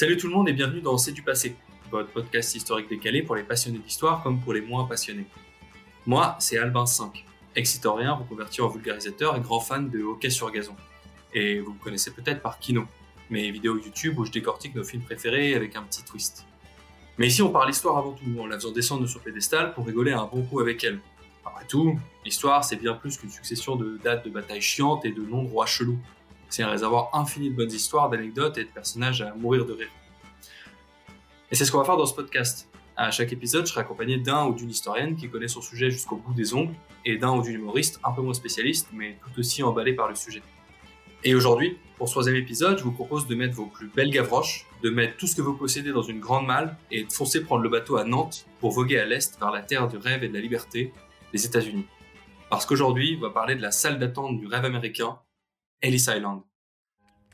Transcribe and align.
Salut 0.00 0.16
tout 0.16 0.28
le 0.28 0.32
monde 0.32 0.48
et 0.48 0.54
bienvenue 0.54 0.80
dans 0.80 0.96
C'est 0.96 1.12
du 1.12 1.20
passé, 1.20 1.54
votre 1.90 2.08
podcast 2.10 2.54
historique 2.54 2.88
décalé 2.88 3.22
pour 3.22 3.36
les 3.36 3.42
passionnés 3.42 3.80
d'histoire 3.80 4.22
comme 4.22 4.40
pour 4.40 4.54
les 4.54 4.62
moins 4.62 4.86
passionnés. 4.86 5.26
Moi, 6.06 6.36
c'est 6.38 6.56
Albin 6.56 6.86
5, 6.86 7.22
ex-historien 7.54 8.14
reconverti 8.14 8.62
en 8.62 8.68
vulgarisateur 8.68 9.36
et 9.36 9.40
grand 9.40 9.60
fan 9.60 9.90
de 9.90 10.02
hockey 10.02 10.30
sur 10.30 10.50
gazon. 10.50 10.74
Et 11.34 11.60
vous 11.60 11.74
me 11.74 11.78
connaissez 11.78 12.12
peut-être 12.12 12.40
par 12.40 12.58
Kino, 12.58 12.86
mes 13.28 13.50
vidéos 13.50 13.76
YouTube 13.76 14.18
où 14.18 14.24
je 14.24 14.32
décortique 14.32 14.74
nos 14.74 14.84
films 14.84 15.02
préférés 15.02 15.54
avec 15.54 15.76
un 15.76 15.82
petit 15.82 16.02
twist. 16.02 16.46
Mais 17.18 17.26
ici, 17.26 17.42
on 17.42 17.50
parle 17.50 17.68
histoire 17.68 17.98
avant 17.98 18.12
tout, 18.12 18.40
en 18.40 18.46
la 18.46 18.56
faisant 18.56 18.72
descendre 18.72 19.06
sur 19.06 19.20
pédestal 19.20 19.74
pour 19.74 19.84
rigoler 19.84 20.12
un 20.12 20.24
bon 20.24 20.44
coup 20.44 20.60
avec 20.60 20.82
elle. 20.82 20.98
Après 21.44 21.66
tout, 21.66 21.98
l'histoire, 22.24 22.64
c'est 22.64 22.76
bien 22.76 22.94
plus 22.94 23.18
qu'une 23.18 23.28
succession 23.28 23.76
de 23.76 24.00
dates 24.02 24.24
de 24.24 24.30
batailles 24.30 24.62
chiantes 24.62 25.04
et 25.04 25.12
de 25.12 25.20
noms 25.20 25.42
de 25.42 25.50
rois 25.50 25.66
chelous. 25.66 25.98
C'est 26.50 26.64
un 26.64 26.70
réservoir 26.70 27.10
infini 27.14 27.50
de 27.50 27.54
bonnes 27.54 27.72
histoires, 27.72 28.10
d'anecdotes 28.10 28.58
et 28.58 28.64
de 28.64 28.68
personnages 28.68 29.22
à 29.22 29.32
mourir 29.34 29.64
de 29.64 29.72
rire. 29.72 29.88
Et 31.50 31.54
c'est 31.54 31.64
ce 31.64 31.72
qu'on 31.72 31.78
va 31.78 31.84
faire 31.84 31.96
dans 31.96 32.06
ce 32.06 32.14
podcast. 32.14 32.68
À 32.96 33.10
chaque 33.10 33.32
épisode, 33.32 33.66
je 33.66 33.70
serai 33.70 33.80
accompagné 33.80 34.18
d'un 34.18 34.46
ou 34.46 34.52
d'une 34.52 34.68
historienne 34.68 35.16
qui 35.16 35.30
connaît 35.30 35.48
son 35.48 35.62
sujet 35.62 35.90
jusqu'au 35.90 36.16
bout 36.16 36.34
des 36.34 36.52
ongles, 36.52 36.74
et 37.04 37.16
d'un 37.16 37.30
ou 37.36 37.42
d'une 37.42 37.54
humoriste 37.54 38.00
un 38.04 38.12
peu 38.12 38.20
moins 38.20 38.34
spécialiste, 38.34 38.88
mais 38.92 39.16
tout 39.22 39.40
aussi 39.40 39.62
emballé 39.62 39.94
par 39.94 40.08
le 40.08 40.14
sujet. 40.14 40.42
Et 41.22 41.34
aujourd'hui, 41.34 41.78
pour 41.98 42.08
ce 42.08 42.14
troisième 42.14 42.36
épisode, 42.36 42.78
je 42.78 42.84
vous 42.84 42.92
propose 42.92 43.26
de 43.26 43.34
mettre 43.34 43.54
vos 43.54 43.66
plus 43.66 43.88
belles 43.88 44.10
gavroches, 44.10 44.66
de 44.82 44.90
mettre 44.90 45.16
tout 45.16 45.26
ce 45.26 45.36
que 45.36 45.42
vous 45.42 45.54
possédez 45.54 45.92
dans 45.92 46.02
une 46.02 46.18
grande 46.18 46.46
malle 46.46 46.76
et 46.90 47.04
de 47.04 47.12
foncer 47.12 47.42
prendre 47.42 47.62
le 47.62 47.68
bateau 47.68 47.96
à 47.96 48.04
Nantes 48.04 48.46
pour 48.58 48.72
voguer 48.72 48.98
à 48.98 49.04
l'est 49.04 49.38
vers 49.38 49.50
la 49.50 49.62
terre 49.62 49.86
du 49.86 49.98
rêve 49.98 50.24
et 50.24 50.28
de 50.28 50.34
la 50.34 50.40
liberté, 50.40 50.92
les 51.32 51.46
États-Unis. 51.46 51.86
Parce 52.48 52.66
qu'aujourd'hui, 52.66 53.16
on 53.18 53.22
va 53.22 53.30
parler 53.30 53.54
de 53.54 53.62
la 53.62 53.70
salle 53.70 53.98
d'attente 53.98 54.38
du 54.38 54.46
rêve 54.46 54.64
américain, 54.64 55.18
Ellis 55.82 56.06
Island. 56.08 56.42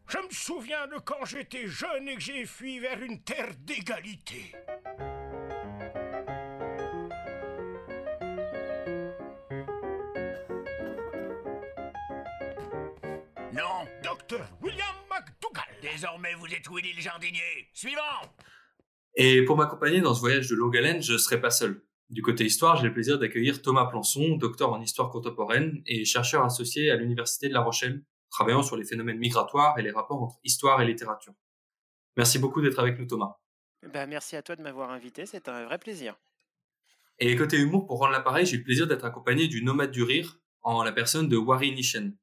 Je 0.08 0.18
me 0.18 0.30
souviens 0.30 0.86
de 0.86 0.98
quand 1.04 1.24
j'étais 1.24 1.66
jeune 1.66 2.08
et 2.08 2.14
que 2.14 2.20
j'ai 2.20 2.46
fui 2.46 2.78
vers 2.78 3.02
une 3.02 3.20
terre 3.24 3.52
d'égalité. 3.58 4.52
Non, 13.52 13.84
docteur 14.04 14.48
William 14.62 14.94
McDougall. 15.10 15.64
Désormais, 15.82 16.34
vous 16.34 16.46
êtes 16.46 16.68
Willy 16.70 16.92
le 16.92 17.00
jardinier. 17.00 17.68
Suivant 17.74 18.00
Et 19.16 19.44
pour 19.44 19.56
m'accompagner 19.56 20.00
dans 20.00 20.14
ce 20.14 20.20
voyage 20.20 20.48
de 20.48 20.54
longue 20.54 20.76
haleine, 20.76 21.02
je 21.02 21.14
ne 21.14 21.18
serai 21.18 21.40
pas 21.40 21.50
seul. 21.50 21.82
Du 22.10 22.22
côté 22.22 22.44
histoire, 22.44 22.76
j'ai 22.76 22.86
le 22.86 22.92
plaisir 22.92 23.18
d'accueillir 23.18 23.60
Thomas 23.60 23.86
Plançon, 23.86 24.36
docteur 24.36 24.72
en 24.72 24.80
histoire 24.80 25.10
contemporaine 25.10 25.82
et 25.86 26.04
chercheur 26.04 26.44
associé 26.44 26.92
à 26.92 26.96
l'Université 26.96 27.48
de 27.48 27.52
La 27.52 27.62
Rochelle, 27.62 28.04
travaillant 28.30 28.62
sur 28.62 28.76
les 28.76 28.84
phénomènes 28.84 29.18
migratoires 29.18 29.78
et 29.78 29.82
les 29.82 29.90
rapports 29.90 30.22
entre 30.22 30.38
histoire 30.44 30.80
et 30.82 30.86
littérature. 30.86 31.34
Merci 32.16 32.38
beaucoup 32.38 32.60
d'être 32.60 32.78
avec 32.78 32.98
nous, 32.98 33.06
Thomas. 33.06 33.36
Bah, 33.92 34.06
merci 34.06 34.36
à 34.36 34.42
toi 34.42 34.56
de 34.56 34.62
m'avoir 34.62 34.90
invité, 34.90 35.26
c'est 35.26 35.48
un 35.48 35.64
vrai 35.64 35.78
plaisir. 35.78 36.16
Et 37.18 37.34
côté 37.36 37.58
humour, 37.58 37.86
pour 37.86 37.98
rendre 37.98 38.12
l'appareil, 38.12 38.46
j'ai 38.46 38.58
le 38.58 38.62
plaisir 38.62 38.86
d'être 38.86 39.04
accompagné 39.04 39.48
du 39.48 39.62
nomade 39.62 39.90
du 39.90 40.02
rire, 40.02 40.38
en 40.62 40.82
la 40.82 40.92
personne 40.92 41.28
de 41.28 41.36
Wari 41.36 41.72
Nishen. 41.72 42.16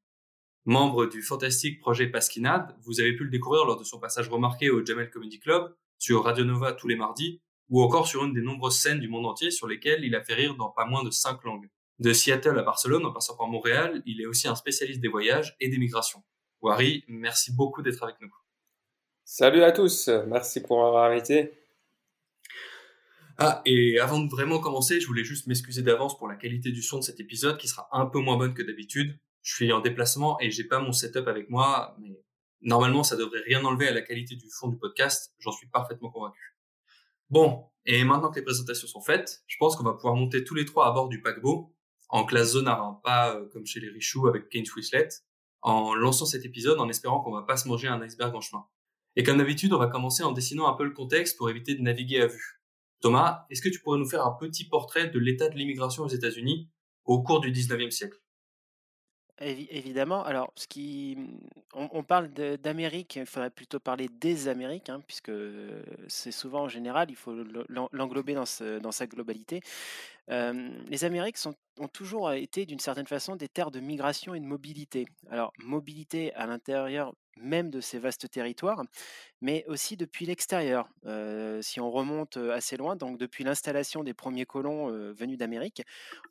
Membre 0.65 1.07
du 1.07 1.21
fantastique 1.21 1.79
projet 1.79 2.07
Pasquinade, 2.07 2.75
vous 2.83 2.99
avez 2.99 3.15
pu 3.15 3.23
le 3.23 3.29
découvrir 3.29 3.65
lors 3.65 3.77
de 3.77 3.83
son 3.83 3.99
passage 3.99 4.29
remarqué 4.29 4.69
au 4.69 4.85
Jamel 4.85 5.09
Comedy 5.09 5.39
Club, 5.39 5.75
sur 5.97 6.23
Radio 6.23 6.45
Nova 6.45 6.73
tous 6.73 6.87
les 6.87 6.95
mardis, 6.95 7.41
ou 7.69 7.81
encore 7.81 8.07
sur 8.07 8.23
une 8.23 8.33
des 8.33 8.41
nombreuses 8.41 8.77
scènes 8.77 8.99
du 8.99 9.07
monde 9.07 9.25
entier 9.25 9.49
sur 9.49 9.67
lesquelles 9.67 10.03
il 10.03 10.15
a 10.15 10.23
fait 10.23 10.35
rire 10.35 10.55
dans 10.55 10.69
pas 10.69 10.85
moins 10.85 11.03
de 11.03 11.09
cinq 11.09 11.43
langues. 11.43 11.69
De 11.99 12.11
Seattle 12.11 12.57
à 12.57 12.63
Barcelone, 12.63 13.05
en 13.05 13.11
passant 13.11 13.37
par 13.37 13.47
Montréal, 13.47 14.01
il 14.05 14.19
est 14.21 14.25
aussi 14.25 14.47
un 14.47 14.55
spécialiste 14.55 14.99
des 14.99 15.07
voyages 15.07 15.55
et 15.59 15.69
des 15.69 15.77
migrations. 15.77 16.23
Wari, 16.61 17.03
merci 17.07 17.53
beaucoup 17.53 17.81
d'être 17.81 18.01
avec 18.03 18.19
nous. 18.19 18.33
Salut 19.23 19.63
à 19.63 19.71
tous, 19.71 20.09
merci 20.27 20.61
pour 20.61 20.81
m'avoir 20.81 21.11
invité. 21.11 21.53
Ah, 23.37 23.61
et 23.65 23.99
avant 23.99 24.19
de 24.19 24.29
vraiment 24.29 24.59
commencer, 24.59 24.99
je 24.99 25.07
voulais 25.07 25.23
juste 25.23 25.47
m'excuser 25.47 25.81
d'avance 25.81 26.17
pour 26.17 26.27
la 26.27 26.35
qualité 26.35 26.71
du 26.71 26.81
son 26.81 26.99
de 26.99 27.03
cet 27.03 27.19
épisode 27.19 27.57
qui 27.57 27.67
sera 27.67 27.87
un 27.91 28.05
peu 28.05 28.19
moins 28.19 28.37
bonne 28.37 28.53
que 28.53 28.61
d'habitude. 28.61 29.17
Je 29.41 29.55
suis 29.55 29.73
en 29.73 29.81
déplacement 29.81 30.39
et 30.39 30.51
j'ai 30.51 30.63
pas 30.63 30.79
mon 30.79 30.91
setup 30.91 31.27
avec 31.27 31.49
moi, 31.49 31.95
mais 31.99 32.21
normalement 32.61 33.03
ça 33.03 33.15
devrait 33.15 33.41
rien 33.45 33.63
enlever 33.65 33.87
à 33.87 33.91
la 33.91 34.01
qualité 34.01 34.35
du 34.35 34.49
fond 34.49 34.67
du 34.67 34.77
podcast, 34.77 35.33
j'en 35.39 35.51
suis 35.51 35.67
parfaitement 35.67 36.09
convaincu. 36.09 36.57
Bon, 37.29 37.65
et 37.85 38.03
maintenant 38.03 38.29
que 38.29 38.39
les 38.39 38.45
présentations 38.45 38.87
sont 38.87 39.01
faites, 39.01 39.43
je 39.47 39.57
pense 39.57 39.75
qu'on 39.75 39.83
va 39.83 39.93
pouvoir 39.93 40.15
monter 40.15 40.43
tous 40.43 40.55
les 40.55 40.65
trois 40.65 40.87
à 40.87 40.91
bord 40.91 41.09
du 41.09 41.21
paquebot, 41.21 41.73
en 42.13 42.25
classe 42.25 42.51
Zonar, 42.51 42.79
hein, 42.79 42.99
pas 43.03 43.35
euh, 43.35 43.47
comme 43.51 43.65
chez 43.65 43.79
les 43.79 43.89
Richoux 43.89 44.27
avec 44.27 44.47
Kane 44.47 44.65
Whistlet, 44.75 45.09
en 45.63 45.95
lançant 45.95 46.27
cet 46.27 46.45
épisode 46.45 46.79
en 46.79 46.87
espérant 46.87 47.21
qu'on 47.21 47.31
va 47.31 47.41
pas 47.41 47.57
se 47.57 47.67
manger 47.67 47.87
un 47.87 47.99
iceberg 48.01 48.35
en 48.35 48.39
chemin. 48.39 48.65
Et 49.15 49.23
comme 49.23 49.39
d'habitude, 49.39 49.73
on 49.73 49.79
va 49.79 49.87
commencer 49.87 50.21
en 50.21 50.31
dessinant 50.31 50.67
un 50.67 50.73
peu 50.73 50.83
le 50.83 50.91
contexte 50.91 51.37
pour 51.37 51.49
éviter 51.49 51.73
de 51.73 51.81
naviguer 51.81 52.21
à 52.21 52.27
vue. 52.27 52.61
Thomas, 53.01 53.47
est-ce 53.49 53.63
que 53.63 53.69
tu 53.69 53.79
pourrais 53.79 53.97
nous 53.97 54.07
faire 54.07 54.23
un 54.27 54.37
petit 54.39 54.67
portrait 54.67 55.09
de 55.09 55.17
l'état 55.17 55.49
de 55.49 55.55
l'immigration 55.55 56.03
aux 56.03 56.07
États-Unis 56.07 56.69
au 57.03 57.23
cours 57.23 57.41
du 57.41 57.51
19e 57.51 57.89
siècle? 57.89 58.22
Évi- 59.41 59.67
évidemment, 59.71 60.23
alors, 60.23 60.51
ce 60.55 60.67
qui, 60.67 61.17
on, 61.73 61.89
on 61.91 62.03
parle 62.03 62.29
d'Amérique, 62.29 63.15
il 63.15 63.25
faudrait 63.25 63.49
plutôt 63.49 63.79
parler 63.79 64.07
des 64.07 64.47
Amériques, 64.47 64.89
hein, 64.89 65.01
puisque 65.07 65.31
c'est 66.07 66.31
souvent 66.31 66.61
en 66.63 66.69
général, 66.69 67.09
il 67.09 67.15
faut 67.15 67.33
le- 67.33 67.65
l'en- 67.67 67.89
l'englober 67.91 68.35
dans, 68.35 68.45
sa 68.45 69.07
globalité. 69.07 69.61
Les 70.29 71.03
Amériques 71.03 71.37
ont 71.79 71.87
toujours 71.87 72.31
été 72.31 72.65
d'une 72.65 72.79
certaine 72.79 73.07
façon 73.07 73.35
des 73.35 73.49
terres 73.49 73.71
de 73.71 73.79
migration 73.79 74.35
et 74.35 74.39
de 74.39 74.45
mobilité. 74.45 75.05
Alors, 75.29 75.51
mobilité 75.57 76.33
à 76.35 76.45
l'intérieur 76.45 77.13
même 77.37 77.69
de 77.69 77.81
ces 77.81 77.99
vastes 77.99 78.29
territoires, 78.29 78.83
mais 79.41 79.65
aussi 79.67 79.97
depuis 79.97 80.25
l'extérieur. 80.25 80.89
Euh, 81.05 81.61
si 81.61 81.79
on 81.79 81.91
remonte 81.91 82.37
assez 82.37 82.77
loin, 82.77 82.95
donc 82.95 83.17
depuis 83.17 83.43
l'installation 83.43 84.03
des 84.03 84.13
premiers 84.13 84.45
colons 84.45 84.87
venus 85.13 85.37
d'Amérique, 85.37 85.83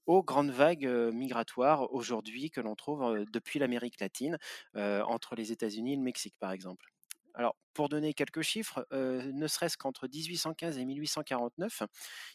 aux 0.06 0.22
grandes 0.22 0.50
vagues 0.50 0.86
migratoires 1.12 1.92
aujourd'hui 1.92 2.50
que 2.50 2.60
l'on 2.60 2.74
trouve 2.74 3.24
depuis 3.32 3.58
l'Amérique 3.58 4.00
latine, 4.00 4.38
entre 4.74 5.34
les 5.34 5.52
États-Unis 5.52 5.94
et 5.94 5.96
le 5.96 6.02
Mexique 6.02 6.34
par 6.38 6.52
exemple. 6.52 6.86
Alors, 7.34 7.56
pour 7.72 7.88
donner 7.88 8.12
quelques 8.12 8.42
chiffres, 8.42 8.86
ne 8.92 9.46
serait-ce 9.46 9.76
qu'entre 9.76 10.06
1815 10.06 10.78
et 10.78 10.84
1849, 10.84 11.82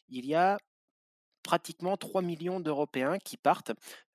il 0.10 0.26
y 0.26 0.36
a 0.36 0.58
pratiquement 1.48 1.96
3 1.96 2.22
millions 2.22 2.60
d'Européens 2.60 3.20
qui 3.20 3.38
partent 3.38 3.72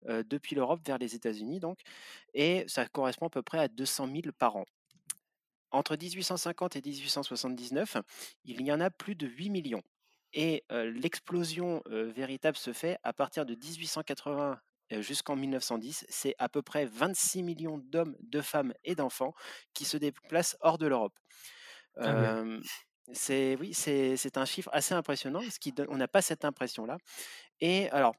euh, 0.07 0.23
depuis 0.23 0.55
l'Europe 0.55 0.83
vers 0.87 0.99
les 0.99 1.15
États-Unis, 1.15 1.61
donc, 1.61 1.79
et 2.35 2.65
ça 2.69 2.87
correspond 2.87 3.29
à 3.29 3.31
peu 3.31 3.43
près 3.43 3.59
à 3.59 3.69
200 3.69 4.07
000 4.07 4.21
par 4.39 4.57
an. 4.57 4.67
Entre 5.71 5.97
1850 5.97 6.77
et 6.77 6.83
1879, 6.83 7.97
il 8.45 8.61
y 8.61 8.71
en 8.71 8.81
a 8.81 8.91
plus 8.91 9.15
de 9.15 9.27
8 9.27 9.49
millions. 9.49 9.83
Et 10.35 10.63
euh, 10.73 10.91
l'explosion 10.91 11.83
euh, 11.87 12.13
véritable 12.15 12.59
se 12.59 12.75
fait 12.75 12.99
à 13.03 13.15
partir 13.15 13.47
de 13.47 13.55
1880 13.55 14.61
euh, 14.93 15.01
jusqu'en 15.01 15.35
1910. 15.35 16.05
C'est 16.11 16.35
à 16.39 16.51
peu 16.51 16.61
près 16.61 16.85
26 16.85 17.43
millions 17.43 17.79
d'hommes, 17.79 18.15
de 18.21 18.43
femmes 18.43 18.75
et 18.85 18.95
d'enfants 18.95 19.33
qui 19.73 19.87
se 19.87 19.97
déplacent 19.97 20.59
hors 20.61 20.77
de 20.77 20.87
l'Europe. 20.87 21.15
Ah 21.97 22.15
ouais. 22.15 22.61
C'est 23.13 23.57
oui, 23.59 23.75
c'est 23.75 24.37
un 24.37 24.45
chiffre 24.45 24.71
assez 24.73 24.95
impressionnant, 24.95 25.41
parce 25.41 25.59
qu'on 25.59 25.97
n'a 25.97 26.09
pas 26.09 26.23
cette 26.23 26.45
impression-là. 26.45 26.99
Et 27.61 27.91
alors, 27.91 28.15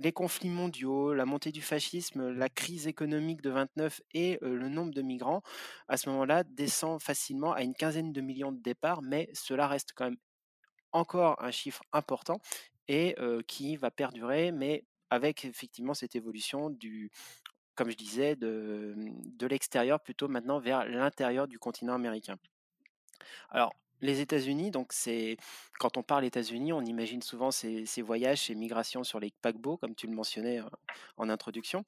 les 0.00 0.12
conflits 0.12 0.50
mondiaux, 0.50 1.14
la 1.14 1.26
montée 1.26 1.52
du 1.52 1.62
fascisme, 1.62 2.30
la 2.30 2.48
crise 2.48 2.86
économique 2.88 3.42
de 3.42 3.50
29 3.50 4.02
et 4.14 4.38
le 4.42 4.68
nombre 4.68 4.94
de 4.94 5.02
migrants, 5.02 5.42
à 5.88 5.96
ce 5.98 6.08
moment-là, 6.10 6.44
descend 6.44 7.02
facilement 7.02 7.52
à 7.52 7.62
une 7.62 7.74
quinzaine 7.74 8.12
de 8.12 8.20
millions 8.20 8.52
de 8.52 8.60
départs, 8.62 9.02
mais 9.02 9.30
cela 9.34 9.68
reste 9.68 9.92
quand 9.94 10.06
même 10.06 10.18
encore 10.92 11.42
un 11.42 11.50
chiffre 11.50 11.82
important 11.92 12.40
et 12.88 13.16
qui 13.48 13.76
va 13.76 13.90
perdurer, 13.90 14.52
mais 14.52 14.84
avec 15.10 15.44
effectivement 15.44 15.94
cette 15.94 16.16
évolution 16.16 16.70
du, 16.70 17.10
comme 17.74 17.90
je 17.90 17.96
disais, 17.96 18.36
de, 18.36 18.94
de 18.96 19.46
l'extérieur 19.46 20.00
plutôt 20.00 20.28
maintenant 20.28 20.60
vers 20.60 20.86
l'intérieur 20.86 21.48
du 21.48 21.58
continent 21.58 21.94
américain. 21.94 22.36
Alors, 23.50 23.72
les 24.04 24.20
États-Unis, 24.20 24.70
donc 24.70 24.92
c'est 24.92 25.36
quand 25.78 25.96
on 25.96 26.02
parle 26.02 26.24
États-Unis, 26.24 26.72
on 26.72 26.82
imagine 26.82 27.22
souvent 27.22 27.50
ces, 27.50 27.86
ces 27.86 28.02
voyages, 28.02 28.46
ces 28.46 28.54
migrations 28.54 29.04
sur 29.04 29.20
les 29.20 29.32
paquebots, 29.42 29.76
comme 29.76 29.94
tu 29.94 30.06
le 30.06 30.14
mentionnais 30.14 30.60
euh, 30.60 30.68
en 31.16 31.28
introduction. 31.28 31.84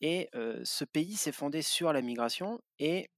Et 0.00 0.28
euh, 0.34 0.60
ce 0.64 0.84
pays 0.84 1.14
s'est 1.14 1.32
fondé 1.32 1.62
sur 1.62 1.92
la 1.92 2.02
migration 2.02 2.60
et 2.78 3.08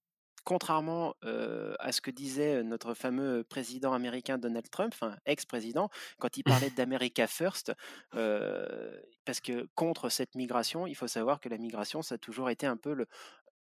contrairement 0.44 1.14
euh, 1.24 1.74
à 1.78 1.90
ce 1.90 2.00
que 2.00 2.10
disait 2.10 2.62
notre 2.62 2.94
fameux 2.94 3.44
président 3.44 3.94
américain 3.94 4.38
Donald 4.38 4.68
Trump, 4.70 4.92
enfin 4.94 5.16
ex-président, 5.26 5.88
quand 6.18 6.36
il 6.36 6.44
parlait 6.68 6.70
d'America 6.70 7.26
First, 7.26 7.72
euh, 8.14 9.00
parce 9.24 9.40
que 9.40 9.66
contre 9.74 10.10
cette 10.10 10.34
migration, 10.34 10.86
il 10.86 10.94
faut 10.94 11.08
savoir 11.08 11.40
que 11.40 11.48
la 11.48 11.58
migration, 11.58 12.02
ça 12.02 12.16
a 12.16 12.18
toujours 12.18 12.50
été 12.50 12.66
un 12.66 12.76
peu 12.76 12.92
le, 12.92 13.06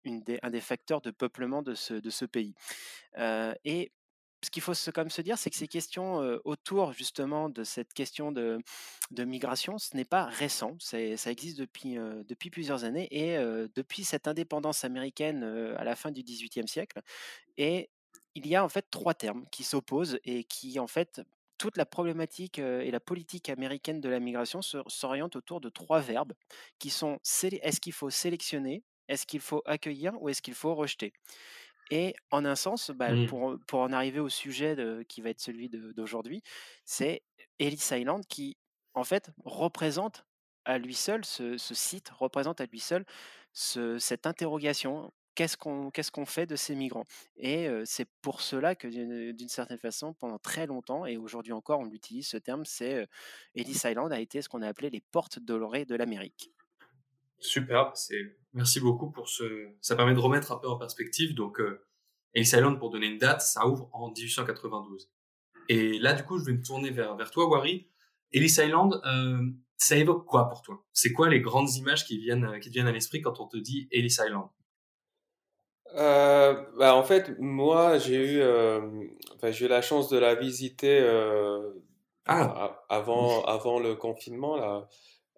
une 0.04 0.22
des, 0.22 0.40
un 0.44 0.50
des 0.50 0.62
facteurs 0.62 1.02
de 1.02 1.12
peuplement 1.12 1.62
de 1.62 1.74
ce, 1.74 1.94
de 1.94 2.10
ce 2.10 2.26
pays. 2.26 2.54
Euh, 3.18 3.54
et 3.64 3.92
ce 4.44 4.50
qu'il 4.50 4.62
faut 4.62 4.74
se, 4.74 4.92
quand 4.92 5.02
même 5.02 5.10
se 5.10 5.22
dire, 5.22 5.38
c'est 5.38 5.50
que 5.50 5.56
ces 5.56 5.68
questions 5.68 6.16
autour 6.44 6.94
justement 6.94 7.50
de 7.50 7.64
cette 7.64 7.94
question 7.94 8.32
de, 8.32 8.60
de 9.12 9.24
migration, 9.24 9.78
ce 9.78 9.96
n'est 9.96 10.06
pas 10.06 10.26
récent, 10.26 10.78
ça 10.80 11.00
existe 11.32 11.58
depuis, 11.58 11.96
depuis 12.28 12.50
plusieurs 12.50 12.84
années 12.84 13.08
et 13.12 13.38
depuis 13.76 14.04
cette 14.04 14.28
indépendance 14.28 14.84
américaine 14.84 15.44
à 15.78 15.84
la 15.84 15.96
fin 15.96 16.12
du 16.12 16.24
XVIIIe 16.24 16.68
siècle. 16.68 17.02
Et 17.58 17.90
il 18.36 18.48
y 18.48 18.56
a 18.56 18.64
en 18.64 18.70
fait 18.70 18.86
trois 18.90 19.14
termes 19.14 19.46
qui 19.52 19.64
s'opposent 19.64 20.20
et 20.24 20.44
qui 20.44 20.80
en 20.80 20.88
fait 20.88 21.22
toute 21.58 21.78
la 21.78 21.86
problématique 21.86 22.60
et 22.60 22.92
la 22.92 23.00
politique 23.00 23.50
américaine 23.50 24.02
de 24.02 24.10
la 24.10 24.20
migration 24.20 24.62
s'oriente 24.62 25.36
autour 25.36 25.62
de 25.62 25.70
trois 25.70 26.02
verbes 26.02 26.34
qui 26.80 26.90
sont 26.90 27.20
est-ce 27.24 27.80
qu'il 27.80 27.94
faut 27.94 28.10
sélectionner, 28.10 28.84
est-ce 29.08 29.26
qu'il 29.26 29.40
faut 29.40 29.62
accueillir 29.66 30.22
ou 30.22 30.30
est-ce 30.30 30.42
qu'il 30.42 30.56
faut 30.56 30.76
rejeter? 30.76 31.14
Et 31.90 32.16
en 32.32 32.46
un 32.46 32.56
sens, 32.56 32.92
bah, 32.92 33.16
Mmh. 33.16 33.26
pour, 33.26 33.58
pour 33.68 33.80
en 33.82 33.92
arriver 33.92 34.20
au 34.20 34.30
sujet 34.30 34.76
de- 34.76 35.04
qui 35.08 35.22
va 35.22 35.30
être 35.30 35.40
celui 35.42 35.70
d'aujourd'hui, 35.70 36.42
c'est 36.86 37.24
Ellis 37.60 37.82
Island 37.92 38.26
qui 38.28 38.58
en 38.94 39.04
fait 39.04 39.32
représente 39.46 40.26
à 40.66 40.78
lui 40.78 40.94
seul, 40.96 41.26
ce, 41.26 41.58
ce 41.58 41.74
site 41.76 42.10
représente 42.10 42.62
à 42.62 42.66
lui 42.66 42.80
seul 42.80 43.06
ce- 43.54 43.98
cette 44.00 44.26
interrogation 44.28 45.12
qu'est-ce 45.36 45.58
qu'on 45.58 45.90
qu'est-ce 45.92 46.12
qu'on 46.12 46.26
fait 46.28 46.46
de 46.46 46.56
ces 46.56 46.76
migrants? 46.76 47.06
Et 47.38 47.68
c'est 47.86 48.08
pour 48.22 48.42
cela 48.42 48.76
que 48.76 48.88
d'une 49.32 49.50
certaine 49.50 49.80
façon, 49.80 50.14
pendant 50.14 50.38
très 50.40 50.68
longtemps, 50.68 51.06
et 51.08 51.18
aujourd'hui 51.18 51.54
encore, 51.54 51.80
on 51.80 51.90
utilise 51.92 52.28
ce 52.28 52.38
terme, 52.38 52.66
c'est 52.66 52.96
euh, 52.96 53.06
Ellis 53.56 53.82
Island 53.86 54.12
a 54.14 54.20
été 54.20 54.42
ce 54.44 54.50
qu'on 54.50 54.62
a 54.62 54.68
appelé 54.68 54.90
les 54.92 55.02
portes 55.02 55.40
dorées 55.40 55.86
de 55.86 55.96
l'Amérique. 55.96 56.52
Super, 57.38 57.96
c'est 57.96 58.38
merci 58.54 58.80
beaucoup 58.80 59.12
pour 59.12 59.30
ce. 59.30 59.70
Ça 59.82 59.96
permet 59.96 60.14
de 60.14 60.20
remettre 60.20 60.52
un 60.52 60.58
peu 60.58 60.68
en 60.68 60.78
perspective. 60.78 61.34
Donc, 61.36 61.60
euh, 61.60 61.86
Ellis 62.34 62.48
Island, 62.48 62.80
pour 62.80 62.90
donner 62.90 63.08
une 63.08 63.18
date, 63.18 63.42
ça 63.42 63.68
ouvre 63.68 63.90
en 63.94 64.12
1892. 64.12 65.10
Et 65.70 66.00
là, 66.00 66.14
du 66.14 66.24
coup, 66.24 66.40
je 66.40 66.46
vais 66.46 66.54
me 66.54 66.64
tourner 66.64 66.90
vers, 66.92 67.16
vers 67.16 67.32
toi, 67.32 67.48
Wari. 67.48 67.88
Ellis 68.32 68.56
Island, 68.58 69.00
euh, 69.06 69.42
ça 69.78 69.98
évoque 69.98 70.26
quoi 70.26 70.50
pour 70.50 70.62
toi? 70.62 70.84
C'est 70.94 71.14
quoi 71.14 71.30
les 71.30 71.42
grandes 71.42 71.74
images 71.76 72.06
qui 72.06 72.18
viennent, 72.18 72.60
qui 72.60 72.70
te 72.70 72.74
viennent 72.74 72.88
à 72.88 72.92
l'esprit 72.92 73.22
quand 73.22 73.40
on 73.40 73.48
te 73.48 73.58
dit 73.58 73.88
Ellis 73.92 74.18
Island? 74.26 74.48
Euh, 75.96 76.64
bah, 76.78 76.96
en 76.96 77.04
fait, 77.04 77.38
moi, 77.40 77.98
j'ai 77.98 78.16
eu, 78.16 78.42
euh, 78.42 78.82
enfin, 79.36 79.52
j'ai 79.52 79.66
eu 79.66 79.68
la 79.68 79.82
chance 79.82 80.10
de 80.10 80.18
la 80.18 80.36
visiter 80.36 81.00
euh, 81.02 81.72
Ah, 82.26 82.84
avant, 82.90 83.44
avant 83.44 83.80
le 83.80 83.96
confinement 83.96 84.56
là. 84.56 84.88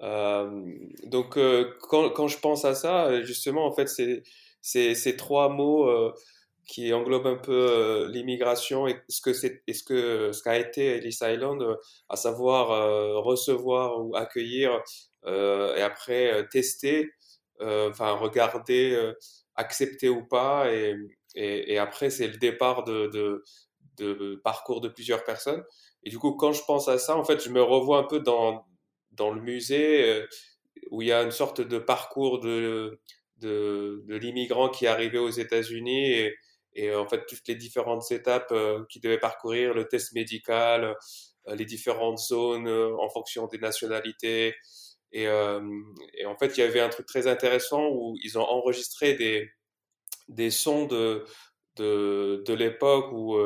Euh, 0.02 0.64
donc, 1.04 1.38
euh, 1.38 1.74
quand, 1.82 2.10
quand 2.12 2.28
je 2.28 2.40
pense 2.40 2.66
à 2.66 2.76
ça, 2.76 3.22
justement, 3.24 3.66
en 3.66 3.72
fait, 3.74 3.88
c'est 3.88 4.96
ces 4.96 5.16
trois 5.18 5.50
mots 5.50 5.88
euh, 5.90 6.14
qui 6.68 6.94
englobent 6.94 7.28
un 7.28 7.38
peu 7.38 8.08
l'immigration 8.12 8.88
et 8.88 8.98
ce 9.10 9.22
que 9.22 9.34
c'est, 9.34 9.64
ce 9.72 9.84
que 9.84 10.32
ce 10.32 10.42
qu'a 10.44 10.58
été 10.58 10.98
Ellis 10.98 11.18
Island, 11.22 11.64
à 12.10 12.16
savoir 12.16 12.72
euh, 12.72 13.20
recevoir 13.20 14.04
ou 14.04 14.16
accueillir 14.16 14.82
et 15.28 15.82
après 15.82 16.48
tester, 16.52 17.10
enfin 17.60 18.12
regarder, 18.12 19.14
accepter 19.56 20.08
ou 20.10 20.24
pas, 20.26 20.72
et, 20.72 20.96
et, 21.36 21.74
et 21.74 21.78
après 21.80 22.12
c'est 22.12 22.28
le 22.28 22.38
départ 22.38 22.84
de, 22.84 23.08
de 23.08 23.44
de 23.98 24.40
parcours 24.44 24.82
de 24.82 24.90
plusieurs 24.90 25.24
personnes. 25.24 25.64
Et 26.04 26.10
du 26.10 26.20
coup, 26.20 26.34
quand 26.36 26.52
je 26.52 26.64
pense 26.66 26.88
à 26.88 26.98
ça, 26.98 27.16
en 27.18 27.24
fait, 27.24 27.42
je 27.44 27.50
me 27.50 27.62
revois 27.62 28.00
un 28.00 28.04
peu 28.04 28.20
dans 28.20 28.66
dans 29.16 29.32
le 29.32 29.42
musée 29.42 30.24
où 30.92 31.02
il 31.02 31.08
y 31.08 31.12
a 31.12 31.22
une 31.22 31.32
sorte 31.32 31.62
de 31.62 31.78
parcours 31.80 32.40
de, 32.40 33.00
de, 33.38 34.04
de 34.08 34.16
l'immigrant 34.16 34.70
qui 34.70 34.86
est 34.86 34.90
arrivé 34.90 35.18
aux 35.18 35.30
États-Unis 35.30 36.30
et, 36.74 36.94
en 36.94 37.08
fait 37.08 37.26
toutes 37.28 37.48
les 37.48 37.56
différentes 37.56 38.12
étapes 38.12 38.54
qu'il 38.90 39.02
devait 39.02 39.20
parcourir, 39.20 39.74
le 39.74 39.88
test 39.88 40.14
médical, 40.14 40.96
les 41.48 41.66
différentes 41.66 42.20
zones 42.20 42.68
en 42.68 43.10
fonction 43.10 43.48
des 43.48 43.58
nationalités. 43.58 44.56
Et, 45.12 45.24
et 45.24 46.26
en 46.26 46.36
fait, 46.38 46.58
il 46.58 46.60
y 46.60 46.64
avait 46.64 46.82
un 46.82 46.90
truc 46.90 47.06
très 47.06 47.28
intéressant 47.28 47.88
où 47.88 48.16
ils 48.22 48.38
ont 48.38 48.44
enregistré 48.44 49.14
des, 49.14 49.50
des 50.28 50.52
sons 50.52 50.86
de, 50.86 51.24
de, 51.78 52.44
de 52.46 52.54
l'époque 52.54 53.12
où, 53.14 53.38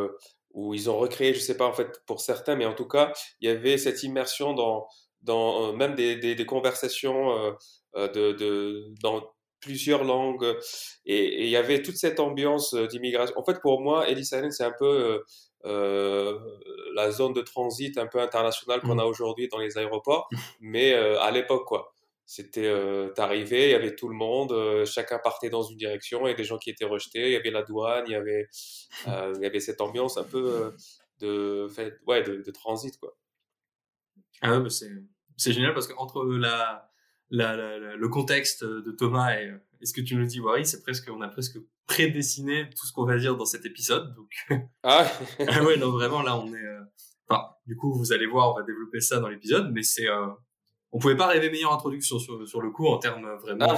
où 0.52 0.74
ils 0.74 0.90
ont 0.90 0.98
recréé, 0.98 1.34
je 1.34 1.40
sais 1.40 1.58
pas 1.58 1.68
en 1.68 1.74
fait 1.74 2.02
pour 2.06 2.22
certains, 2.22 2.56
mais 2.56 2.66
en 2.66 2.74
tout 2.74 2.88
cas, 2.88 3.14
il 3.42 3.48
y 3.48 3.52
avait 3.52 3.78
cette 3.78 4.04
immersion 4.04 4.54
dans, 4.54 4.88
dans 5.22 5.70
euh, 5.70 5.74
même 5.74 5.96
des, 5.96 6.16
des, 6.16 6.36
des 6.36 6.46
conversations 6.46 7.32
euh, 7.32 7.52
euh, 7.96 8.08
de, 8.08 8.32
de, 8.34 8.86
dans 9.02 9.24
plusieurs 9.60 10.04
langues. 10.04 10.58
Et, 11.06 11.18
et 11.18 11.44
il 11.44 11.50
y 11.50 11.58
avait 11.58 11.82
toute 11.82 11.98
cette 11.98 12.20
ambiance 12.20 12.74
d'immigration. 12.74 13.38
En 13.38 13.44
fait, 13.44 13.60
pour 13.62 13.82
moi, 13.82 14.08
Ellis 14.08 14.30
Island, 14.32 14.52
c'est 14.52 14.64
un 14.64 14.74
peu 14.78 15.24
euh, 15.66 16.40
la 16.96 17.12
zone 17.12 17.34
de 17.34 17.42
transit 17.42 17.98
un 17.98 18.08
peu 18.08 18.20
internationale 18.22 18.80
qu'on 18.82 18.96
Mm. 18.96 19.00
a 19.00 19.06
aujourd'hui 19.06 19.50
dans 19.50 19.58
les 19.58 19.78
aéroports, 19.78 20.30
mais 20.62 20.94
euh, 20.94 21.20
à 21.20 21.32
l'époque, 21.32 21.66
quoi. 21.66 21.94
C'était, 22.26 22.68
euh, 22.68 23.10
t'arrivais, 23.10 23.70
il 23.70 23.72
y 23.72 23.74
avait 23.74 23.96
tout 23.96 24.08
le 24.08 24.16
monde, 24.16 24.86
chacun 24.86 25.18
partait 25.18 25.50
dans 25.50 25.64
une 25.64 25.78
direction, 25.78 26.28
il 26.28 26.30
y 26.30 26.34
a 26.34 26.38
des 26.38 26.44
gens 26.44 26.60
qui 26.60 26.70
étaient 26.70 26.86
rejetés, 26.86 27.26
il 27.26 27.32
y 27.32 27.36
avait 27.36 27.50
la 27.50 27.64
douane, 27.64 28.04
il 28.08 28.12
y 28.12 28.16
avait, 28.16 28.48
il 29.08 29.42
y 29.42 29.46
avait 29.48 29.60
cette 29.60 29.82
ambiance 29.82 30.16
un 30.18 30.24
peu 30.24 30.72
de, 31.20 31.68
fait, 31.76 31.96
ouais, 32.06 32.22
de, 32.22 32.44
de 32.44 32.52
transit, 32.52 32.98
quoi. 33.00 33.16
Ah 34.42 34.52
ouais, 34.58 34.64
bah, 34.64 34.70
c'est 35.38 35.54
génial 35.54 35.74
parce 35.74 35.88
qu'entre 35.88 36.24
la, 36.26 36.90
la, 37.30 37.56
la- 37.56 37.80
la- 37.80 37.96
le 37.96 38.10
contexte 38.10 38.64
de 38.64 38.92
Thomas 38.92 39.34
et, 39.40 39.54
et 39.82 39.86
ce 39.86 39.94
que 39.94 40.02
tu 40.02 40.16
nous 40.16 40.26
dis, 40.26 40.40
Wari, 40.40 40.66
c'est 40.66 40.82
presque 40.82 41.10
on 41.10 41.22
a 41.22 41.28
presque 41.30 41.58
prédessiné 41.88 42.70
tout 42.70 42.86
ce 42.86 42.92
qu'on 42.94 43.06
va 43.06 43.18
dire 43.18 43.36
dans 43.38 43.46
cet 43.46 43.66
épisode. 43.66 44.14
Donc 44.16 44.30
Ah, 44.84 45.06
ah 45.48 45.64
ouais, 45.64 45.78
non 45.78 45.92
vraiment 45.92 46.22
là 46.22 46.38
on 46.38 46.54
est. 46.54 46.58
euh, 46.66 46.82
Enfin, 47.32 47.44
du 47.68 47.76
coup 47.76 47.94
vous 47.94 48.12
allez 48.12 48.26
voir, 48.26 48.52
on 48.54 48.58
va 48.60 48.64
développer 48.64 49.00
ça 49.02 49.20
dans 49.20 49.28
l'épisode, 49.28 49.72
mais 49.72 49.84
c'est 49.84 50.08
euh, 50.10 50.28
on 50.92 50.98
pouvait 50.98 51.16
pas 51.16 51.28
rêver 51.28 51.52
meilleure 51.52 51.72
introduction 51.74 52.18
sur, 52.18 52.48
sur 52.48 52.60
le 52.62 52.72
coup 52.72 52.88
en 52.88 52.98
termes 52.98 53.30
vraiment 53.44 53.76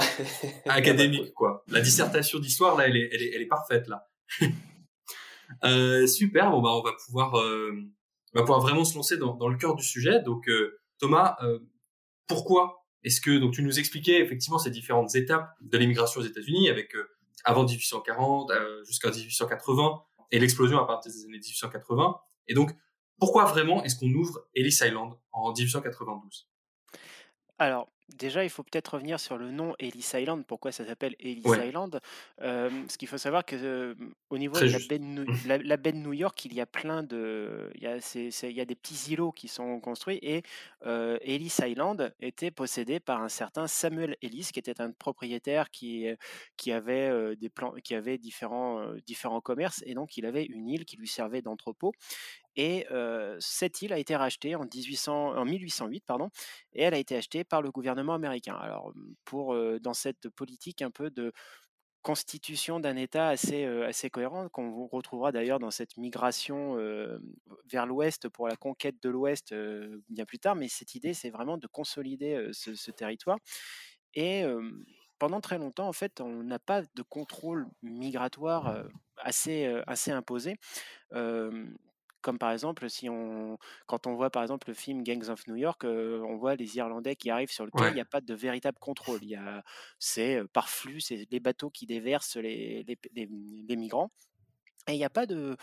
académiques 0.72 1.34
quoi. 1.34 1.62
La 1.68 1.80
dissertation 1.82 2.38
d'histoire 2.38 2.76
là, 2.78 2.88
elle 2.88 2.96
est, 2.96 3.10
elle 3.12 3.22
est, 3.22 3.30
elle 3.34 3.42
est 3.42 3.46
parfaite 3.46 3.86
là. 3.88 4.08
Euh, 5.64 6.06
super, 6.06 6.50
bon 6.50 6.62
bah 6.62 6.70
on 6.72 6.82
va 6.82 6.92
pouvoir, 7.06 7.38
euh, 7.38 7.72
on 8.34 8.38
va 8.38 8.42
pouvoir 8.42 8.60
vraiment 8.60 8.84
se 8.84 8.94
lancer 8.94 9.16
dans, 9.16 9.34
dans 9.34 9.48
le 9.48 9.56
cœur 9.56 9.74
du 9.74 9.84
sujet. 9.84 10.20
Donc 10.22 10.48
euh, 10.48 10.80
Thomas, 10.98 11.36
euh, 11.42 11.58
pourquoi 12.26 12.82
est-ce 13.04 13.20
que 13.20 13.38
donc 13.38 13.54
tu 13.54 13.62
nous 13.62 13.78
expliquais 13.78 14.20
effectivement 14.20 14.58
ces 14.58 14.70
différentes 14.70 15.14
étapes 15.14 15.54
de 15.60 15.76
l'immigration 15.78 16.20
aux 16.20 16.24
États-Unis 16.24 16.68
avec 16.68 16.94
euh, 16.94 17.10
avant 17.44 17.64
1840 17.64 18.50
euh, 18.50 18.84
jusqu'à 18.84 19.10
1880 19.10 20.02
et 20.30 20.38
l'explosion 20.38 20.78
à 20.78 20.86
partir 20.86 21.12
des 21.12 21.24
années 21.24 21.38
1880. 21.38 22.16
Et 22.48 22.54
donc 22.54 22.70
pourquoi 23.18 23.44
vraiment 23.44 23.82
est-ce 23.84 23.96
qu'on 23.96 24.12
ouvre 24.12 24.46
Ellis 24.54 24.78
Island 24.80 25.14
en 25.32 25.52
1892 25.52 26.48
Alors, 27.58 27.88
déjà, 28.08 28.44
il 28.44 28.50
faut 28.50 28.62
peut-être 28.62 28.94
revenir 28.94 29.18
sur 29.20 29.38
le 29.38 29.50
nom 29.50 29.74
Ellis 29.78 30.10
Island. 30.14 30.44
Pourquoi 30.46 30.72
ça 30.72 30.84
s'appelle 30.84 31.14
Ellis 31.20 31.42
Ouais. 31.44 31.68
Island? 31.68 32.00
Euh, 32.40 32.70
Ce 32.88 32.98
qu'il 32.98 33.08
faut 33.08 33.18
savoir 33.18 33.44
que 33.44 33.56
euh, 33.56 33.94
au 34.30 34.38
niveau 34.38 34.54
Très 34.56 34.66
de 34.66 34.72
la 34.72 34.78
baie 34.78 34.98
de, 34.98 35.04
New, 35.04 35.24
la, 35.46 35.58
la 35.58 35.76
baie 35.76 35.92
de 35.92 35.98
New 35.98 36.12
York, 36.12 36.44
il 36.44 36.54
y 36.54 36.60
a 36.60 36.66
plein 36.66 37.02
de, 37.02 37.70
il 37.76 37.82
y 37.82 37.86
a, 37.86 38.00
c'est- 38.00 38.30
c'est- 38.30 38.50
il 38.50 38.56
y 38.56 38.60
a 38.60 38.64
des 38.64 38.74
petits 38.74 39.12
îlots 39.12 39.32
qui 39.32 39.48
sont 39.48 39.78
construits 39.80 40.18
et 40.22 40.42
euh, 40.84 41.16
Ellis 41.22 41.54
Island 41.62 42.12
était 42.20 42.50
possédé 42.50 43.00
par 43.00 43.22
un 43.22 43.28
certain 43.28 43.66
Samuel 43.66 44.16
Ellis, 44.22 44.48
qui 44.52 44.58
était 44.58 44.80
un 44.80 44.90
propriétaire 44.90 45.70
qui, 45.70 46.06
qui 46.56 46.72
avait 46.72 47.36
des 47.36 47.48
plans, 47.48 47.72
qui 47.84 47.94
avait 47.94 48.18
différents, 48.18 48.84
différents 49.06 49.40
commerces 49.40 49.82
et 49.86 49.94
donc 49.94 50.16
il 50.16 50.26
avait 50.26 50.44
une 50.44 50.68
île 50.68 50.84
qui 50.84 50.96
lui 50.96 51.08
servait 51.08 51.42
d'entrepôt. 51.42 51.92
Et 52.56 52.86
cette 53.38 53.80
île 53.80 53.92
a 53.94 53.98
été 53.98 54.14
rachetée 54.14 54.54
en, 54.56 54.64
1800, 54.64 55.36
en 55.38 55.44
1808, 55.46 56.04
pardon, 56.04 56.28
et 56.74 56.82
elle 56.82 56.92
a 56.94 56.98
été 56.98 57.16
achetée 57.16 57.44
par 57.44 57.62
le 57.62 57.70
gouvernement 57.70 57.91
américain. 58.14 58.54
Alors, 58.54 58.92
pour, 59.24 59.54
euh, 59.54 59.78
dans 59.80 59.94
cette 59.94 60.28
politique 60.30 60.82
un 60.82 60.90
peu 60.90 61.10
de 61.10 61.32
constitution 62.02 62.80
d'un 62.80 62.96
État 62.96 63.28
assez, 63.28 63.64
euh, 63.64 63.86
assez 63.86 64.10
cohérent, 64.10 64.48
qu'on 64.48 64.86
retrouvera 64.86 65.30
d'ailleurs 65.32 65.60
dans 65.60 65.70
cette 65.70 65.96
migration 65.96 66.76
vers 67.70 67.86
l'Ouest 67.86 68.28
pour 68.28 68.48
la 68.48 68.56
conquête 68.56 69.00
de 69.02 69.08
l'Ouest 69.08 69.54
bien 70.08 70.24
plus 70.24 70.38
tard, 70.38 70.56
mais 70.56 70.68
cette 70.68 70.94
idée, 70.94 71.14
c'est 71.14 71.30
vraiment 71.30 71.58
de 71.58 71.66
consolider 71.68 72.48
ce, 72.52 72.74
ce 72.74 72.90
territoire. 72.90 73.38
Et 74.14 74.44
pendant 75.18 75.40
très 75.40 75.58
longtemps, 75.58 75.88
en 75.88 75.92
fait, 75.92 76.20
on 76.20 76.42
n'a 76.42 76.58
pas 76.58 76.82
de 76.82 77.02
contrôle 77.02 77.68
migratoire 77.82 78.84
assez, 79.16 79.66
assez 79.86 80.10
imposé. 80.10 80.56
Comme 82.22 82.38
par 82.38 82.52
exemple, 82.52 82.88
si 82.88 83.08
on, 83.10 83.58
quand 83.86 84.06
on 84.06 84.14
voit 84.14 84.30
par 84.30 84.42
exemple 84.42 84.68
le 84.68 84.74
film 84.74 85.02
Gangs 85.02 85.28
of 85.28 85.46
New 85.48 85.56
York, 85.56 85.84
euh, 85.84 86.22
on 86.26 86.36
voit 86.36 86.54
les 86.54 86.76
Irlandais 86.76 87.16
qui 87.16 87.30
arrivent 87.30 87.50
sur 87.50 87.64
le 87.64 87.70
quai, 87.70 87.82
il 87.82 87.86
Ouais. 87.88 87.94
n'y 87.94 88.00
a 88.00 88.04
pas 88.04 88.20
de 88.20 88.32
véritable 88.34 88.78
contrôle. 88.78 89.18
Il 89.22 89.28
y 89.30 89.36
a, 89.36 89.62
c'est 89.98 90.36
euh, 90.36 90.46
par 90.52 90.70
flux, 90.70 91.00
c'est 91.00 91.26
les 91.30 91.40
bateaux 91.40 91.68
qui 91.70 91.84
déversent 91.86 92.36
les, 92.36 92.84
les, 92.86 92.96
les- 93.14 93.28
les 93.68 93.76
migrants. 93.76 94.10
Et 94.88 94.92
il 94.94 94.98
n'y 94.98 95.04
a 95.04 95.10
pas 95.10 95.26
de 95.26 95.56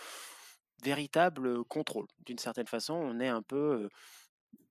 véritable 0.84 1.64
contrôle. 1.66 2.06
D'une 2.26 2.38
certaine 2.38 2.68
façon, 2.68 2.94
on 2.94 3.20
est 3.20 3.28
un 3.28 3.42
peu. 3.42 3.90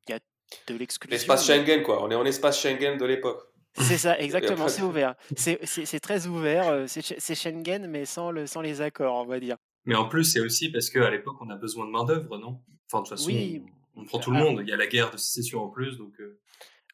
Il 0.09 0.13
y 0.13 0.15
a 0.15 0.21
de 0.69 0.75
l'exclusion. 0.75 1.13
L'espace 1.15 1.47
Schengen, 1.47 1.83
quoi. 1.83 2.03
On 2.03 2.11
est 2.11 2.15
en 2.15 2.25
espace 2.25 2.61
Schengen 2.61 2.97
de 2.97 3.05
l'époque. 3.05 3.43
C'est 3.77 3.99
ça, 3.99 4.19
exactement, 4.19 4.69
c'est 4.69 4.83
ouvert. 4.83 5.15
C'est 5.37 6.01
très 6.01 6.27
ouvert, 6.27 6.89
c'est 6.89 7.35
Schengen, 7.35 7.87
mais 7.87 8.05
sans, 8.07 8.31
le, 8.31 8.47
sans 8.47 8.61
les 8.63 8.81
accords, 8.81 9.15
on 9.17 9.27
va 9.27 9.39
dire. 9.41 9.57
Mais 9.89 9.95
en 9.97 10.07
plus, 10.09 10.25
c'est 10.25 10.41
aussi 10.41 10.71
parce 10.71 10.91
qu'à 10.91 11.11
l'époque, 11.11 11.37
on 11.41 11.49
a 11.51 11.57
besoin 11.57 11.87
de 11.87 11.91
main-d'œuvre, 11.91 12.39
non? 12.39 12.61
Enfin, 12.93 13.03
de 13.03 13.09
toute 13.09 13.17
façon, 13.17 13.27
Oui. 13.31 13.63
on, 13.97 14.03
on 14.03 14.05
prend 14.05 14.19
tout 14.21 14.31
le 14.31 14.39
monde. 14.39 14.61
Il 14.63 14.69
y 14.69 14.73
a 14.73 14.77
la 14.77 14.87
guerre 14.87 15.11
de 15.11 15.17
sécession 15.17 15.65
en 15.65 15.69
plus, 15.69 15.97
donc. 15.99 16.13
euh, 16.21 16.39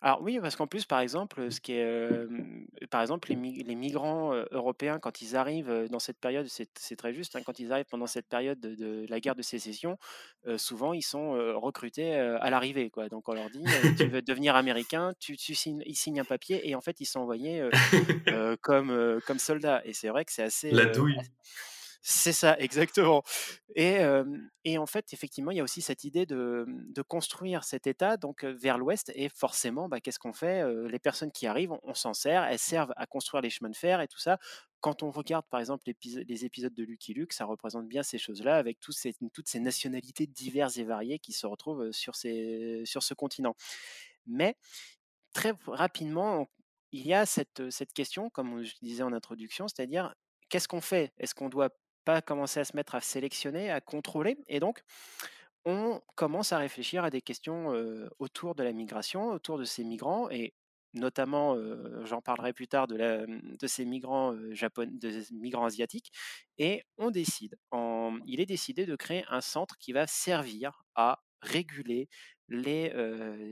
Alors 0.01 0.23
oui, 0.23 0.39
parce 0.41 0.55
qu'en 0.55 0.67
plus, 0.67 0.85
par 0.85 1.01
exemple, 1.01 1.51
ce 1.51 1.61
qui 1.61 1.73
est, 1.73 1.85
euh, 1.85 2.29
par 2.91 3.01
exemple, 3.01 3.29
les, 3.31 3.37
mi- 3.37 3.63
les 3.65 3.75
migrants 3.75 4.33
européens, 4.53 4.99
quand 5.01 5.23
ils 5.23 5.35
arrivent 5.35 5.89
dans 5.91 5.99
cette 5.99 6.19
période, 6.19 6.47
c'est 6.49 6.97
très 6.97 7.13
juste, 7.15 7.35
hein, 7.37 7.41
quand 7.45 7.59
ils 7.59 7.73
arrivent 7.73 7.87
pendant 7.91 8.07
cette 8.07 8.29
période 8.29 8.61
de, 8.61 8.75
de 8.75 9.07
la 9.09 9.19
guerre 9.19 9.35
de 9.35 9.43
sécession, 9.43 9.97
euh, 10.47 10.57
souvent 10.59 10.93
ils 10.93 11.03
sont 11.03 11.33
recrutés 11.59 12.15
à 12.15 12.49
l'arrivée. 12.51 12.93
Donc 13.11 13.29
on 13.29 13.33
leur 13.35 13.49
dit, 13.51 13.65
tu 13.97 14.07
veux 14.09 14.23
devenir 14.23 14.55
américain, 14.57 15.15
tu, 15.19 15.37
tu 15.37 15.55
signes, 15.55 15.83
ils 15.87 15.97
signent 15.97 16.21
un 16.21 16.25
papier 16.25 16.69
et 16.69 16.75
en 16.77 16.81
fait 16.81 17.01
ils 17.01 17.07
sont 17.07 17.21
envoyés 17.21 17.61
euh, 18.31 18.57
comme, 18.61 19.21
comme 19.27 19.39
soldats. 19.39 19.81
Et 19.85 19.95
c'est 19.95 20.09
vrai 20.11 20.25
que 20.25 20.33
c'est 20.33 20.43
assez, 20.45 20.71
La 20.71 20.87
douille. 20.87 21.17
C'est 22.07 22.35
ça, 22.35 22.55
exactement. 22.59 23.23
Et, 23.75 23.99
en 24.05 24.87
fait, 24.87 25.15
effectivement, 25.15 25.51
il 25.53 25.57
y 25.57 25.61
a 25.61 25.63
aussi 25.65 25.81
cette 25.81 26.05
idée 26.05 26.27
de, 26.27 26.67
de 26.69 27.01
construire 27.01 27.65
cet 27.65 27.87
État 27.87 28.19
donc, 28.19 28.45
vers 28.45 28.77
l'ouest 28.77 29.11
et 29.15 29.31
forcément, 29.31 29.89
bah, 29.89 30.01
qu'est-ce 30.01 30.19
qu'on 30.19 30.35
fait? 30.35 30.63
Les 30.87 30.99
personnes 30.99 31.33
qui 31.33 31.47
arrivent, 31.47 31.73
on 31.83 31.95
s'en 31.95 32.13
sert, 32.13 32.45
elles 32.45 32.59
servent 32.59 32.93
à 32.99 33.07
construire 33.07 33.41
les 33.41 33.49
chemins 33.49 33.71
de 33.71 33.77
fer 33.77 34.03
et 34.03 34.07
tout 34.07 34.19
ça. 34.19 34.39
Quand 34.81 35.03
on 35.03 35.11
regarde, 35.11 35.47
par 35.49 35.61
exemple, 35.61 35.91
les 36.05 36.45
épisodes 36.45 36.75
de 36.75 36.85
Lucky 36.85 37.15
Luke, 37.15 37.33
ça 37.33 37.47
représente 37.47 37.89
bien 37.89 38.03
ces 38.03 38.19
choses-là 38.19 38.57
avec 38.57 38.81
toutes 38.81 38.97
ces 39.47 39.61
nationalités 39.61 40.27
diverses 40.27 40.77
et 40.77 40.85
variées 40.85 41.19
qui 41.19 41.33
se 41.33 41.47
retrouvent, 41.47 41.91
sur 41.91 42.15
ce 42.17 43.15
continent. 43.15 43.57
Mais 44.27 44.57
très 45.33 45.55
rapidement, 45.67 46.51
il 46.93 47.07
y 47.07 47.15
a 47.15 47.25
cette, 47.25 47.71
cette 47.71 47.95
question, 47.95 48.29
comme 48.29 48.63
je 48.63 48.75
disais 48.83 49.03
en 49.03 49.15
introduction, 49.15 49.69
c'est-à-dire 49.69 50.15
qu'est-ce 50.51 50.69
qu'on 50.69 50.83
fait? 50.83 51.15
Est-ce 51.17 51.35
qu'on 51.35 51.49
doit 51.49 51.71
pas 52.05 52.23
commencer 52.23 52.61
à 52.61 52.65
se 52.65 52.77
mettre 52.77 52.95
à 52.95 53.01
sélectionner, 53.01 53.71
à 53.71 53.81
contrôler 53.81 54.39
Et 54.49 54.61
donc, 54.61 54.83
on 55.65 56.01
commence 56.15 56.53
à 56.53 56.59
réfléchir 56.59 57.05
à 57.05 57.11
des 57.11 57.23
questions 57.23 57.73
autour 58.19 58.55
de 58.55 58.63
la 58.63 58.73
migration, 58.73 59.31
autour 59.31 59.59
de 59.59 59.65
ces 59.65 59.83
migrants, 59.85 60.29
et 60.31 60.55
notamment, 60.95 61.57
j'en 62.05 62.21
parlerai 62.23 62.53
plus 62.53 62.69
tard, 62.69 62.87
de, 62.87 63.27
de 63.59 63.67
ces 63.67 63.85
migrants, 63.85 64.35
euh, 64.35 64.55
de 64.79 65.11
ces 65.23 65.35
migrants 65.35 65.65
asiatiques. 65.67 66.13
Et 66.59 66.85
on 66.99 67.11
décide, 67.11 67.57
il 68.27 68.41
est 68.41 68.47
décidé 68.47 68.87
de 68.87 68.97
créer 68.97 69.25
un 69.29 69.41
centre 69.41 69.77
qui 69.79 69.93
va 69.93 70.07
servir 70.07 70.85
à 70.95 71.23
réguler 71.43 72.09
les, 72.49 72.93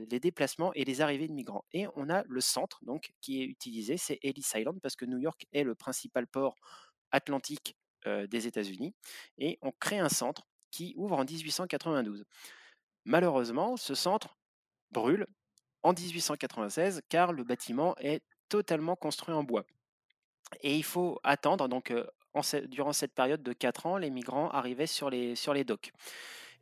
les 0.09 0.19
déplacements 0.19 0.73
et 0.73 0.85
les 0.85 1.01
arrivées 1.01 1.27
de 1.27 1.33
migrants. 1.33 1.65
Et 1.73 1.87
on 1.95 2.09
a 2.09 2.23
le 2.27 2.41
centre 2.41 2.79
donc, 2.85 3.11
qui 3.21 3.41
est 3.41 3.45
utilisé, 3.45 3.97
c'est 3.97 4.19
Ellis 4.23 4.45
Island, 4.55 4.79
parce 4.81 4.95
que 4.95 5.05
New 5.05 5.19
York 5.19 5.45
est 5.51 5.63
le 5.63 5.75
principal 5.75 6.27
port 6.27 6.55
atlantique 7.11 7.75
des 8.05 8.47
États-Unis. 8.47 8.93
Et 9.37 9.57
on 9.61 9.71
crée 9.71 9.99
un 9.99 10.09
centre 10.09 10.47
qui 10.71 10.93
ouvre 10.97 11.17
en 11.17 11.23
1892. 11.23 12.25
Malheureusement, 13.05 13.77
ce 13.77 13.95
centre 13.95 14.37
brûle 14.91 15.27
en 15.83 15.93
1896 15.93 17.01
car 17.09 17.33
le 17.33 17.43
bâtiment 17.43 17.95
est 17.97 18.23
totalement 18.49 18.95
construit 18.95 19.33
en 19.33 19.43
bois. 19.43 19.65
Et 20.61 20.75
il 20.75 20.83
faut 20.83 21.19
attendre, 21.23 21.67
donc 21.67 21.91
euh, 21.91 22.05
en 22.33 22.41
durant 22.65 22.93
cette 22.93 23.13
période 23.13 23.43
de 23.43 23.53
4 23.53 23.85
ans, 23.85 23.97
les 23.97 24.09
migrants 24.09 24.49
arrivaient 24.49 24.87
sur 24.87 25.09
les, 25.09 25.35
sur 25.35 25.53
les 25.53 25.63
docks. 25.63 25.91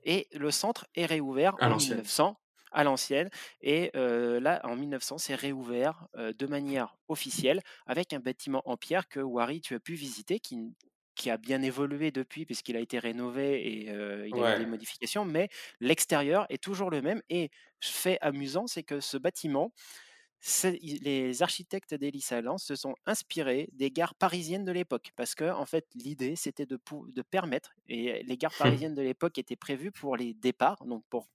Et 0.03 0.27
le 0.33 0.51
centre 0.51 0.87
est 0.95 1.05
réouvert 1.05 1.55
À 1.59 1.67
en 1.67 1.69
l'ancienne. 1.69 1.97
1900, 1.97 2.37
à 2.71 2.83
l'ancienne. 2.83 3.29
Et 3.61 3.91
euh, 3.95 4.39
là, 4.39 4.61
en 4.63 4.75
1900, 4.75 5.17
c'est 5.19 5.35
réouvert 5.35 6.07
euh, 6.15 6.33
de 6.33 6.47
manière 6.47 6.95
officielle 7.07 7.61
avec 7.85 8.13
un 8.13 8.19
bâtiment 8.19 8.61
en 8.65 8.77
pierre 8.77 9.07
que 9.07 9.19
Wari, 9.19 9.61
tu 9.61 9.75
as 9.75 9.79
pu 9.79 9.93
visiter, 9.93 10.39
qui, 10.39 10.73
qui 11.21 11.29
a 11.29 11.37
bien 11.37 11.61
évolué 11.61 12.11
depuis 12.11 12.45
puisqu'il 12.45 12.75
a 12.77 12.79
été 12.81 12.99
rénové 12.99 13.83
et 13.85 13.91
euh, 13.91 14.27
il 14.27 14.39
a 14.39 14.43
eu 14.45 14.55
des 14.55 14.65
modifications, 14.65 15.25
mais 15.25 15.49
l'extérieur 15.79 16.45
est 16.49 16.61
toujours 16.63 16.89
le 16.91 17.01
même. 17.01 17.21
Et 17.29 17.49
fait 17.81 18.17
amusant, 18.21 18.67
c'est 18.67 18.83
que 18.83 18.99
ce 18.99 19.17
bâtiment, 19.17 19.71
les 20.81 21.43
architectes 21.43 21.93
d'Ellis 21.93 22.25
Island 22.31 22.57
se 22.59 22.75
sont 22.75 22.95
inspirés 23.05 23.69
des 23.73 23.91
gares 23.91 24.15
parisiennes 24.15 24.65
de 24.65 24.71
l'époque 24.71 25.11
parce 25.15 25.35
que 25.35 25.51
en 25.51 25.65
fait 25.67 25.85
l'idée 25.93 26.35
c'était 26.35 26.65
de, 26.65 26.79
de 27.09 27.21
permettre 27.21 27.73
et 27.87 28.23
les 28.23 28.37
gares 28.37 28.55
parisiennes 28.55 28.95
de 28.95 29.03
l'époque 29.03 29.37
étaient 29.37 29.55
prévues 29.55 29.91
pour 29.91 30.17
les 30.17 30.33
départs 30.33 30.83
donc 30.85 31.03
pour 31.09 31.27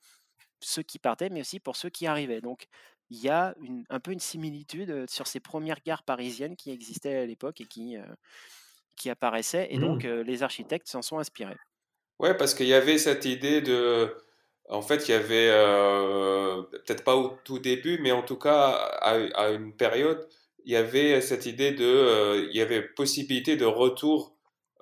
ceux 0.61 0.83
qui 0.83 0.99
partaient 0.99 1.31
mais 1.31 1.41
aussi 1.43 1.61
pour 1.61 1.77
ceux 1.77 1.91
qui 1.91 2.07
arrivaient 2.07 2.41
donc 2.41 2.67
il 3.11 3.19
y 3.21 3.29
a 3.29 3.55
une- 3.63 3.85
un 3.91 4.01
peu 4.01 4.13
une 4.13 4.21
similitude 4.21 5.09
sur 5.11 5.27
ces 5.29 5.41
premières 5.41 5.81
gares 5.85 6.05
parisiennes 6.05 6.57
qui 6.57 6.71
existaient 6.71 7.17
à 7.17 7.27
l'époque 7.27 7.61
et 7.61 7.67
qui, 7.67 7.97
euh, 7.97 8.05
qui 8.97 9.11
apparaissaient 9.11 9.69
et 9.71 9.79
donc 9.79 10.05
Mmh. 10.05 10.23
les 10.23 10.43
architectes 10.43 10.89
s'en 10.89 11.03
sont 11.03 11.19
inspirés. 11.19 11.57
Ouais, 12.19 12.35
parce 12.37 12.55
qu'il 12.55 12.67
y 12.67 12.75
avait 12.75 12.99
cette 12.99 13.25
idée 13.25 13.61
de. 13.61 14.17
En 14.69 14.83
fait, 14.83 15.09
il 15.09 15.13
y 15.13 15.15
avait, 15.15 15.49
euh, 15.51 16.63
peut-être 16.63 17.05
pas 17.05 17.15
au 17.17 17.37
tout 17.45 17.59
début, 17.59 17.99
mais 18.01 18.11
en 18.13 18.23
tout 18.23 18.37
cas, 18.39 18.71
à, 19.01 19.13
à 19.35 19.51
une 19.51 19.77
période, 19.77 20.27
il 20.65 20.73
y 20.73 20.77
avait 20.77 21.21
cette 21.21 21.47
idée 21.47 21.73
de. 21.73 21.85
euh, 21.85 22.47
il 22.51 22.57
y 22.57 22.61
avait 22.63 22.83
possibilité 22.83 23.57
de 23.57 23.65
retour. 23.67 24.35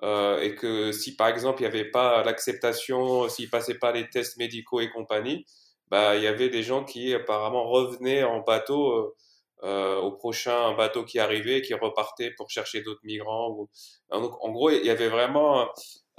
euh, 0.03 0.41
et 0.41 0.55
que 0.55 0.91
si 0.91 1.15
par 1.15 1.27
exemple 1.29 1.61
il 1.61 1.63
n'y 1.63 1.67
avait 1.69 1.89
pas 1.89 2.21
l'acceptation, 2.23 3.29
s'ils 3.29 3.49
passaient 3.49 3.79
pas 3.79 3.91
les 3.93 4.09
tests 4.09 4.37
médicaux 4.37 4.81
et 4.81 4.89
compagnie, 4.89 5.45
bah 5.89 6.15
il 6.17 6.23
y 6.23 6.27
avait 6.27 6.49
des 6.49 6.63
gens 6.63 6.83
qui 6.83 7.13
apparemment 7.13 7.63
revenaient 7.69 8.23
en 8.23 8.41
bateau 8.41 9.15
euh, 9.63 9.67
euh, 9.67 9.97
au 9.97 10.11
prochain 10.11 10.75
bateau 10.75 11.05
qui 11.05 11.17
arrivait, 11.19 11.61
qui 11.61 11.73
repartait 11.73 12.31
pour 12.31 12.49
chercher 12.49 12.81
d'autres 12.81 13.01
migrants. 13.03 13.51
Ou... 13.51 13.69
Donc, 14.11 14.43
en 14.43 14.51
gros, 14.51 14.69
il 14.69 14.85
y 14.85 14.89
avait 14.89 15.09
vraiment 15.09 15.67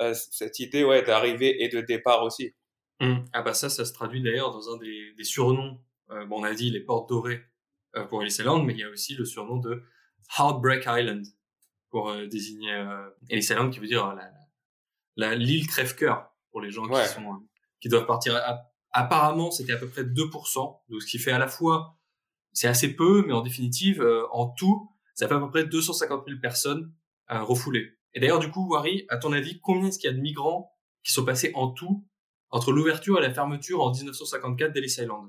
euh, 0.00 0.14
cette 0.14 0.59
idée 0.59 0.85
ouais, 0.85 1.02
d'arrivée 1.02 1.62
et 1.62 1.69
de 1.69 1.81
départ 1.81 2.23
aussi. 2.23 2.55
Mmh. 3.00 3.16
Ah 3.35 3.43
bah 3.43 3.52
ça, 3.55 3.69
ça 3.69 3.85
se 3.85 3.93
traduit 3.93 4.23
d'ailleurs 4.23 4.50
dans 4.52 4.73
un 4.75 4.78
des, 4.78 5.12
des 5.16 5.25
surnoms. 5.25 5.78
Euh, 6.11 6.25
bon, 6.25 6.40
on 6.40 6.45
a 6.45 6.55
dit 6.55 6.71
les 6.71 6.81
portes 6.81 7.09
dorées 7.11 7.43
euh, 7.97 8.05
pour 8.05 8.23
Ellis 8.23 8.37
Island, 8.38 8.64
mais 8.64 8.73
il 8.73 8.78
y 8.81 8.85
a 8.85 8.88
aussi 8.88 9.14
le 9.14 9.25
surnom 9.26 9.59
de 9.59 9.83
Heartbreak 10.38 10.85
Island 10.87 11.25
pour 11.90 12.09
euh, 12.11 12.26
désigner 12.26 12.73
euh, 12.73 13.09
Ellis 13.28 13.40
Island, 13.45 13.71
qui 13.73 13.81
veut 13.81 13.87
dire 13.87 14.07
euh, 14.07 14.14
la- 15.16 15.35
l'île 15.35 15.66
crève-cœur 15.66 16.31
pour 16.50 16.61
les 16.62 16.71
gens 16.71 16.87
Ouais. 16.87 17.02
qui 17.02 17.09
sont 17.14 17.23
euh, 17.33 17.37
qui 17.81 17.88
doivent 17.90 18.07
partir. 18.07 18.40
Apparemment, 18.93 19.50
c'était 19.50 19.73
à 19.75 19.76
peu 19.76 19.88
près 19.88 20.02
2%, 20.05 20.81
donc 20.88 21.02
ce 21.02 21.07
qui 21.07 21.19
fait 21.19 21.33
à 21.33 21.38
la 21.38 21.49
fois 21.49 21.96
c'est 22.57 22.69
assez 22.69 22.97
peu, 22.97 23.23
mais 23.27 23.35
en 23.35 23.43
définitive, 23.43 24.01
euh, 24.01 24.25
en 24.33 24.47
tout, 24.49 24.91
ça 25.15 25.29
fait 25.29 25.35
à 25.35 25.39
peu 25.39 25.51
près 25.51 25.65
250 25.65 26.25
000 26.27 26.39
personnes 26.41 26.91
euh, 27.31 27.43
refoulées. 27.43 27.93
Et 28.15 28.21
d'ailleurs, 28.21 28.39
du 28.39 28.51
coup, 28.51 28.67
Wari, 28.71 29.05
à 29.11 29.19
ton 29.19 29.33
avis, 29.33 29.61
combien 29.61 29.89
est-ce 29.89 29.99
qu'il 29.99 30.09
y 30.11 30.13
a 30.13 30.17
de 30.17 30.23
migrants 30.23 30.75
qui 31.05 31.13
sont 31.13 31.25
passés 31.25 31.53
en 31.55 31.69
tout 31.69 32.03
entre 32.51 32.73
l'ouverture 32.73 33.19
et 33.19 33.23
la 33.23 33.33
fermeture 33.35 33.83
en 33.83 33.93
1954 33.93 34.73
d'Ellis 34.73 34.97
Island? 34.99 35.29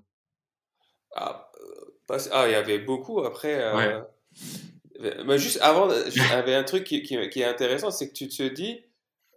Ah, 1.15 1.51
euh, 1.59 1.95
pas- 2.07 2.29
ah, 2.31 2.47
il 2.47 2.51
y 2.51 2.55
avait 2.55 2.79
beaucoup 2.79 3.19
après. 3.23 3.61
euh, 3.61 3.75
Ouais. 3.75 5.23
Mais 5.25 5.37
juste 5.37 5.59
avant, 5.61 5.89
il 5.91 6.15
y 6.15 6.33
avait 6.33 6.55
un 6.55 6.63
truc 6.63 6.83
qui, 6.83 7.03
qui, 7.03 7.29
qui 7.29 7.41
est 7.41 7.45
intéressant, 7.45 7.91
c'est 7.91 8.07
que 8.09 8.13
tu 8.13 8.27
te 8.29 8.41
dis, 8.47 8.79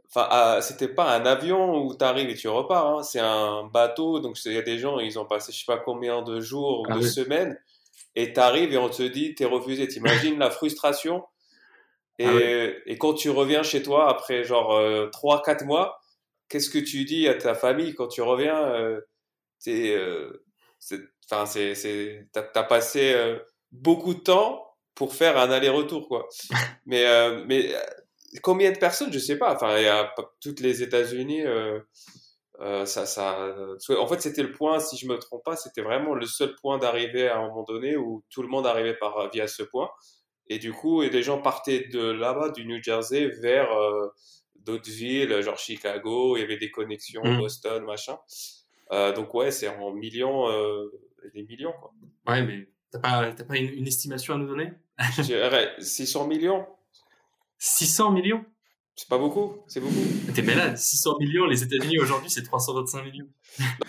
enfin, 0.09 0.27
ah, 0.31 0.59
c'était 0.63 0.89
pas 0.89 1.15
un 1.15 1.27
avion 1.27 1.85
où 1.85 1.95
tu 1.95 2.03
arrives 2.05 2.31
et 2.31 2.35
tu 2.35 2.49
repars, 2.49 2.87
hein, 2.99 3.03
c'est 3.03 3.21
un 3.21 3.65
bateau, 3.65 4.21
donc 4.21 4.39
il 4.47 4.53
y 4.53 4.57
a 4.59 4.63
des 4.63 4.79
gens, 4.79 4.99
ils 5.01 5.19
ont 5.19 5.27
passé 5.27 5.53
je 5.53 5.59
sais 5.59 5.67
pas 5.67 5.77
combien 5.79 6.23
de 6.23 6.41
jours 6.41 6.81
ou 6.81 6.87
Ah 6.89 6.95
de 6.95 7.01
oui. 7.01 7.07
semaines, 7.11 7.59
et 8.17 8.33
tu 8.33 8.41
arrives 8.41 8.73
et 8.73 8.79
on 8.79 8.89
te 8.89 9.03
dit, 9.03 9.35
t'es 9.35 9.45
refusé. 9.45 9.87
T'imagines 9.89 10.39
la 10.39 10.51
frustration. 10.51 11.25
Et, 12.19 12.27
Ah 12.27 12.35
oui. 12.35 12.43
et 12.87 12.99
quand 12.99 13.15
tu 13.15 13.31
reviens 13.31 13.63
chez 13.63 13.83
toi 13.83 14.09
après 14.11 14.45
genre 14.45 14.73
euh, 14.77 15.09
3-4 15.11 15.65
mois, 15.65 16.01
qu'est-ce 16.49 16.69
que 16.71 16.79
tu 16.79 17.05
dis 17.05 17.29
à 17.29 17.35
ta 17.35 17.55
famille 17.55 17.95
quand 17.95 18.09
tu 18.09 18.21
reviens 18.23 18.63
euh, 18.75 19.01
t'es, 19.63 19.95
euh, 19.97 20.45
Enfin, 21.31 21.47
c'est, 21.47 21.75
c'est, 21.77 22.27
t'as, 22.33 22.43
t'as 22.43 22.65
passé 22.65 23.13
euh, 23.15 23.39
beaucoup 23.71 24.15
de 24.15 24.21
temps 24.21 24.67
pour 24.97 25.15
faire 25.15 25.39
un 25.39 25.51
aller-retour, 25.51 26.09
quoi. 26.09 26.29
Mais, 26.87 27.05
mais 27.47 27.73
combien 28.43 28.73
de 28.73 28.79
personnes, 28.79 29.13
je 29.13 29.19
sais 29.21 29.39
pas. 29.39 29.55
Enfin, 29.55 29.79
il 29.79 29.85
y 29.85 29.89
a 29.89 30.13
toutes 30.41 30.59
les 30.61 30.83
États-Unis. 30.83 31.43
Euh, 32.61 32.83
euh, 32.83 32.85
ça, 32.85 33.07
ça, 33.07 33.55
en 33.99 34.07
fait, 34.07 34.21
c'était 34.21 34.43
le 34.43 34.53
point, 34.53 34.81
si 34.81 34.97
je 34.97 35.07
me 35.07 35.17
trompe 35.19 35.43
pas, 35.45 35.57
c'était 35.57 35.83
vraiment 35.83 36.15
le 36.15 36.27
seul 36.27 36.55
point 36.57 36.79
d'arrivée 36.79 37.29
à 37.29 37.39
un 37.39 37.49
moment 37.49 37.65
donné 37.65 37.97
où 37.97 38.25
tout 38.31 38.43
le 38.43 38.49
monde 38.49 38.67
arrivait 38.67 38.95
par 38.95 39.31
via 39.31 39.49
ce 39.49 39.63
point. 39.63 39.91
Et 40.49 40.59
du 40.59 40.73
coup, 40.73 41.03
et 41.03 41.11
les 41.11 41.23
gens 41.23 41.41
partaient 41.41 41.87
de 41.93 42.11
là-bas, 42.11 42.51
du 42.51 42.67
New 42.67 42.83
Jersey, 42.83 43.29
vers 43.41 43.73
euh, 43.73 44.09
d'autres 44.57 44.91
villes, 44.91 45.41
genre 45.43 45.57
Chicago. 45.57 46.37
Il 46.37 46.41
y 46.41 46.43
avait 46.43 46.59
des 46.59 46.71
connexions, 46.71 47.23
Mm. 47.25 47.39
Boston, 47.39 47.85
machin. 47.85 48.19
Euh, 48.93 49.13
donc 49.13 49.33
ouais, 49.35 49.53
c'est 49.53 49.69
en 49.69 49.93
millions, 49.93 50.51
euh, 50.51 50.89
des 51.35 51.45
millions 51.45 51.73
quoi. 51.81 51.93
Ouais, 52.27 52.43
mais 52.43 52.69
t'as 52.91 52.99
pas, 52.99 53.33
t'as 53.33 53.45
pas 53.45 53.57
une, 53.57 53.73
une 53.73 53.87
estimation 53.87 54.35
à 54.35 54.39
nous 54.39 54.49
donner? 54.49 54.73
Je 55.17 55.23
dirais 55.23 55.73
600 55.79 56.27
millions, 56.27 56.67
600 57.59 58.11
millions? 58.11 58.45
C'est 59.01 59.09
pas 59.09 59.17
beaucoup, 59.19 59.57
c'est 59.67 59.81
beaucoup. 59.81 59.95
T'es 60.35 60.43
malade, 60.43 60.77
600 60.77 61.17
millions, 61.21 61.47
les 61.47 61.63
États-Unis 61.63 61.99
aujourd'hui 61.99 62.29
c'est 62.29 62.43
325 62.43 63.03
millions. 63.05 63.27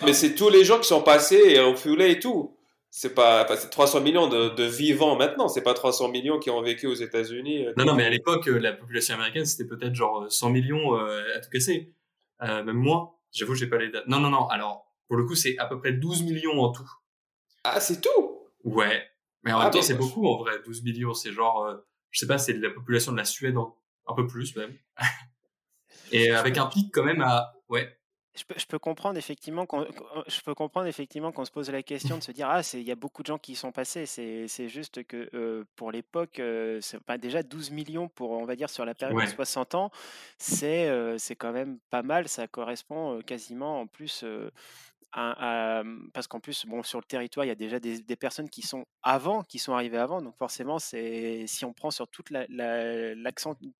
Mais 0.04 0.14
c'est 0.14 0.34
tous 0.34 0.48
les 0.48 0.64
gens 0.64 0.78
qui 0.80 0.88
sont 0.88 1.02
passés 1.02 1.42
et 1.48 1.60
refoulés 1.60 2.12
et 2.12 2.18
tout. 2.18 2.56
C'est 2.90 3.14
pas, 3.14 3.44
enfin, 3.44 3.56
c'est 3.56 3.68
300 3.70 4.00
millions 4.00 4.26
de, 4.28 4.50
de 4.50 4.64
vivants 4.64 5.16
maintenant. 5.16 5.48
C'est 5.48 5.62
pas 5.62 5.74
300 5.74 6.08
millions 6.08 6.38
qui 6.38 6.48
ont 6.50 6.62
vécu 6.62 6.86
aux 6.86 6.94
États-Unis. 6.94 7.66
euh, 7.66 7.72
Non, 7.76 7.84
non, 7.84 7.94
mais 7.94 8.04
à 8.04 8.10
l'époque, 8.10 8.48
euh, 8.48 8.58
la 8.58 8.72
population 8.72 9.14
américaine 9.14 9.44
c'était 9.44 9.66
peut-être 9.66 9.94
genre 9.94 10.30
100 10.30 10.48
millions 10.50 10.96
euh, 10.98 11.22
à 11.36 11.40
tout 11.40 11.50
casser. 11.50 11.92
Euh, 12.42 12.62
même 12.64 12.76
moins, 12.76 13.10
j'avoue, 13.32 13.54
j'ai 13.54 13.66
pas 13.66 13.78
les 13.78 13.90
dates. 13.90 14.06
Non, 14.08 14.18
non, 14.18 14.30
non, 14.30 14.46
alors 14.48 14.86
pour 15.08 15.16
le 15.18 15.24
coup 15.26 15.34
c'est 15.34 15.58
à 15.58 15.66
peu 15.66 15.78
près 15.78 15.92
12 15.92 16.22
millions 16.22 16.58
en 16.58 16.70
tout. 16.72 16.90
Ah, 17.64 17.80
c'est 17.80 18.00
tout? 18.00 18.48
Ouais. 18.64 19.02
Mais 19.42 19.52
en 19.52 19.58
Ah, 19.58 19.64
même 19.64 19.72
temps, 19.72 19.78
mais 19.78 19.82
c'est 19.84 19.94
moi, 19.94 20.06
je- 20.08 20.14
beaucoup 20.14 20.26
en 20.26 20.38
vrai. 20.38 20.52
12 20.64 20.82
millions, 20.82 21.12
c'est 21.14 21.32
genre, 21.32 21.64
euh, 21.66 21.76
je 22.10 22.20
sais 22.20 22.26
pas, 22.26 22.38
c'est 22.38 22.54
la 22.54 22.70
population 22.70 23.12
de 23.12 23.16
la 23.18 23.24
Suède, 23.24 23.56
en- 23.58 23.76
un 24.06 24.14
peu 24.14 24.26
plus 24.26 24.56
même. 24.56 24.76
Et 26.12 26.30
avec 26.30 26.58
un 26.58 26.66
pic 26.66 26.92
quand 26.92 27.04
même 27.04 27.22
à. 27.22 27.54
Ouais. 27.68 27.98
je 28.34 28.44
peux, 28.44 28.54
je 28.58 28.66
peux 28.66 28.78
comprendre 28.78 29.16
effectivement 29.18 29.66
qu'on, 29.66 29.86
je 30.26 30.40
peux 30.42 30.54
comprendre 30.54 30.86
effectivement 30.86 31.32
qu'on 31.32 31.44
se 31.44 31.50
pose 31.50 31.70
la 31.70 31.82
question 31.82 32.18
de 32.18 32.22
se 32.22 32.32
dire 32.32 32.48
ah 32.50 32.62
c'est 32.62 32.80
il 32.80 32.86
y 32.86 32.90
a 32.90 32.96
beaucoup 32.96 33.22
de 33.22 33.28
gens 33.28 33.38
qui 33.38 33.52
y 33.52 33.56
sont 33.56 33.72
passés. 33.72 34.04
C'est, 34.06 34.46
c'est 34.48 34.68
juste 34.68 35.04
que 35.04 35.30
euh, 35.34 35.64
pour 35.76 35.90
l'époque, 35.92 36.38
euh, 36.38 36.78
c'est 36.82 37.00
pas 37.00 37.18
déjà 37.18 37.42
12 37.42 37.70
millions 37.70 38.08
pour 38.08 38.32
on 38.32 38.44
va 38.44 38.56
dire 38.56 38.68
sur 38.70 38.84
la 38.84 38.94
période 38.94 39.16
de 39.16 39.22
Ouais. 39.22 39.26
60 39.26 39.74
ans, 39.74 39.90
c'est 40.38 40.88
euh, 40.88 41.16
c'est 41.18 41.36
quand 41.36 41.52
même 41.52 41.78
pas 41.90 42.02
mal. 42.02 42.28
Ça 42.28 42.46
correspond 42.46 43.20
quasiment 43.22 43.80
en 43.80 43.86
plus. 43.86 44.24
À- 45.12 45.80
à- 45.80 45.84
parce 46.14 46.26
qu'en 46.26 46.40
plus, 46.40 46.66
bon, 46.66 46.82
sur 46.82 46.98
le 46.98 47.04
territoire, 47.04 47.44
il 47.44 47.48
y 47.48 47.52
a 47.52 47.54
déjà 47.54 47.78
des, 47.80 48.00
des 48.02 48.16
personnes 48.16 48.48
qui 48.50 48.62
sont 48.62 48.84
avant, 49.02 49.42
qui 49.42 49.58
sont 49.58 49.74
arrivées 49.74 49.98
avant. 49.98 50.22
Donc 50.22 50.36
forcément, 50.36 50.78
c'est 50.78 51.46
si 51.46 51.64
on 51.64 51.72
prend 51.72 51.90
sur 51.90 52.08
toute 52.08 52.30
la, 52.30 52.46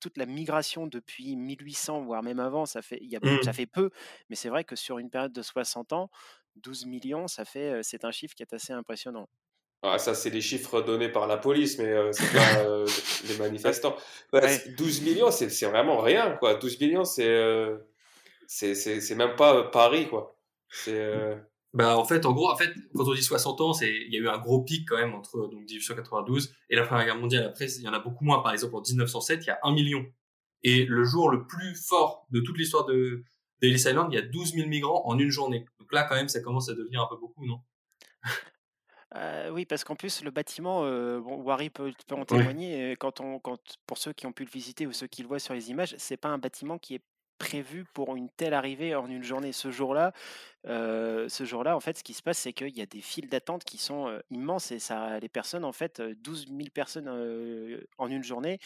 toute 0.01 0.17
la 0.17 0.27
migration 0.27 0.87
depuis 0.87 1.37
1800, 1.37 2.03
voire 2.03 2.23
même 2.23 2.41
avant, 2.41 2.67
ça 2.67 2.83
fait, 2.83 2.99
il 3.03 3.09
y 3.11 3.17
a, 3.17 3.21
ça 3.43 3.51
Mm. 3.51 3.55
fait 3.55 3.67
peu. 3.67 3.91
Mais 4.29 4.37
c'est 4.37 4.49
vrai 4.49 4.65
que 4.65 4.77
sur 4.77 4.99
une 4.99 5.11
période 5.11 5.33
de 5.33 5.43
60 5.43 5.93
ans, 5.93 6.11
12 6.57 6.87
millions, 6.87 7.29
ça 7.29 7.45
fait, 7.45 7.83
c'est 7.83 8.05
un 8.05 8.11
chiffre 8.13 8.35
qui 8.35 8.43
est 8.43 8.53
assez 8.53 8.73
impressionnant. 8.73 9.29
Ah, 9.85 9.99
ça, 9.99 10.15
c'est 10.15 10.31
les 10.31 10.41
chiffres 10.41 10.81
donnés 10.83 11.09
par 11.09 11.27
la 11.27 11.39
police, 11.39 11.79
mais 11.79 11.87
euh, 11.87 12.13
c'est 12.13 12.31
pas 12.33 12.61
euh, 12.61 12.87
les 13.27 13.37
manifestants. 13.39 13.97
Ouais, 14.33 14.41
Ouais. 14.43 14.49
c'est- 14.49 14.75
12 14.77 15.01
millions, 15.03 15.31
c'est 15.33 15.49
vraiment 15.67 16.01
rien, 16.01 16.37
quoi. 16.37 16.55
12 16.55 16.79
millions, 16.81 17.03
euh, 17.19 17.79
c'est 18.47 19.15
même 19.17 19.35
pas 19.37 19.65
Paris, 19.65 20.09
quoi. 20.09 20.37
C'est 20.73 20.99
euh, 20.99 21.37
Bah, 21.75 21.97
en 21.97 22.05
fait, 22.05 22.27
en 22.27 22.33
gros, 22.33 22.51
en 22.51 22.57
fait, 22.57 22.73
quand 22.97 23.07
on 23.07 23.15
dit 23.15 23.23
60 23.23 23.61
ans, 23.61 23.73
c'est, 23.73 23.95
il 23.95 24.13
y 24.13 24.17
a 24.17 24.21
eu 24.21 24.29
un 24.29 24.39
gros 24.39 24.63
pic 24.63 24.89
quand 24.89 24.97
même 24.97 25.15
entre 25.15 25.39
donc 25.49 25.61
1892 25.61 26.55
et 26.71 26.77
la 26.77 26.85
Première 26.85 27.05
Guerre 27.05 27.19
mondiale. 27.19 27.45
Après, 27.45 27.67
il 27.67 27.83
y 27.83 27.89
en 27.89 27.93
a 27.93 28.01
beaucoup 28.01 28.25
moins. 28.25 28.43
Par 28.43 28.53
exemple, 28.53 28.75
en 28.77 28.83
1907, 28.83 29.45
il 29.45 29.47
y 29.47 29.51
a 29.51 29.59
1 29.63 29.73
million. 29.73 30.05
Et 30.65 30.85
le 30.87 31.05
jour 31.05 31.31
le 31.31 31.47
plus 31.47 31.75
fort 31.75 32.27
de 32.31 32.41
toute 32.41 32.57
l'histoire 32.59 32.87
de 32.87 33.25
d'Ellis 33.61 33.77
Island, 33.77 34.09
il 34.11 34.17
y 34.17 34.19
a 34.19 34.23
12 34.23 34.55
000 34.55 34.69
migrants 34.69 35.03
en 35.07 35.17
une 35.19 35.31
journée. 35.31 35.65
Donc 35.79 35.93
là, 35.93 36.03
quand 36.03 36.17
même, 36.17 36.29
ça 36.29 36.41
commence 36.41 36.69
à 36.69 36.75
devenir 36.75 37.01
un 37.01 37.07
peu 37.07 37.17
beaucoup, 37.17 37.47
non? 37.47 37.61
Euh, 39.15 39.51
oui, 39.51 39.67
parce 39.67 39.85
qu'en 39.85 39.95
plus, 39.95 40.25
le 40.25 40.31
bâtiment, 40.31 40.85
euh, 40.85 41.21
bon, 41.21 41.37
Wari 41.43 41.69
peut, 41.71 41.93
peut 42.07 42.15
en 42.15 42.25
témoigner, 42.25 42.93
euh, 42.93 42.97
quand 42.99 43.21
on, 43.21 43.39
quand, 43.39 43.59
pour 43.87 43.99
ceux 43.99 44.13
qui 44.13 44.27
ont 44.27 44.33
pu 44.33 44.45
le 44.45 44.51
visiter 44.51 44.87
ou 44.87 44.93
ceux 44.93 45.07
qui 45.07 45.23
le 45.23 45.29
voient 45.29 45.39
sur 45.39 45.55
les 45.55 45.71
images, 45.71 45.95
c'est 45.99 46.17
pas 46.17 46.29
un 46.29 46.39
bâtiment 46.39 46.79
qui 46.79 46.95
est 46.95 47.03
prévu 47.43 47.85
pour 47.93 48.15
une 48.15 48.31
telle 48.31 48.55
arrivée 48.55 48.95
en 48.95 49.09
une 49.09 49.25
journée. 49.25 49.53
Ce 49.53 49.71
jour-là, 49.73 50.13
euh, 50.69 51.29
ce 51.29 51.45
jour-là, 51.45 51.77
en 51.77 51.81
fait, 51.81 51.99
ce 51.99 52.05
qui 52.05 52.15
se 52.15 52.23
passe, 52.23 52.39
c'est 52.39 52.53
qu'il 52.53 52.77
y 52.77 52.81
a 52.81 52.87
des 52.87 53.01
files 53.01 53.29
d'attente 53.29 53.65
qui 53.65 53.79
sont 53.79 54.07
euh, 54.09 54.21
immenses 54.31 54.71
et 54.71 54.79
ça, 54.79 55.19
les 55.19 55.29
personnes, 55.29 55.65
en 55.65 55.73
fait, 55.73 55.99
euh, 56.01 56.15
12 56.21 56.47
000 56.49 56.69
personnes 56.73 57.09
euh, 57.09 57.81
en 57.99 58.09
une 58.09 58.23
journée, 58.23 58.61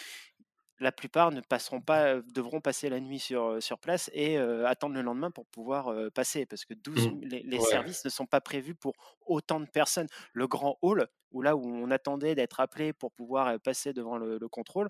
la 0.79 0.93
plupart 0.93 1.31
ne 1.31 1.41
passeront 1.41 1.81
pas, 1.81 2.21
devront 2.35 2.61
passer 2.61 2.91
la 2.91 3.01
nuit 3.01 3.19
sur, 3.19 3.45
euh, 3.45 3.61
sur 3.61 3.79
place 3.79 4.11
et 4.13 4.37
euh, 4.37 4.67
attendre 4.67 4.95
le 4.95 5.01
lendemain 5.01 5.31
pour 5.31 5.47
pouvoir 5.47 5.89
euh, 5.89 6.11
passer, 6.11 6.45
parce 6.45 6.67
que 6.67 6.75
12, 6.75 7.13
Mm. 7.13 7.21
les, 7.23 7.43
les 7.45 7.59
ouais. 7.59 7.65
services 7.65 8.05
ne 8.05 8.11
sont 8.11 8.27
pas 8.27 8.43
prévus 8.43 8.75
pour 8.75 8.93
autant 9.25 9.59
de 9.59 9.67
personnes. 9.67 10.09
Le 10.35 10.47
grand 10.47 10.77
hall, 10.83 11.09
où 11.33 11.41
là 11.41 11.57
où 11.57 11.65
on 11.67 11.91
attendait 11.91 12.35
d'être 12.35 12.61
appelé 12.61 12.93
pour 12.93 13.11
pouvoir 13.13 13.49
euh, 13.49 13.59
passer 13.59 13.95
devant 13.95 14.19
le, 14.19 14.37
le 14.39 14.49
contrôle, 14.49 14.89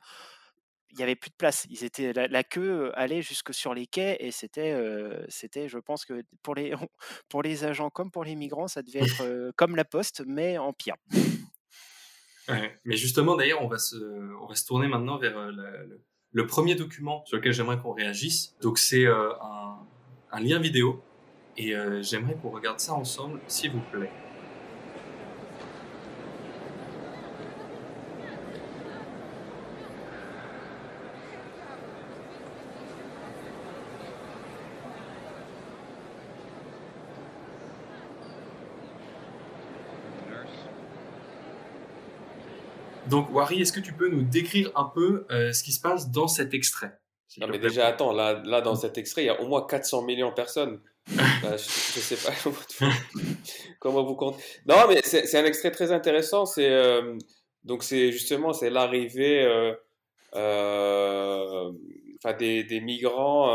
il 0.90 0.99
y 1.00 1.02
avait 1.02 1.16
plus 1.16 1.31
de 1.31 1.35
place. 1.37 1.66
Ils 1.71 1.85
étaient, 1.85 2.12
la, 2.12 2.28
la 2.28 2.45
queue 2.45 2.90
allait 2.95 3.23
jusque 3.23 3.52
sur 3.52 3.75
les 3.75 3.87
quais 3.87 4.16
et 4.21 4.31
c'était, 4.31 4.73
euh, 4.73 5.25
c'était, 5.28 5.69
je 5.69 5.78
pense 5.78 6.05
que 6.05 6.23
pour 6.43 6.55
les, 6.55 6.73
pour 7.28 7.43
les 7.43 7.64
agents 7.64 7.90
comme 7.90 8.11
pour 8.11 8.25
les 8.25 8.35
migrants, 8.35 8.69
ça 8.69 8.83
devait 8.83 9.00
être 9.00 9.21
euh, 9.23 9.50
comme 9.57 9.76
la 9.76 9.85
poste, 9.85 10.23
mais 10.26 10.59
en 10.59 10.73
pire. 10.73 10.97
Ouais. 12.49 12.78
Mais 12.85 12.97
justement, 12.97 13.37
d'ailleurs, 13.37 13.62
on 13.62 13.69
va 13.69 13.78
se, 13.78 13.97
on 14.40 14.47
va 14.47 14.55
se 14.55 14.64
tourner 14.64 14.87
maintenant 14.88 15.19
vers 15.19 15.37
euh, 15.37 15.50
la- 15.52 15.85
le, 15.85 16.00
le 16.33 16.47
premier 16.47 16.75
document 16.75 17.25
sur 17.26 17.37
lequel 17.38 17.52
j'aimerais 17.52 17.78
qu'on 17.78 17.93
réagisse. 17.93 18.55
Donc, 18.61 18.78
c'est 18.78 19.07
un, 19.07 19.78
un 20.31 20.40
lien 20.40 20.59
vidéo 20.61 21.02
et 21.56 21.73
j'aimerais 22.02 22.34
qu'on 22.34 22.50
regarde 22.50 22.78
ça 22.78 22.93
ensemble, 22.93 23.41
s'il 23.47 23.71
vous 23.71 23.80
plaît. 23.91 24.11
Donc, 43.17 43.35
Wari, 43.35 43.63
est-ce 43.63 43.73
que 43.73 43.81
tu 43.81 43.95
peux 43.95 44.09
nous 44.09 44.23
décrire 44.23 44.71
un 44.75 44.91
peu 44.95 45.26
euh, 45.31 45.52
ce 45.52 45.63
qui 45.63 45.73
se 45.73 45.81
passe 45.81 46.11
dans 46.11 46.29
cet 46.29 46.52
extrait 46.52 46.99
te 47.41 47.45
mais 47.47 47.59
déjà, 47.59 47.87
attends, 47.87 48.13
là, 48.13 48.43
là, 48.45 48.61
dans 48.61 48.75
cet 48.75 48.99
extrait, 48.99 49.23
il 49.23 49.26
y 49.26 49.31
a 49.31 49.41
au 49.41 49.47
moins 49.47 49.67
400 49.67 50.02
millions 50.02 50.31
de 50.31 50.35
personnes. 50.35 50.81
Je, 51.09 51.57
je 51.57 52.00
sais 52.00 52.17
pas 52.17 52.35
comment, 52.43 52.93
comment 53.79 54.02
vous 54.02 54.17
comptez? 54.17 54.43
Non, 54.67 54.87
mais 54.89 55.00
c'est 55.05 55.37
un 55.37 55.45
extrait 55.45 55.71
très 55.71 55.93
intéressant. 55.93 56.47
C'est 56.47 56.69
euh, 56.69 57.17
donc 57.63 57.85
c'est 57.85 58.11
justement 58.11 58.52
c'est 58.52 58.71
l'arrivée 58.71 59.45
euh, 59.45 59.73
euh, 60.35 61.71
enfin 62.17 62.37
des, 62.37 62.65
des 62.65 62.81
migrants 62.81 63.49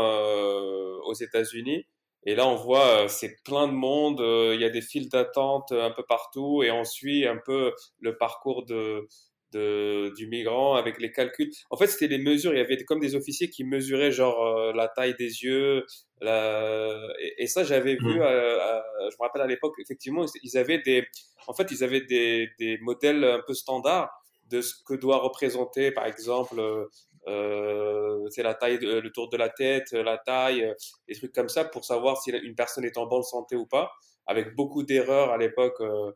aux 1.04 1.12
États-Unis. 1.12 1.84
Et 2.24 2.34
là, 2.34 2.48
on 2.48 2.56
voit 2.56 3.06
c'est 3.08 3.36
plein 3.44 3.68
de 3.68 3.74
monde. 3.74 4.20
Il 4.54 4.60
y 4.60 4.64
a 4.64 4.70
des 4.70 4.80
files 4.80 5.10
d'attente 5.10 5.72
un 5.72 5.90
peu 5.90 6.04
partout, 6.08 6.62
et 6.62 6.70
on 6.70 6.84
suit 6.84 7.26
un 7.26 7.36
peu 7.36 7.74
le 8.00 8.16
parcours 8.16 8.64
de 8.64 9.06
de, 9.52 10.12
du 10.16 10.26
migrant 10.26 10.74
avec 10.74 10.98
les 11.00 11.12
calculs. 11.12 11.50
En 11.70 11.76
fait, 11.76 11.86
c'était 11.86 12.08
les 12.08 12.18
mesures. 12.18 12.52
Il 12.54 12.58
y 12.58 12.60
avait 12.60 12.82
comme 12.84 13.00
des 13.00 13.14
officiers 13.14 13.48
qui 13.50 13.64
mesuraient 13.64 14.12
genre 14.12 14.44
euh, 14.46 14.72
la 14.72 14.88
taille 14.88 15.14
des 15.18 15.42
yeux. 15.44 15.84
La... 16.20 16.98
Et, 17.20 17.44
et 17.44 17.46
ça, 17.46 17.64
j'avais 17.64 17.94
vu. 17.94 18.14
Mhm. 18.16 18.22
euh, 18.22 18.58
euh, 18.58 18.80
je 19.10 19.16
me 19.18 19.22
rappelle 19.26 19.42
à 19.42 19.46
l'époque, 19.46 19.74
effectivement, 19.80 20.24
ils 20.42 20.58
avaient 20.58 20.78
des. 20.78 21.06
En 21.46 21.54
fait, 21.54 21.70
ils 21.70 21.82
avaient 21.84 22.02
des, 22.02 22.48
des 22.58 22.78
modèles 22.78 23.24
un 23.24 23.42
peu 23.46 23.54
standards 23.54 24.10
de 24.50 24.60
ce 24.60 24.74
que 24.86 24.94
doit 24.94 25.18
représenter, 25.18 25.92
par 25.92 26.06
exemple, 26.06 26.60
euh, 27.28 28.28
c'est 28.30 28.42
la 28.42 28.54
taille, 28.54 28.78
de- 28.78 28.98
le 29.00 29.10
tour 29.10 29.28
de 29.30 29.36
la 29.36 29.48
tête, 29.48 29.92
la 29.92 30.18
taille, 30.18 30.72
des 31.08 31.14
trucs 31.14 31.32
comme 31.32 31.48
ça 31.48 31.64
pour 31.64 31.84
savoir 31.84 32.20
si 32.20 32.30
une 32.30 32.54
personne 32.54 32.84
est 32.84 32.98
en 32.98 33.06
bonne 33.06 33.22
santé 33.22 33.56
ou 33.56 33.66
pas. 33.66 33.90
Avec 34.26 34.54
beaucoup 34.54 34.82
d'erreurs 34.84 35.30
à 35.30 35.38
l'époque. 35.38 35.80
euh, 35.80 36.12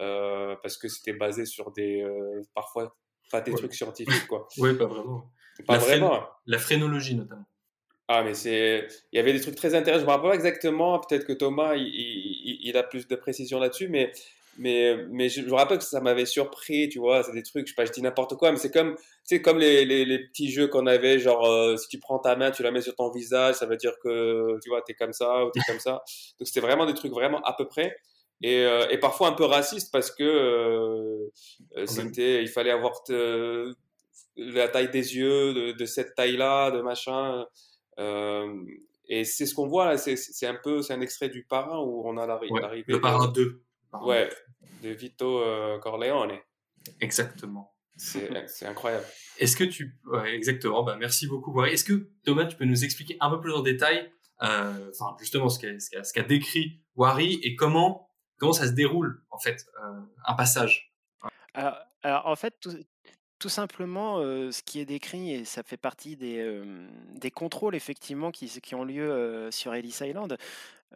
euh, 0.00 0.56
parce 0.62 0.76
que 0.78 0.88
c'était 0.88 1.12
basé 1.12 1.44
sur 1.46 1.70
des 1.72 2.02
euh, 2.02 2.42
parfois 2.54 2.96
pas 3.30 3.40
des 3.40 3.52
Ouais. 3.52 3.58
trucs 3.58 3.74
scientifiques 3.74 4.26
quoi 4.26 4.48
Oui, 4.58 4.74
pas 4.74 4.86
vraiment. 4.86 5.30
pas 5.66 5.74
La 5.74 5.78
vraiment 5.78 6.24
La 6.46 6.58
phrénologie, 6.58 7.14
notamment. 7.14 7.44
ah 8.08 8.22
mais 8.24 8.34
c'est 8.34 8.88
il 9.12 9.16
y 9.16 9.20
avait 9.20 9.32
des 9.32 9.40
trucs 9.40 9.54
très 9.56 9.74
intéressants 9.74 10.02
je 10.02 10.06
me 10.06 10.10
rappelle 10.12 10.30
pas 10.30 10.34
exactement 10.36 10.98
peut-être 10.98 11.24
que 11.26 11.32
Thomas 11.32 11.74
il, 11.76 11.86
il, 11.86 12.58
il 12.68 12.76
a 12.76 12.82
plus 12.82 13.06
de 13.06 13.14
précision 13.16 13.58
là-dessus 13.60 13.88
mais 13.88 14.10
mais 14.58 14.96
mais 15.10 15.28
je, 15.28 15.42
je 15.42 15.46
me 15.46 15.54
rappelle 15.54 15.78
que 15.78 15.84
ça 15.84 16.00
m'avait 16.00 16.26
surpris 16.26 16.88
tu 16.88 16.98
vois 16.98 17.22
c'est 17.22 17.32
des 17.32 17.44
trucs 17.44 17.68
je 17.68 17.72
sais 17.72 17.76
pas 17.76 17.84
je 17.84 17.92
dis 17.92 18.02
n'importe 18.02 18.34
quoi 18.36 18.50
mais 18.50 18.58
c'est 18.58 18.72
comme 18.72 18.96
c'est 19.22 19.40
comme 19.40 19.58
les, 19.60 19.84
les, 19.84 20.04
les 20.04 20.18
petits 20.26 20.50
jeux 20.50 20.66
qu'on 20.66 20.86
avait 20.88 21.20
genre 21.20 21.46
euh, 21.46 21.76
si 21.76 21.86
tu 21.88 22.00
prends 22.00 22.18
ta 22.18 22.34
main 22.34 22.50
tu 22.50 22.64
la 22.64 22.72
mets 22.72 22.82
sur 22.82 22.96
ton 22.96 23.10
visage 23.12 23.54
ça 23.54 23.66
veut 23.66 23.76
dire 23.76 23.92
que 24.02 24.58
tu 24.62 24.70
vois 24.70 24.82
t'es 24.82 24.94
comme 24.94 25.12
ça 25.12 25.44
ou 25.46 25.50
t'es 25.52 25.60
comme 25.68 25.78
ça 25.78 26.02
donc 26.40 26.48
c'était 26.48 26.60
vraiment 26.60 26.86
des 26.86 26.94
trucs 26.94 27.12
vraiment 27.12 27.40
à 27.42 27.54
peu 27.56 27.68
près 27.68 27.96
et, 28.42 28.64
euh, 28.64 28.88
et 28.90 28.98
parfois 28.98 29.28
un 29.28 29.32
peu 29.32 29.44
raciste 29.44 29.92
parce 29.92 30.10
que 30.10 30.22
euh, 30.22 31.28
euh, 31.76 31.86
c'était 31.86 32.42
il 32.42 32.48
fallait 32.48 32.70
avoir 32.70 33.02
te- 33.02 33.74
la 34.36 34.68
taille 34.68 34.90
des 34.90 35.16
yeux 35.16 35.52
de, 35.54 35.72
de 35.72 35.84
cette 35.84 36.14
taille-là 36.14 36.70
de 36.70 36.80
machin 36.80 37.44
euh, 37.98 38.54
et 39.08 39.24
c'est 39.24 39.44
ce 39.46 39.54
qu'on 39.54 39.66
voit 39.68 39.86
là 39.86 39.98
c'est 39.98 40.16
c'est 40.16 40.46
un 40.46 40.54
peu 40.62 40.82
c'est 40.82 40.94
un 40.94 41.00
extrait 41.00 41.28
du 41.28 41.44
parrain 41.44 41.78
où 41.80 42.02
on 42.06 42.16
a 42.16 42.26
l'arri- 42.26 42.50
Ouais. 42.50 42.60
l'arrivée 42.62 42.92
Le 42.92 43.00
parrain 43.00 43.28
2. 43.28 43.62
Parrain 43.90 44.06
ouais 44.06 44.30
de 44.82 44.90
Vito 44.90 45.42
Corleone 45.82 46.38
2. 46.86 46.92
Exactement. 47.00 47.74
c'est 47.96 48.30
c'est 48.48 48.66
incroyable 48.66 49.04
Est-ce 49.38 49.56
que 49.56 49.64
tu... 49.64 49.98
Ouais, 50.06 50.34
exactement. 50.34 50.82
Bah, 50.82 50.96
merci 50.98 51.26
beaucoup, 51.26 51.52
Wari. 51.52 51.72
Est-ce 51.72 51.84
que, 51.84 52.08
Thomas, 52.24 52.44
tu 52.46 52.56
peux 52.56 52.64
nous 52.66 52.84
expliquer 52.84 53.16
un 53.20 53.30
peu 53.30 53.40
plus 53.40 53.52
en 53.52 53.60
détail, 53.62 54.10
euh, 54.42 54.90
enfin, 54.90 55.16
justement, 55.18 55.48
ce 55.48 55.58
qu'a 55.58 55.78
ce 55.80 55.90
qu'a- 55.90 56.04
ce 56.04 56.12
qu'a 56.14 56.22
décrit 56.22 56.80
Wari 56.96 57.40
et 57.42 57.56
comment, 57.56 58.09
comment 58.40 58.52
ça 58.52 58.66
se 58.66 58.72
déroule, 58.72 59.22
en 59.30 59.38
fait, 59.38 59.66
euh, 59.84 60.00
un 60.24 60.34
passage 60.34 60.92
Alors, 61.54 62.26
en 62.26 62.34
fait, 62.36 62.54
tout, 63.38 63.48
simplement, 63.48 64.18
euh, 64.18 64.50
ce 64.50 64.62
qui 64.62 64.80
est 64.80 64.86
décrit, 64.86 65.32
et 65.32 65.44
ça 65.44 65.62
fait 65.62 65.76
partie 65.76 66.16
des, 66.16 66.38
euh, 66.38 66.88
des 67.14 67.30
contrôles 67.30 67.74
effectivement 67.74 68.30
qui, 68.32 68.48
qui 68.60 68.74
ont 68.74 68.84
lieu 68.84 69.48
sur 69.52 69.74
Ellis 69.74 69.98
Island. 70.00 70.36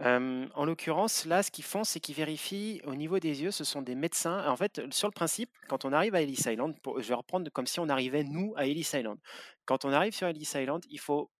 En 0.00 0.64
l'occurrence, 0.64 1.24
là, 1.26 1.42
ce 1.42 1.50
qu'ils 1.50 1.64
font, 1.64 1.84
c'est 1.84 2.00
qu'ils 2.00 2.16
vérifient 2.16 2.80
au 2.84 2.94
niveau 2.94 3.18
des 3.20 3.42
yeux, 3.42 3.50
ce 3.50 3.62
sont 3.62 3.82
des 3.82 3.94
médecins. 3.94 4.48
En 4.48 4.56
fait, 4.56 4.80
sur 4.92 5.06
le 5.06 5.12
principe, 5.12 5.50
quand 5.68 5.84
on 5.84 5.92
arrive 5.92 6.14
à 6.14 6.22
Ellis 6.22 6.42
Island, 6.46 6.74
pour- 6.80 7.00
je 7.00 7.06
vais 7.08 7.14
reprendre 7.14 7.48
comme 7.52 7.66
si 7.66 7.78
on 7.78 7.88
arrivait, 7.88 8.24
nous, 8.24 8.54
à 8.56 8.66
Ellis 8.66 8.88
Island. 8.92 9.18
Quand 9.66 9.84
on 9.84 9.92
arrive 9.92 10.14
sur 10.14 10.26
Ellis 10.26 10.50
Island, 10.54 10.82
il 10.88 10.98
faut 10.98 11.30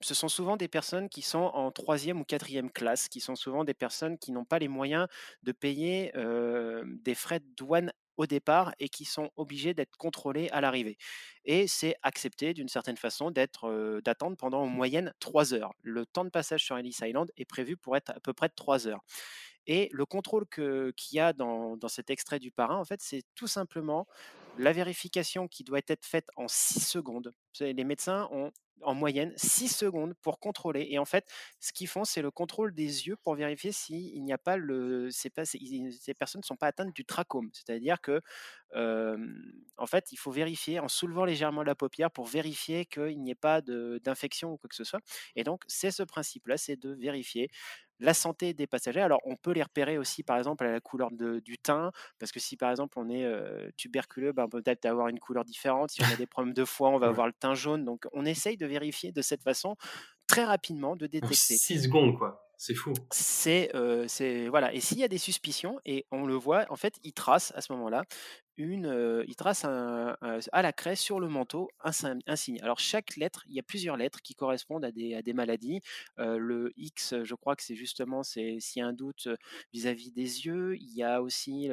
ce 0.00 0.14
sont 0.14 0.28
souvent 0.28 0.56
des 0.56 0.68
personnes 0.68 1.08
qui 1.08 1.22
sont 1.22 1.50
en 1.54 1.70
troisième 1.70 2.20
ou 2.20 2.24
quatrième 2.24 2.70
classe, 2.70 3.08
qui 3.08 3.20
sont 3.20 3.36
souvent 3.36 3.64
des 3.64 3.74
personnes 3.74 4.18
qui 4.18 4.32
n'ont 4.32 4.44
pas 4.44 4.58
les 4.58 4.68
moyens 4.68 5.08
de 5.42 5.52
payer 5.52 6.12
euh, 6.16 6.84
des 7.02 7.14
frais 7.14 7.40
de 7.40 7.48
douane 7.56 7.92
au 8.16 8.26
départ 8.26 8.74
et 8.78 8.88
qui 8.88 9.04
sont 9.04 9.30
obligés 9.36 9.74
d'être 9.74 9.96
contrôlés 9.96 10.48
à 10.50 10.60
l'arrivée. 10.60 10.98
Et 11.44 11.66
c'est 11.66 11.96
accepté 12.02 12.52
d'une 12.52 12.68
certaine 12.68 12.96
façon 12.96 13.30
d'être, 13.30 13.68
euh, 13.68 14.00
d'attendre 14.02 14.36
pendant 14.36 14.62
en 14.62 14.66
moyenne 14.66 15.12
trois 15.20 15.54
heures. 15.54 15.72
Le 15.82 16.04
temps 16.04 16.24
de 16.24 16.30
passage 16.30 16.64
sur 16.64 16.76
Ellis 16.76 16.98
Island 17.00 17.30
est 17.36 17.44
prévu 17.44 17.76
pour 17.76 17.96
être 17.96 18.10
à 18.10 18.20
peu 18.20 18.32
près 18.32 18.48
de 18.48 18.54
trois 18.54 18.86
heures. 18.86 19.00
Et 19.66 19.88
le 19.92 20.06
contrôle 20.06 20.46
qu'il 20.48 21.16
y 21.16 21.20
a 21.20 21.32
dans, 21.32 21.76
dans 21.76 21.88
cet 21.88 22.10
extrait 22.10 22.38
du 22.38 22.50
parrain, 22.50 22.76
en 22.76 22.84
fait, 22.84 23.00
c'est 23.02 23.22
tout 23.34 23.46
simplement 23.46 24.06
la 24.56 24.72
vérification 24.72 25.46
qui 25.46 25.62
doit 25.62 25.80
être 25.86 26.06
faite 26.06 26.26
en 26.36 26.48
6 26.48 26.80
secondes. 26.80 27.32
Les 27.60 27.84
médecins 27.84 28.28
ont 28.32 28.50
en 28.82 28.94
moyenne 28.94 29.32
6 29.36 29.68
secondes 29.68 30.14
pour 30.22 30.38
contrôler. 30.40 30.86
Et 30.90 30.98
en 30.98 31.04
fait, 31.04 31.26
ce 31.60 31.72
qu'ils 31.72 31.88
font, 31.88 32.04
c'est 32.04 32.22
le 32.22 32.30
contrôle 32.30 32.74
des 32.74 33.06
yeux 33.08 33.16
pour 33.16 33.34
vérifier 33.34 33.72
s'il 33.72 34.22
n'y 34.24 34.32
a 34.32 34.38
pas 34.38 34.56
le. 34.56 35.08
Pas, 35.34 35.44
ces 35.44 36.14
personnes 36.14 36.40
ne 36.40 36.46
sont 36.46 36.56
pas 36.56 36.68
atteintes 36.68 36.94
du 36.94 37.04
trachome. 37.04 37.50
C'est-à-dire 37.52 38.00
que, 38.00 38.20
en 38.74 39.86
fait, 39.86 40.12
il 40.12 40.16
faut 40.16 40.30
vérifier 40.30 40.80
en 40.80 40.88
soulevant 40.88 41.24
légèrement 41.24 41.62
la 41.62 41.74
paupière 41.74 42.10
pour 42.10 42.26
vérifier 42.26 42.86
qu'il 42.86 43.20
n'y 43.20 43.30
ait 43.30 43.34
pas 43.34 43.60
d'infection 43.62 44.52
ou 44.52 44.56
quoi 44.58 44.68
que 44.68 44.76
ce 44.76 44.84
soit. 44.84 45.00
Et 45.36 45.44
donc, 45.44 45.62
c'est 45.66 45.90
ce 45.90 46.02
principe-là, 46.02 46.56
c'est 46.56 46.76
de 46.76 46.90
vérifier 46.94 47.48
la 48.00 48.14
santé 48.14 48.54
des 48.54 48.66
passagers. 48.66 49.00
Alors, 49.00 49.20
on 49.24 49.36
peut 49.36 49.52
les 49.52 49.62
repérer 49.62 49.98
aussi, 49.98 50.22
par 50.22 50.38
exemple, 50.38 50.64
à 50.64 50.72
la 50.72 50.80
couleur 50.80 51.10
du 51.10 51.58
teint, 51.58 51.90
parce 52.18 52.32
que 52.32 52.40
si, 52.40 52.56
par 52.56 52.70
exemple, 52.70 52.98
on 52.98 53.08
est 53.08 53.26
tuberculeux, 53.76 54.32
ben, 54.32 54.48
peut-être 54.48 54.84
avoir 54.86 55.08
une 55.08 55.18
couleur 55.18 55.44
différente. 55.44 55.90
Si 55.90 56.02
on 56.02 56.12
a 56.12 56.16
des 56.16 56.26
problèmes 56.26 56.54
de 56.54 56.64
foie, 56.64 56.90
on 56.90 56.98
va 56.98 57.08
avoir 57.08 57.26
le 57.26 57.32
teint 57.32 57.54
jaune. 57.54 57.84
Donc, 57.84 58.06
on 58.12 58.24
essaye 58.24 58.56
de 58.56 58.66
vérifier 58.66 59.12
de 59.12 59.22
cette 59.22 59.42
façon 59.42 59.76
très 60.26 60.44
rapidement, 60.44 60.96
de 60.96 61.06
détecter. 61.06 61.34
6 61.34 61.84
secondes, 61.84 62.16
quoi. 62.16 62.44
C'est 62.56 62.74
fou. 62.74 62.92
C'est, 63.10 63.70
c'est 64.08 64.48
voilà. 64.48 64.72
Et 64.74 64.80
s'il 64.80 64.98
y 64.98 65.04
a 65.04 65.08
des 65.08 65.18
suspicions, 65.18 65.78
et 65.84 66.06
on 66.10 66.26
le 66.26 66.34
voit, 66.34 66.66
en 66.70 66.76
fait, 66.76 66.94
il 67.04 67.12
trace 67.12 67.52
à 67.56 67.60
ce 67.60 67.72
moment-là 67.72 68.04
une, 68.58 69.24
il 69.26 69.36
trace 69.36 69.64
à 69.64 70.16
la 70.52 70.72
craie 70.72 70.96
sur 70.96 71.20
le 71.20 71.28
manteau 71.28 71.70
un, 71.82 71.92
signe. 72.36 72.60
Alors 72.62 72.78
chaque 72.78 73.16
lettre, 73.16 73.44
il 73.48 73.54
y 73.54 73.60
a 73.60 73.62
plusieurs 73.62 73.96
lettres 73.96 74.20
qui 74.22 74.34
correspondent 74.34 74.84
à 74.84 74.92
des, 74.92 75.32
maladies. 75.32 75.80
le 76.16 76.72
X, 76.76 77.14
je 77.22 77.34
crois 77.34 77.56
que 77.56 77.62
c'est 77.62 77.76
justement, 77.76 78.22
s'il 78.22 78.60
y 78.76 78.80
a 78.80 78.86
un 78.86 78.92
doute 78.92 79.28
vis-à-vis 79.72 80.10
des 80.10 80.46
yeux. 80.46 80.76
Il 80.76 80.92
y 80.92 81.02
a 81.02 81.22
aussi 81.22 81.70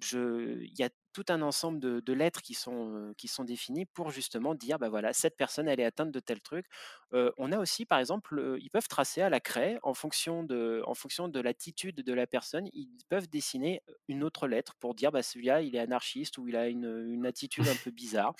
je, 0.00 0.62
il 0.62 0.78
y 0.78 0.82
a 0.82 0.90
tout 1.18 1.32
un 1.32 1.42
ensemble 1.42 1.80
de, 1.80 2.12
lettres 2.12 2.42
qui 2.42 2.54
sont, 2.54 3.12
qui 3.16 3.26
sont 3.26 3.42
définies 3.42 3.86
pour 3.86 4.10
justement 4.10 4.54
dire, 4.54 4.78
bah 4.78 4.88
voilà, 4.88 5.12
cette 5.12 5.36
personne, 5.36 5.66
elle 5.66 5.80
est 5.80 5.84
atteinte 5.84 6.12
de 6.12 6.20
tel 6.20 6.40
truc. 6.40 6.66
on 7.12 7.50
a 7.50 7.58
aussi, 7.58 7.84
par 7.84 7.98
exemple, 7.98 8.56
ils 8.60 8.70
peuvent 8.70 8.86
tracer 8.86 9.20
à 9.20 9.28
la 9.28 9.40
craie, 9.40 9.78
en 9.82 9.94
fonction 9.94 10.44
de, 10.44 10.82
en 10.86 10.94
fonction 10.94 11.28
de 11.28 11.40
l'attitude 11.40 11.96
de 11.96 12.12
la 12.12 12.28
personne, 12.28 12.68
ils 12.72 12.88
peuvent 13.08 13.28
dessiner 13.28 13.82
une 14.06 14.22
autre 14.22 14.46
lettre 14.46 14.76
pour 14.78 14.94
dire, 14.94 15.10
bah 15.10 15.22
celui-là, 15.22 15.62
il 15.62 15.74
est 15.74 15.80
anarchiste 15.80 16.38
ou 16.38 16.46
il 16.46 16.54
a 16.54 16.68
une, 16.68 17.08
une 17.12 17.26
attitude 17.26 17.66
un 17.66 17.76
peu 17.82 17.90
bizarre. 17.90 18.34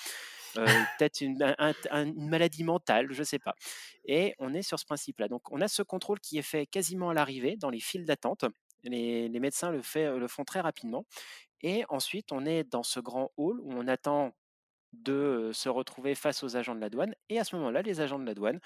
peut-être 0.54 1.20
une, 1.20 1.42
une, 1.90 2.28
maladie 2.28 2.62
mentale, 2.62 3.08
je 3.10 3.18
ne 3.18 3.24
sais 3.24 3.38
pas. 3.40 3.56
Et 4.04 4.34
on 4.38 4.54
est 4.54 4.62
sur 4.62 4.78
ce 4.78 4.84
principe-là. 4.84 5.28
Donc, 5.28 5.50
on 5.50 5.60
a 5.60 5.68
ce 5.68 5.82
contrôle 5.82 6.20
qui 6.20 6.38
est 6.38 6.42
fait 6.42 6.66
quasiment 6.66 7.10
à 7.10 7.14
l'arrivée 7.14 7.56
dans 7.56 7.70
les 7.70 7.80
files 7.80 8.04
d'attente. 8.04 8.44
Les, 8.84 9.28
les, 9.28 9.40
médecins 9.40 9.72
le, 9.72 9.82
fait, 9.82 10.16
le 10.16 10.28
font 10.28 10.44
très 10.44 10.60
rapidement. 10.60 11.04
Et 11.62 11.84
ensuite, 11.88 12.32
on 12.32 12.44
est 12.46 12.64
dans 12.64 12.82
ce 12.82 13.00
grand 13.00 13.32
hall 13.36 13.60
où 13.60 13.72
on 13.72 13.86
attend 13.88 14.32
de 14.92 15.50
se 15.52 15.68
retrouver 15.68 16.14
face 16.14 16.42
aux 16.42 16.56
agents 16.56 16.74
de 16.74 16.80
la 16.80 16.90
douane. 16.90 17.14
Et 17.28 17.38
à 17.38 17.44
ce 17.44 17.56
moment-là, 17.56 17.82
les 17.82 18.00
agents 18.00 18.18
de 18.18 18.24
la 18.24 18.34
douane 18.34 18.60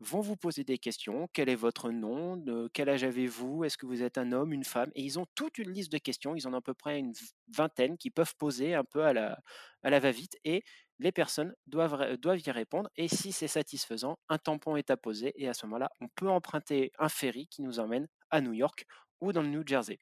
vont 0.00 0.20
vous 0.20 0.36
poser 0.36 0.64
des 0.64 0.78
questions. 0.78 1.28
Quel 1.32 1.48
est 1.48 1.54
votre 1.54 1.90
nom? 1.90 2.42
Quel 2.72 2.88
âge 2.88 3.04
avez-vous? 3.04 3.64
Est-ce 3.64 3.76
que 3.76 3.86
vous 3.86 4.02
êtes 4.02 4.18
un 4.18 4.32
homme, 4.32 4.52
une 4.52 4.64
femme? 4.64 4.90
Et 4.94 5.02
ils 5.02 5.18
ont 5.18 5.26
toute 5.34 5.58
une 5.58 5.70
liste 5.70 5.92
de 5.92 5.98
questions. 5.98 6.34
Ils 6.34 6.48
en 6.48 6.54
ont 6.54 6.58
à 6.58 6.62
peu 6.62 6.74
près 6.74 6.98
une 6.98 7.12
vingtaine 7.48 7.96
qui 7.98 8.10
peuvent 8.10 8.34
poser 8.36 8.74
un 8.74 8.84
peu 8.84 9.04
à 9.04 9.12
la, 9.12 9.38
à 9.82 9.90
la 9.90 10.00
va-vite. 10.00 10.36
Et 10.44 10.64
les 10.98 11.12
personnes 11.12 11.54
doivent, 11.66 12.16
doivent 12.16 12.40
y 12.44 12.50
répondre. 12.50 12.90
Et 12.96 13.08
si 13.08 13.30
c'est 13.30 13.48
satisfaisant, 13.48 14.18
un 14.28 14.38
tampon 14.38 14.76
est 14.76 14.90
apposé. 14.90 15.32
Et 15.36 15.48
à 15.48 15.54
ce 15.54 15.66
moment-là, 15.66 15.90
on 16.00 16.08
peut 16.08 16.28
emprunter 16.28 16.92
un 16.98 17.08
ferry 17.08 17.46
qui 17.46 17.62
nous 17.62 17.78
emmène 17.78 18.08
à 18.30 18.40
New 18.40 18.54
York 18.54 18.86
ou 19.20 19.32
dans 19.32 19.42
le 19.42 19.48
New 19.48 19.62
Jersey. 19.64 19.98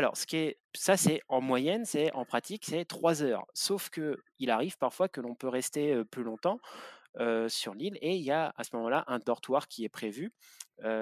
Alors, 0.00 0.16
ce 0.16 0.24
qui 0.24 0.56
ça, 0.74 0.96
c'est 0.96 1.20
en 1.28 1.42
moyenne, 1.42 1.84
c'est 1.84 2.10
en 2.12 2.24
pratique, 2.24 2.64
c'est 2.64 2.86
trois 2.86 3.22
heures. 3.22 3.44
Sauf 3.52 3.90
que 3.90 4.16
il 4.38 4.48
arrive 4.50 4.78
parfois 4.78 5.10
que 5.10 5.20
l'on 5.20 5.34
peut 5.34 5.48
rester 5.48 6.02
plus 6.06 6.22
longtemps 6.22 6.58
sur 7.48 7.74
l'île 7.74 7.98
et 8.00 8.16
il 8.16 8.22
y 8.22 8.30
a 8.30 8.54
à 8.56 8.64
ce 8.64 8.74
moment-là 8.76 9.04
un 9.08 9.18
dortoir 9.18 9.68
qui 9.68 9.84
est 9.84 9.90
prévu, 9.90 10.32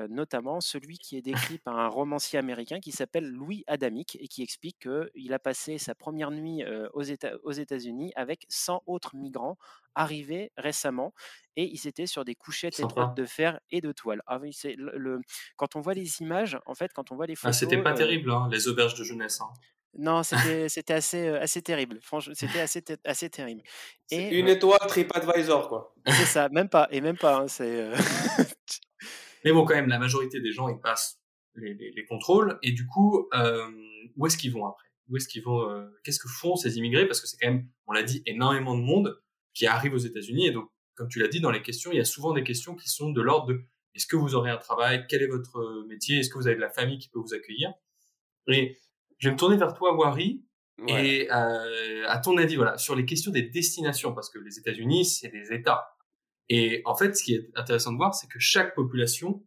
notamment 0.08 0.60
celui 0.60 0.98
qui 0.98 1.16
est 1.16 1.22
décrit 1.22 1.58
par 1.58 1.78
un 1.78 1.88
romancier 1.88 2.38
américain 2.38 2.80
qui 2.80 2.92
s'appelle 2.92 3.28
Louis 3.28 3.64
Adamic 3.66 4.16
et 4.20 4.28
qui 4.28 4.42
explique 4.42 4.78
qu'il 4.80 5.32
a 5.32 5.38
passé 5.38 5.78
sa 5.78 5.94
première 5.94 6.30
nuit 6.30 6.64
aux, 6.94 7.02
États, 7.02 7.32
aux 7.44 7.52
États-Unis 7.52 8.12
avec 8.16 8.44
100 8.48 8.82
autres 8.86 9.16
migrants 9.16 9.56
arrivés 9.94 10.52
récemment 10.56 11.12
et 11.56 11.64
ils 11.64 11.86
étaient 11.86 12.06
sur 12.06 12.24
des 12.24 12.34
couchettes 12.34 12.78
étroites 12.78 13.16
de 13.16 13.24
fer 13.24 13.60
et 13.70 13.80
de 13.80 13.92
toile. 13.92 14.22
Ah 14.26 14.38
oui, 14.40 14.52
c'est 14.52 14.74
le, 14.78 15.20
quand 15.56 15.76
on 15.76 15.80
voit 15.80 15.94
les 15.94 16.20
images, 16.20 16.58
en 16.66 16.74
fait, 16.74 16.92
quand 16.92 17.10
on 17.10 17.16
voit 17.16 17.26
les 17.26 17.34
ah, 17.34 17.40
photos. 17.40 17.58
c'était 17.58 17.82
pas 17.82 17.92
terrible, 17.92 18.30
hein, 18.30 18.48
les 18.50 18.68
auberges 18.68 18.94
de 18.94 19.04
jeunesse. 19.04 19.40
Hein. 19.40 19.48
Non, 19.96 20.22
c'était 20.22 20.68
c'était 20.68 20.92
assez, 20.92 21.28
assez 21.28 21.62
terrible. 21.62 21.98
Franchement, 22.02 22.34
c'était 22.36 22.60
assez, 22.60 22.84
assez 23.04 23.30
terrible. 23.30 23.62
Et, 24.10 24.38
une 24.38 24.48
étoile 24.48 24.78
TripAdvisor, 24.86 25.68
quoi. 25.68 25.94
C'est 26.06 26.26
ça, 26.26 26.48
même 26.50 26.68
pas. 26.68 26.86
Et 26.90 27.00
même 27.00 27.16
pas. 27.16 27.38
Hein, 27.38 27.48
c'est. 27.48 27.90
Mais 29.44 29.52
bon, 29.52 29.64
quand 29.64 29.74
même, 29.74 29.88
la 29.88 29.98
majorité 29.98 30.40
des 30.40 30.52
gens, 30.52 30.68
ils 30.68 30.80
passent 30.80 31.20
les, 31.54 31.74
les, 31.74 32.04
contrôles. 32.06 32.58
Et 32.62 32.72
du 32.72 32.86
coup, 32.86 33.28
où 34.16 34.26
est-ce 34.26 34.36
qu'ils 34.36 34.52
vont 34.52 34.66
après? 34.66 34.86
Où 35.08 35.16
est-ce 35.16 35.28
qu'ils 35.28 35.42
vont 35.42 35.88
Qu'est-ce 36.04 36.18
que 36.18 36.28
font 36.28 36.56
ces 36.56 36.76
immigrés? 36.78 37.06
Parce 37.06 37.20
que 37.20 37.26
c'est 37.26 37.36
quand 37.38 37.48
même, 37.48 37.68
on 37.86 37.92
l'a 37.92 38.02
dit, 38.02 38.22
énormément 38.26 38.76
de 38.76 38.82
monde 38.82 39.20
qui 39.54 39.66
arrive 39.66 39.94
aux 39.94 39.98
États-Unis. 39.98 40.46
Et 40.46 40.50
donc, 40.50 40.70
comme 40.94 41.08
tu 41.08 41.18
l'as 41.18 41.28
dit, 41.28 41.40
dans 41.40 41.50
les 41.50 41.62
questions, 41.62 41.92
il 41.92 41.98
y 41.98 42.00
a 42.00 42.04
souvent 42.04 42.32
des 42.32 42.44
questions 42.44 42.74
qui 42.74 42.88
sont 42.88 43.10
de 43.10 43.20
l'ordre 43.20 43.46
de 43.46 43.62
est-ce 43.94 44.06
que 44.06 44.16
vous 44.16 44.34
aurez 44.34 44.50
un 44.50 44.58
travail? 44.58 45.06
Quel 45.08 45.22
est 45.22 45.26
votre 45.26 45.84
métier? 45.88 46.18
Est-ce 46.18 46.30
que 46.30 46.38
vous 46.38 46.46
avez 46.46 46.56
de 46.56 46.60
la 46.60 46.70
famille 46.70 46.98
qui 46.98 47.08
peut 47.08 47.18
vous 47.18 47.34
accueillir? 47.34 47.72
Et 48.46 48.78
je 49.18 49.28
vais 49.28 49.32
me 49.32 49.38
tourner 49.38 49.56
vers 49.56 49.74
toi, 49.74 49.96
Wari. 49.96 50.44
Et 50.86 51.28
euh, 51.32 52.04
à 52.06 52.18
ton 52.18 52.36
avis, 52.36 52.54
voilà, 52.54 52.78
sur 52.78 52.94
les 52.94 53.04
questions 53.04 53.32
des 53.32 53.42
destinations, 53.42 54.14
parce 54.14 54.30
que 54.30 54.38
les 54.38 54.58
États-Unis, 54.58 55.04
c'est 55.04 55.28
des 55.28 55.52
États. 55.52 55.96
Et 56.48 56.82
en 56.84 56.94
fait, 56.94 57.14
ce 57.16 57.22
qui 57.22 57.34
est 57.34 57.50
intéressant 57.54 57.92
de 57.92 57.96
voir, 57.98 58.14
c'est 58.14 58.28
que 58.28 58.38
chaque 58.38 58.74
population 58.74 59.44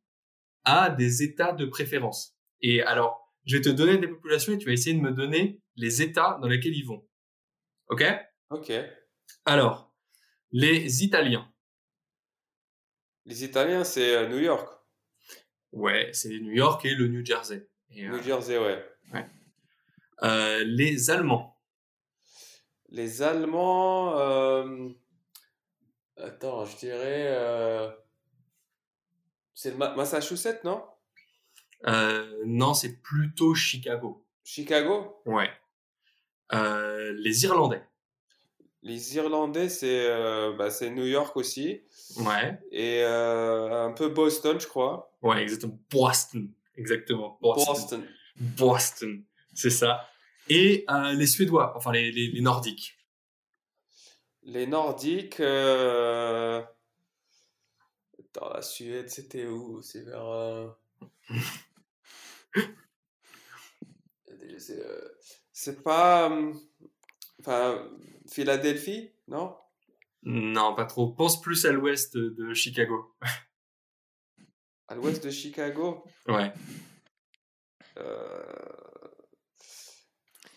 a 0.66 0.90
des 0.90 1.24
États 1.24 1.54
de 1.54 1.66
préférence. 1.66 2.38
Et 2.62 2.82
alors, 2.84 3.22
je 3.46 3.58
vais 3.58 3.62
te 3.62 3.70
donner 3.70 3.98
des 3.98 4.08
populations 4.08 4.54
et 4.54 4.58
tu 4.58 4.68
vas 4.68 4.74
essayer 4.74 4.96
de 4.96 5.02
me 5.02 5.12
donner 5.12 5.60
les 5.76 6.02
États 6.02 6.38
dans 6.42 6.48
lesquels 6.48 6.76
ils 6.76 6.86
vont. 6.86 7.08
Ok? 7.88 8.04
Ok. 8.52 8.72
Alors, 9.46 9.94
les 10.52 11.04
Italiens. 11.04 11.52
Les 13.26 13.44
Italiens, 13.44 13.84
c'est 13.84 14.16
euh, 14.16 14.28
New 14.28 14.40
York. 14.40 14.68
Ouais, 15.72 16.10
c'est 16.14 16.30
New 16.40 16.54
York 16.54 16.86
et 16.86 16.94
le 16.94 17.08
New 17.08 17.26
Jersey. 17.26 17.68
New 17.92 18.16
euh, 18.16 18.22
Jersey, 18.22 18.58
ouais. 18.58 18.86
Ouais. 19.14 19.26
Euh, 20.24 20.64
les 20.64 21.10
Allemands. 21.10 21.60
Les 22.90 23.22
Allemands. 23.22 24.18
Euh... 24.20 24.90
Attends, 26.22 26.66
je 26.66 26.78
dirais. 26.78 27.28
Euh... 27.30 27.90
C'est 29.54 29.72
le 29.72 29.78
Massachusetts, 29.78 30.64
non? 30.64 30.84
Euh, 31.88 32.44
Non, 32.46 32.74
c'est 32.74 33.02
plutôt 33.02 33.54
Chicago. 33.54 34.26
Chicago? 34.44 35.22
Ouais. 35.26 35.50
Euh, 36.54 37.14
les 37.18 37.44
Irlandais. 37.44 37.84
Les 38.84 39.16
Irlandais, 39.16 39.70
c'est 39.70 40.08
bah, 40.58 40.70
New 40.90 41.06
York 41.06 41.38
aussi. 41.38 41.82
Ouais. 42.18 42.60
Et 42.72 43.04
un 43.04 43.92
peu 43.92 44.10
Boston, 44.10 44.60
je 44.60 44.68
crois. 44.68 45.12
Ouais, 45.22 45.44
exactement. 45.44 45.80
Boston. 45.92 46.50
Exactement. 46.78 47.38
Boston. 47.42 48.08
Boston. 48.38 49.24
C'est 49.54 49.70
ça. 49.70 50.08
Et 50.50 50.86
les 51.14 51.28
Suédois, 51.28 51.74
enfin 51.78 51.92
les, 51.92 52.12
les, 52.12 52.28
les 52.28 52.42
Nordiques. 52.42 52.98
Les 54.44 54.68
Nordiques. 54.68 55.40
Euh... 55.40 56.62
Attends, 58.20 58.54
la 58.54 58.62
Suède, 58.62 59.10
c'était 59.10 59.46
où? 59.46 59.82
C'est 59.82 60.02
vers. 60.02 60.26
Euh... 64.70 65.10
C'est 65.52 65.82
pas. 65.84 66.30
Euh, 66.32 66.54
enfin, 67.40 67.90
Philadelphie, 68.28 69.12
non? 69.28 69.56
Non, 70.22 70.76
pas 70.76 70.86
trop. 70.86 71.08
Pense 71.08 71.42
plus 71.42 71.66
à 71.66 71.72
l'ouest 71.72 72.16
de 72.16 72.54
Chicago. 72.54 73.16
à 74.88 74.94
l'ouest 74.94 75.24
de 75.24 75.32
Chicago? 75.32 76.04
Ouais. 76.28 76.54
Euh 77.98 78.51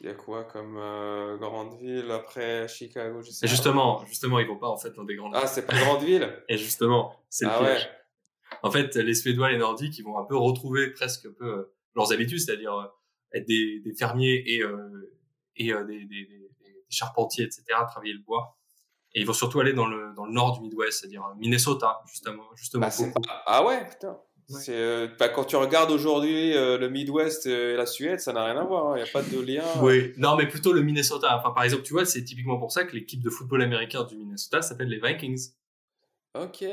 Il 0.05 0.09
y 0.09 0.11
a 0.11 0.15
quoi 0.15 0.45
comme 0.45 0.77
euh, 0.77 1.39
grande 1.39 1.79
ville 1.81 2.11
après 2.11 2.69
Chicago 2.69 3.23
je 3.23 3.31
sais 3.31 3.47
Et 3.47 3.49
pas. 3.49 3.51
justement, 3.55 4.05
justement, 4.05 4.39
ils 4.39 4.47
vont 4.47 4.59
pas 4.59 4.69
en 4.69 4.77
fait 4.77 4.91
dans 4.91 5.05
des 5.05 5.17
grandes. 5.17 5.33
Ah, 5.35 5.47
c'est 5.47 5.65
pas 5.67 5.73
grande 5.79 6.03
ville? 6.03 6.31
Et 6.51 6.59
justement, 6.59 7.25
c'est 7.31 7.47
le 7.47 7.51
Ah 7.53 7.59
piège. 7.61 7.85
ouais. 7.85 8.59
En 8.63 8.71
fait, 8.71 8.95
les 8.97 9.15
Suédois, 9.15 9.51
les 9.51 9.57
Nordiques, 9.57 9.97
ils 9.99 10.03
vont 10.05 10.19
un 10.19 10.25
peu 10.25 10.37
retrouver 10.37 10.91
presque 10.91 11.25
un 11.25 11.33
peu 11.33 11.47
euh, 11.47 11.75
leurs 11.95 12.13
habitudes, 12.13 12.39
c'est-à-dire 12.39 12.75
euh, 12.75 12.85
être 13.33 13.47
des, 13.47 13.81
des 13.81 13.95
fermiers 13.95 14.45
et, 14.47 14.63
euh, 14.63 15.11
et 15.57 15.73
euh, 15.73 15.85
des, 15.85 16.01
des, 16.01 16.27
des- 16.27 16.51
des 16.61 16.85
charpentiers, 16.91 17.45
etc., 17.47 17.63
travailler 17.89 18.13
le 18.13 18.21
bois. 18.23 18.59
Et 19.15 19.21
ils 19.23 19.27
vont 19.27 19.33
surtout 19.33 19.59
aller 19.61 19.73
dans 19.73 19.87
le, 19.87 20.13
dans 20.15 20.27
le 20.27 20.33
nord 20.33 20.53
du 20.53 20.61
Midwest, 20.61 21.01
c'est-à-dire 21.01 21.25
Minnesota, 21.39 22.03
justement. 22.07 22.45
justement 22.57 22.87
Ah, 22.87 23.21
pas- 23.23 23.43
ah 23.47 23.65
ouais, 23.67 23.87
putain. 23.89 24.19
Ouais. 24.51 24.61
Euh, 24.69 25.09
bah, 25.19 25.29
quand 25.29 25.45
tu 25.45 25.57
regardes 25.57 25.91
aujourd'hui 25.91 26.55
euh, 26.55 26.77
le 26.77 26.91
Midwest 26.91 27.47
et 27.47 27.75
la 27.75 27.87
Suède, 27.87 28.21
ça 28.21 28.33
n'a 28.33 28.45
rien 28.45 28.57
à 28.57 28.65
voir. 28.65 28.89
hein. 28.89 28.97
Il 28.97 29.03
n'y 29.03 29.09
a 29.09 29.13
pas 29.13 29.23
de 29.23 29.41
lien. 29.41 29.65
Oui, 29.81 30.13
non, 30.19 30.37
mais 30.37 30.47
plutôt 30.47 30.73
le 30.73 30.83
Minnesota. 30.83 31.37
Enfin, 31.39 31.51
par 31.51 31.65
exemple, 31.65 31.83
tu 31.83 31.95
vois, 31.95 32.05
c'est 32.05 32.23
typiquement 32.25 32.59
pour 32.59 32.71
ça 32.71 32.85
que 32.85 32.95
l'équipe 32.95 33.23
de 33.23 33.31
football 33.31 33.63
américain 33.63 34.05
du 34.05 34.17
Minnesota 34.17 34.61
s'appelle 34.61 34.89
les 34.89 35.01
Vikings. 35.01 35.53
Ok. 36.39 36.65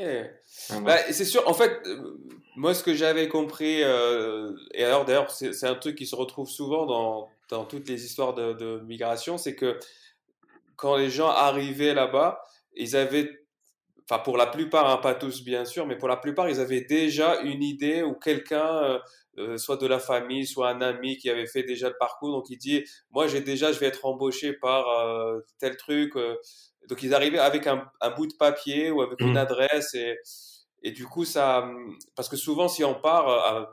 Voilà. 0.68 0.84
Bah, 0.84 0.96
c'est 1.12 1.24
sûr, 1.24 1.48
en 1.48 1.54
fait, 1.54 1.80
euh, 1.86 2.18
moi, 2.56 2.74
ce 2.74 2.82
que 2.82 2.94
j'avais 2.94 3.28
compris, 3.28 3.82
euh, 3.82 4.52
et 4.74 4.84
alors 4.84 5.04
d'ailleurs, 5.04 5.30
c'est 5.30 5.52
c'est 5.54 5.66
un 5.66 5.74
truc 5.76 5.96
qui 5.96 6.04
se 6.04 6.16
retrouve 6.16 6.48
souvent 6.48 6.84
dans, 6.84 7.28
dans 7.48 7.64
toutes 7.64 7.88
les 7.88 8.04
histoires 8.04 8.34
de, 8.34 8.52
de 8.54 8.80
migration, 8.80 9.38
c'est 9.38 9.54
que 9.54 9.78
quand 10.76 10.96
les 10.96 11.10
gens 11.10 11.28
arrivaient 11.28 11.94
là-bas, 11.94 12.42
ils 12.74 12.96
avaient, 12.96 13.41
enfin 14.08 14.20
pour 14.22 14.36
la 14.36 14.46
plupart, 14.46 14.88
hein, 14.90 14.98
pas 14.98 15.14
tous 15.14 15.42
bien 15.44 15.64
sûr, 15.64 15.86
mais 15.86 15.96
pour 15.96 16.08
la 16.08 16.16
plupart, 16.16 16.48
ils 16.48 16.60
avaient 16.60 16.80
déjà 16.82 17.40
une 17.42 17.62
idée 17.62 18.02
ou 18.02 18.14
quelqu'un, 18.14 18.82
euh, 18.84 18.98
euh, 19.38 19.56
soit 19.56 19.76
de 19.76 19.86
la 19.86 19.98
famille, 19.98 20.46
soit 20.46 20.68
un 20.70 20.80
ami 20.82 21.16
qui 21.16 21.30
avait 21.30 21.46
fait 21.46 21.62
déjà 21.62 21.88
le 21.88 21.96
parcours, 21.98 22.32
donc 22.32 22.50
il 22.50 22.58
dit, 22.58 22.84
moi 23.10 23.26
j'ai 23.26 23.40
déjà, 23.40 23.72
je 23.72 23.78
vais 23.78 23.86
être 23.86 24.04
embauché 24.04 24.52
par 24.54 24.88
euh, 24.88 25.40
tel 25.58 25.76
truc. 25.76 26.12
donc 26.88 27.02
ils 27.02 27.14
arrivaient 27.14 27.38
avec 27.38 27.66
un, 27.66 27.86
un 28.00 28.10
bout 28.10 28.26
de 28.26 28.34
papier 28.38 28.90
ou 28.90 29.02
avec 29.02 29.24
une 29.24 29.36
Mm. 29.36 29.36
adresse 29.36 29.94
et, 29.94 30.18
et 30.82 30.90
du 30.92 31.06
coup 31.06 31.24
ça, 31.24 31.68
parce 32.16 32.28
que 32.28 32.36
souvent 32.36 32.68
si 32.68 32.84
on 32.84 32.94
part, 32.94 33.68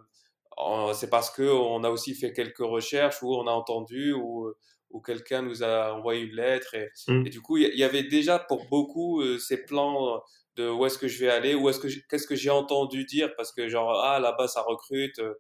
c'est 0.94 1.10
parce 1.10 1.30
que 1.32 1.44
on 1.44 1.84
a 1.84 1.90
aussi 1.90 2.14
fait 2.16 2.34
quelques 2.34 2.58
recherches 2.60 3.22
ou 3.24 3.34
on 3.34 3.48
a 3.48 3.52
entendu 3.52 4.14
ou 4.14 4.54
ou 4.92 5.02
quelqu'un 5.02 5.42
nous 5.42 5.64
a 5.64 5.94
envoyé 5.94 6.22
une 6.24 6.36
lettre 6.36 6.74
et, 6.76 6.90
Mm. 7.08 7.26
et 7.28 7.30
du 7.30 7.42
coup 7.42 7.58
il 7.58 7.76
y 7.78 7.84
avait 7.84 8.04
déjà 8.04 8.40
pour 8.40 8.66
beaucoup 8.70 9.22
euh, 9.22 9.38
ces 9.38 9.64
plans 9.66 10.22
de 10.56 10.68
où 10.70 10.86
est-ce 10.86 10.98
que 10.98 11.08
je 11.08 11.20
vais 11.20 11.30
aller 11.30 11.54
où 11.56 11.70
est-ce 11.70 11.80
que 11.80 11.88
j'ai- 11.88 12.04
qu'est-ce 12.10 12.28
que 12.28 12.36
j'ai 12.36 12.50
entendu 12.50 13.06
dire 13.06 13.34
parce 13.38 13.52
que 13.52 13.70
genre 13.70 13.92
ah 14.04 14.20
là-bas 14.20 14.48
ça 14.48 14.62
recrute 14.62 15.20
euh, 15.20 15.34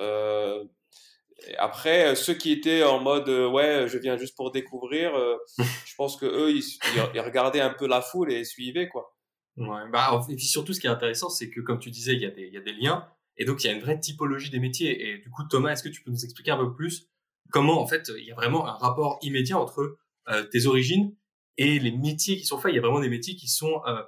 euh, 0.00 0.64
après 1.58 2.06
euh, 2.08 2.14
ceux 2.14 2.34
qui 2.34 2.52
étaient 2.52 2.82
en 2.84 3.00
mode 3.00 3.28
euh, 3.28 3.48
ouais 3.48 3.86
je 3.88 3.98
viens 3.98 4.16
juste 4.16 4.36
pour 4.36 4.50
découvrir 4.52 5.14
euh, 5.14 5.36
je 5.86 5.94
pense 5.96 6.16
que 6.16 6.26
eux 6.26 6.50
ils, 6.50 6.58
ils- 6.62 7.10
ils 7.14 7.20
regardaient 7.20 7.60
un 7.60 7.70
peu 7.74 7.86
la 7.86 8.00
foule 8.00 8.32
et 8.32 8.44
suivaient 8.44 8.88
quoi 8.88 9.10
Ouais, 9.56 9.88
bah, 9.92 10.20
et 10.28 10.34
puis 10.34 10.46
surtout, 10.46 10.72
ce 10.72 10.80
qui 10.80 10.88
est 10.88 10.90
intéressant, 10.90 11.28
c'est 11.28 11.48
que, 11.48 11.60
comme 11.60 11.78
tu 11.78 11.88
disais, 11.92 12.14
il 12.14 12.20
y, 12.20 12.26
a 12.26 12.30
des, 12.32 12.42
il 12.42 12.52
y 12.52 12.56
a 12.56 12.60
des 12.60 12.72
liens, 12.72 13.06
et 13.36 13.44
donc 13.44 13.62
il 13.62 13.68
y 13.68 13.70
a 13.70 13.72
une 13.72 13.82
vraie 13.82 14.00
typologie 14.00 14.50
des 14.50 14.58
métiers. 14.58 15.08
Et 15.10 15.18
du 15.18 15.30
coup, 15.30 15.44
Thomas, 15.48 15.70
est-ce 15.70 15.84
que 15.84 15.88
tu 15.90 16.02
peux 16.02 16.10
nous 16.10 16.24
expliquer 16.24 16.50
un 16.50 16.56
peu 16.56 16.74
plus 16.74 17.06
comment, 17.54 17.80
en 17.80 17.86
fait, 17.86 18.10
il 18.18 18.24
y 18.24 18.32
a 18.32 18.34
vraiment 18.34 18.66
un 18.66 18.72
rapport 18.72 19.20
immédiat 19.22 19.56
entre 19.56 19.96
euh, 20.28 20.42
tes 20.42 20.66
origines 20.66 21.14
et 21.56 21.78
les 21.78 21.92
métiers 21.92 22.36
qui 22.36 22.44
sont 22.44 22.58
faits 22.58 22.72
Il 22.72 22.74
y 22.74 22.78
a 22.78 22.82
vraiment 22.82 22.98
des 22.98 23.08
métiers 23.08 23.36
qui 23.36 23.46
sont 23.46 23.80
euh, 23.86 24.02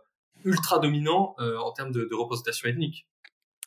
ultra 0.45 0.81
dominants 0.81 1.37
euh, 1.39 1.57
en 1.59 1.71
termes 1.71 1.93
de, 1.93 2.13
représentation 2.13 2.69
ethnique. 2.69 3.07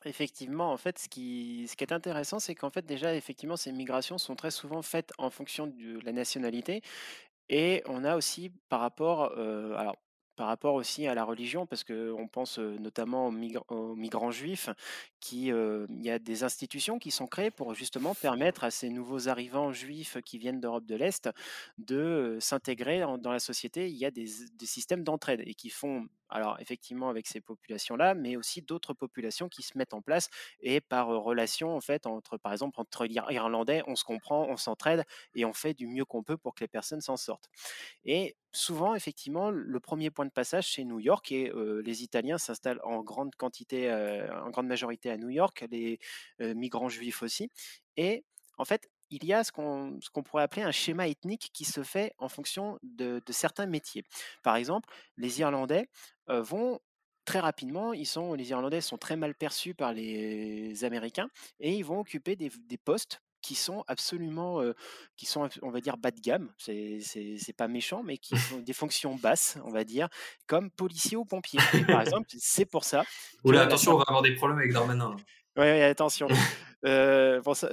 Effectivement, 0.03 0.73
en 0.73 0.77
fait, 0.77 0.99
ce 0.99 1.07
qui, 1.07 1.65
est 1.79 1.91
intéressant, 1.93 2.39
c'est 2.39 2.55
qu'en 2.55 2.69
fait, 2.69 2.85
déjà, 2.85 3.15
effectivement, 3.15 3.55
ces 3.55 3.71
migrations 3.71 4.17
sont 4.17 4.35
très 4.35 4.51
souvent 4.51 4.81
faites 4.81 5.13
en 5.17 5.29
fonction 5.29 5.67
de 5.67 6.03
la 6.03 6.11
nationalité. 6.11 6.81
Et 7.47 7.81
on 7.85 8.03
a 8.03 8.17
aussi 8.17 8.51
par 8.67 8.81
rapport, 8.81 9.31
alors, 9.31 9.95
par 10.39 10.47
rapport 10.47 10.75
aussi 10.75 11.05
à 11.05 11.13
la 11.13 11.25
religion, 11.25 11.65
parce 11.65 11.83
qu'on 11.83 12.29
pense 12.31 12.59
notamment 12.59 13.27
aux, 13.27 13.31
migr- 13.33 13.65
aux 13.67 13.93
migrants 13.93 14.31
juifs, 14.31 14.69
qui, 15.19 15.47
il 15.47 16.01
y 16.01 16.09
a 16.09 16.17
des 16.17 16.45
institutions 16.45 16.97
qui 16.97 17.11
sont 17.11 17.27
créées 17.27 17.51
pour 17.51 17.73
justement 17.73 18.15
permettre 18.15 18.63
à 18.63 18.71
ces 18.71 18.89
nouveaux 18.89 19.27
arrivants 19.27 19.73
juifs 19.73 20.15
qui 20.23 20.37
viennent 20.37 20.61
d'Europe 20.61 20.85
de 20.85 20.95
l'Est 20.95 21.29
de 21.77 22.37
s'intégrer 22.39 23.01
dans 23.01 23.33
la 23.33 23.39
société. 23.39 23.89
Il 23.89 23.97
y 23.97 24.05
a 24.05 24.11
des, 24.11 24.27
des 24.53 24.65
systèmes 24.65 25.03
d'entraide 25.03 25.43
et 25.45 25.55
qui 25.55 25.69
font, 25.69 26.07
alors 26.29 26.59
effectivement 26.59 27.09
avec 27.09 27.27
ces 27.27 27.41
populations-là, 27.41 28.13
mais 28.15 28.35
aussi 28.35 28.61
d'autres 28.61 28.93
populations 28.93 29.49
qui 29.49 29.63
se 29.63 29.77
mettent 29.77 29.93
en 29.93 30.01
place 30.01 30.29
et 30.61 30.81
par 30.81 31.07
relation 31.07 31.75
en 31.75 31.81
fait 31.81 32.05
entre, 32.07 32.37
par 32.37 32.51
exemple, 32.51 32.79
entre 32.79 33.07
Irlandais, 33.09 33.83
on 33.87 33.95
se 33.95 34.03
comprend, 34.03 34.45
on 34.47 34.57
s'entraide 34.57 35.03
et 35.35 35.45
on 35.45 35.53
fait 35.53 35.73
du 35.73 35.87
mieux 35.87 36.05
qu'on 36.05 36.23
peut 36.23 36.37
pour 36.37 36.55
que 36.55 36.63
les 36.63 36.67
personnes 36.67 37.01
s'en 37.01 37.17
sortent. 37.17 37.49
Et 38.05 38.35
souvent, 38.51 38.95
effectivement, 38.95 39.51
le 39.51 39.79
premier 39.79 40.11
point 40.11 40.25
de 40.25 40.31
passage, 40.31 40.73
c'est 40.73 40.83
New 40.83 40.99
York 40.99 41.31
et 41.31 41.51
les 41.83 42.03
Italiens 42.03 42.37
s'installent 42.37 42.81
en 42.83 43.01
grande 43.03 43.35
quantité, 43.35 43.91
en 43.91 44.49
grande 44.49 44.67
majorité 44.67 45.09
à 45.11 45.17
New 45.17 45.29
York, 45.29 45.65
les 45.71 45.99
migrants 46.39 46.89
juifs 46.89 47.21
aussi. 47.23 47.49
Et 47.97 48.25
en 48.57 48.65
fait, 48.65 48.89
il 49.09 49.25
y 49.25 49.33
a 49.33 49.43
ce 49.43 49.51
qu'on 49.51 50.23
pourrait 50.23 50.43
appeler 50.43 50.63
un 50.63 50.71
schéma 50.71 51.07
ethnique 51.07 51.49
qui 51.53 51.65
se 51.65 51.83
fait 51.83 52.13
en 52.17 52.29
fonction 52.29 52.79
de, 52.83 53.21
de 53.25 53.31
certains 53.33 53.65
métiers. 53.65 54.03
Par 54.43 54.55
exemple, 54.55 54.89
les 55.17 55.39
Irlandais 55.39 55.89
euh, 56.29 56.41
vont 56.41 56.79
très 57.25 57.39
rapidement, 57.39 57.93
ils 57.93 58.07
sont, 58.07 58.33
les 58.33 58.49
Irlandais 58.49 58.81
sont 58.81 58.97
très 58.97 59.15
mal 59.15 59.35
perçus 59.35 59.75
par 59.75 59.93
les 59.93 60.83
Américains 60.83 61.29
et 61.59 61.75
ils 61.75 61.85
vont 61.85 61.99
occuper 61.99 62.35
des, 62.35 62.51
des 62.67 62.77
postes 62.77 63.21
qui 63.41 63.55
sont 63.55 63.83
absolument, 63.87 64.61
euh, 64.61 64.73
qui 65.15 65.25
sont, 65.25 65.47
on 65.61 65.69
va 65.69 65.81
dire, 65.81 65.97
bas 65.97 66.11
de 66.11 66.19
gamme. 66.19 66.51
C'est 66.57 67.55
pas 67.57 67.67
méchant, 67.67 68.03
mais 68.03 68.17
qui 68.17 68.37
sont 68.37 68.59
des 68.59 68.73
fonctions 68.73 69.15
basses, 69.15 69.57
on 69.63 69.71
va 69.71 69.83
dire, 69.83 70.09
comme 70.47 70.69
policier 70.69 71.17
ou 71.17 71.25
pompier. 71.25 71.59
Par 71.87 72.01
exemple, 72.01 72.27
c'est 72.37 72.65
pour 72.65 72.83
ça. 72.83 73.03
Oula, 73.43 73.61
attention, 73.61 73.93
on 73.93 73.97
va 73.97 74.05
avoir 74.07 74.21
des 74.21 74.35
problèmes 74.35 74.59
avec 74.59 74.73
Darmanin. 74.73 75.15
Oui, 75.59 75.65
ouais, 75.65 75.83
attention. 75.83 76.27
Euh, 76.85 77.41
bon, 77.41 77.53
ça, 77.53 77.69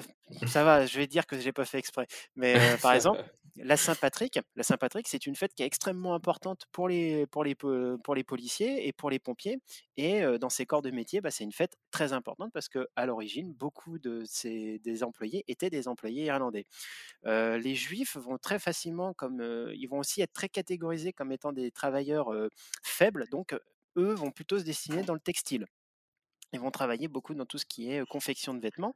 ça 0.49 0.65
va, 0.65 0.87
je 0.87 0.99
vais 0.99 1.07
dire 1.07 1.27
que 1.27 1.39
j'ai 1.39 1.53
pas 1.53 1.65
fait 1.65 1.79
exprès. 1.79 2.09
Mais 2.35 2.55
euh, 2.75 2.77
par 2.79 2.93
exemple, 2.93 3.23
la 3.55 3.77
Saint-Patrick, 3.77 4.41
la 4.57 4.65
Saint-Patrick, 4.65 5.07
c'est 5.07 5.25
une 5.27 5.37
fête 5.37 5.55
qui 5.55 5.63
est 5.63 5.67
extrêmement 5.67 6.15
importante 6.15 6.67
pour 6.73 6.89
les, 6.89 7.27
pour 7.29 7.45
les, 7.45 7.55
po- 7.55 7.97
pour 8.03 8.17
les 8.17 8.25
policiers 8.25 8.89
et 8.89 8.93
pour 8.93 9.09
les 9.09 9.21
pompiers. 9.21 9.61
Et 9.97 10.25
euh, 10.25 10.37
dans 10.39 10.49
ces 10.51 10.67
corps 10.67 10.83
de 10.83 10.91
métier, 10.91 11.21
bah, 11.21 11.31
c'est 11.31 11.45
une 11.45 11.53
fête 11.53 11.77
très 11.93 12.13
importante 12.13 12.51
parce 12.53 12.69
que 12.69 12.89
à 12.97 13.07
l'origine, 13.07 13.53
beaucoup 13.55 14.01
de 14.01 14.25
ces, 14.27 14.81
des 14.81 15.05
employés 15.05 15.45
étaient 15.47 15.71
des 15.71 15.87
employés 15.87 16.25
irlandais. 16.25 16.67
Les 17.25 17.75
Juifs 17.77 18.17
vont 18.17 18.39
très 18.39 18.59
facilement, 18.59 19.15
comme 19.15 19.41
ils 19.75 19.87
vont 19.87 19.99
aussi 20.01 20.23
être 20.23 20.33
très 20.33 20.49
catégorisés 20.49 21.13
comme 21.13 21.33
étant 21.33 21.53
des 21.53 21.71
travailleurs 21.71 22.33
faibles. 22.83 23.29
Donc, 23.31 23.55
eux 23.97 24.15
vont 24.15 24.33
plutôt 24.33 24.59
se 24.59 24.65
destiner 24.65 25.03
dans 25.05 25.15
le 25.15 25.21
textile. 25.21 25.67
Ils 26.53 26.61
vont 26.61 26.71
travailler 26.71 27.09
beaucoup 27.09 27.35
dans 27.35 27.47
tout 27.47 27.59
ce 27.59 27.67
qui 27.67 27.91
est 27.91 28.07
confection 28.07 28.55
de 28.55 28.61
vêtements. 28.61 28.95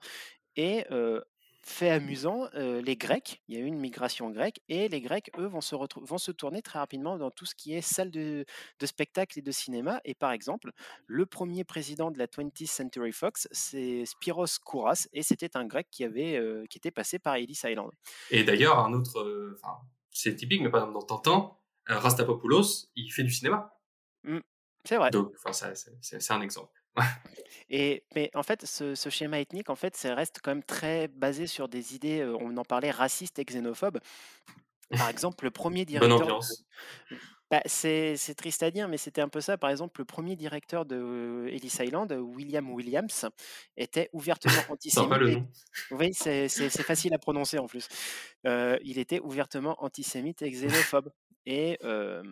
Et 0.56 0.84
euh, 0.90 1.20
fait 1.62 1.90
amusant, 1.90 2.48
euh, 2.54 2.80
les 2.80 2.96
Grecs, 2.96 3.42
il 3.48 3.54
y 3.54 3.58
a 3.58 3.60
eu 3.60 3.66
une 3.66 3.78
migration 3.78 4.30
grecque, 4.30 4.60
et 4.68 4.88
les 4.88 5.00
Grecs, 5.00 5.30
eux, 5.38 5.46
vont 5.46 5.60
se, 5.60 5.74
vont 5.76 6.18
se 6.18 6.32
tourner 6.32 6.62
très 6.62 6.78
rapidement 6.78 7.18
dans 7.18 7.30
tout 7.30 7.44
ce 7.44 7.54
qui 7.54 7.74
est 7.74 7.82
salle 7.82 8.10
de, 8.10 8.44
de 8.78 8.86
spectacle 8.86 9.38
et 9.38 9.42
de 9.42 9.50
cinéma. 9.50 10.00
Et 10.04 10.14
par 10.14 10.32
exemple, 10.32 10.70
le 11.06 11.26
premier 11.26 11.64
président 11.64 12.10
de 12.10 12.18
la 12.18 12.26
20th 12.26 12.66
Century 12.66 13.12
Fox, 13.12 13.46
c'est 13.50 14.04
Spiros 14.06 14.46
Kouras, 14.64 15.06
et 15.12 15.22
c'était 15.22 15.56
un 15.56 15.66
Grec 15.66 15.88
qui, 15.90 16.04
avait, 16.04 16.36
euh, 16.36 16.64
qui 16.68 16.78
était 16.78 16.90
passé 16.90 17.18
par 17.18 17.34
Ellis 17.34 17.60
Island. 17.64 17.90
Et 18.30 18.42
d'ailleurs, 18.42 18.78
un 18.78 18.92
autre, 18.92 19.20
euh, 19.20 19.60
c'est 20.10 20.36
typique, 20.36 20.62
mais 20.62 20.70
par 20.70 20.80
exemple, 20.82 20.98
dans 20.98 21.18
Tintin, 21.18 21.52
euh, 21.90 21.98
Rastapopoulos, 21.98 22.90
il 22.96 23.10
fait 23.10 23.22
du 23.22 23.30
cinéma. 23.30 23.76
C'est 24.84 24.96
vrai. 24.96 25.10
Donc, 25.10 25.34
c'est 25.52 26.30
un 26.30 26.40
exemple. 26.40 26.79
Et, 27.70 28.02
mais 28.16 28.30
en 28.34 28.42
fait, 28.42 28.66
ce, 28.66 28.94
ce 28.94 29.10
schéma 29.10 29.38
ethnique, 29.40 29.70
en 29.70 29.76
fait, 29.76 29.96
ça 29.96 30.14
reste 30.14 30.40
quand 30.42 30.50
même 30.50 30.64
très 30.64 31.06
basé 31.08 31.46
sur 31.46 31.68
des 31.68 31.94
idées, 31.94 32.20
euh, 32.20 32.36
on 32.40 32.56
en 32.56 32.64
parlait, 32.64 32.90
racistes 32.90 33.38
et 33.38 33.44
xénophobes. 33.44 34.00
Par 34.90 35.08
exemple, 35.08 35.44
le 35.44 35.52
premier 35.52 35.84
Bonne 35.84 36.00
directeur. 36.00 36.20
ambiance. 36.22 36.64
Bah, 37.48 37.60
c'est 37.66 38.16
c'est 38.16 38.34
triste 38.34 38.62
à 38.64 38.70
dire, 38.72 38.88
mais 38.88 38.96
c'était 38.96 39.20
un 39.20 39.28
peu 39.28 39.40
ça. 39.40 39.56
Par 39.58 39.70
exemple, 39.70 40.00
le 40.00 40.04
premier 40.04 40.34
directeur 40.36 40.84
de 40.84 40.96
euh, 40.96 41.46
Ellis 41.48 41.72
Island, 41.80 42.10
William 42.12 42.68
Williams, 42.70 43.26
était 43.76 44.08
ouvertement 44.12 44.52
Sympa 44.86 45.16
antisémite. 45.16 45.18
le 45.18 45.30
et- 45.30 45.36
nom. 45.36 45.48
Oui, 45.92 46.10
c'est 46.12 46.48
c'est- 46.48 46.70
c'est 46.70 46.82
facile 46.84 47.14
à 47.14 47.18
prononcer 47.18 47.58
en 47.58 47.66
plus. 47.66 47.88
Euh, 48.46 48.78
il 48.82 48.98
était 48.98 49.20
ouvertement 49.20 49.76
antisémite 49.84 50.42
et 50.42 50.50
xénophobe. 50.94 51.10
Et 51.46 51.78
euh, 51.84 52.22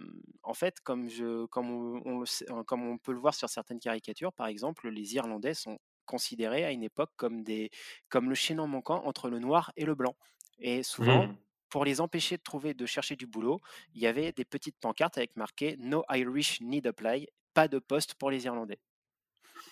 en 0.43 0.55
fait, 0.55 0.81
comme, 0.81 1.09
je, 1.09 1.47
comme, 1.47 1.71
on, 1.71 2.03
on 2.05 2.19
le 2.21 2.27
sait- 2.27 2.51
euh, 2.51 2.63
comme 2.65 2.83
on 2.87 2.99
peut 2.99 3.13
le 3.13 3.19
voir 3.19 3.35
sur 3.35 3.49
certaines 3.49 3.81
caricatures, 3.81 4.33
par 4.33 4.47
exemple, 4.47 4.89
les 4.91 5.15
Irlandais 5.15 5.55
sont 5.55 5.79
considérés 6.07 6.65
à 6.65 6.71
une 6.73 6.83
époque 6.83 7.11
comme, 7.17 7.43
des, 7.43 7.71
comme 8.09 8.29
le 8.29 8.35
chaînon 8.35 8.67
manquant 8.67 9.05
entre 9.05 9.29
le 9.31 9.39
noir 9.39 9.73
et 9.77 9.85
le 9.85 9.95
blanc. 9.95 10.17
Et 10.59 10.83
souvent, 10.83 11.29
Hmm. 11.29 11.39
pour 11.71 11.85
les 11.85 12.01
empêcher 12.01 12.37
de 12.39 12.43
trouver, 12.43 12.75
de 12.75 12.87
chercher 12.87 13.17
du 13.17 13.27
boulot, 13.27 13.61
il 13.95 14.01
y 14.03 14.07
avait 14.07 14.33
des 14.33 14.45
petites 14.45 14.79
pancartes 14.81 15.19
avec 15.19 15.37
marqué 15.37 15.77
No 15.79 16.05
Irish 16.11 16.61
need 16.61 16.87
apply, 16.87 17.27
pas 17.55 17.69
de 17.69 17.79
poste 17.79 18.15
pour 18.15 18.31
les 18.31 18.45
Irlandais. 18.47 18.79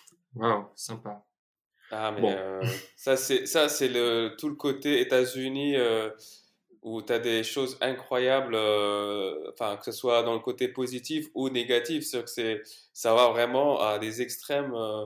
Waouh, 0.35 0.69
sympa. 0.75 1.25
Ah, 1.91 2.11
mais 2.11 2.23
Bon. 2.23 2.37
euh, 2.37 2.77
ça, 2.97 3.17
c'est 3.17 3.45
ça, 3.47 3.69
c'est 3.69 3.89
le 3.89 4.35
tout 4.39 4.49
le 4.49 4.55
côté 4.55 5.01
États-Unis. 5.01 5.75
euh, 5.77 6.11
où 6.81 7.01
tu 7.01 7.13
as 7.13 7.19
des 7.19 7.43
choses 7.43 7.77
incroyables, 7.81 8.55
euh, 8.55 9.51
que 9.57 9.85
ce 9.85 9.91
soit 9.91 10.23
dans 10.23 10.33
le 10.33 10.39
côté 10.39 10.67
positif 10.67 11.27
ou 11.33 11.49
négatif. 11.49 12.05
C'est 12.05 12.23
que 12.23 12.29
c'est, 12.29 12.61
ça 12.93 13.13
va 13.13 13.29
vraiment 13.29 13.79
à 13.79 13.99
des 13.99 14.21
extrêmes. 14.21 14.73
Euh, 14.73 15.05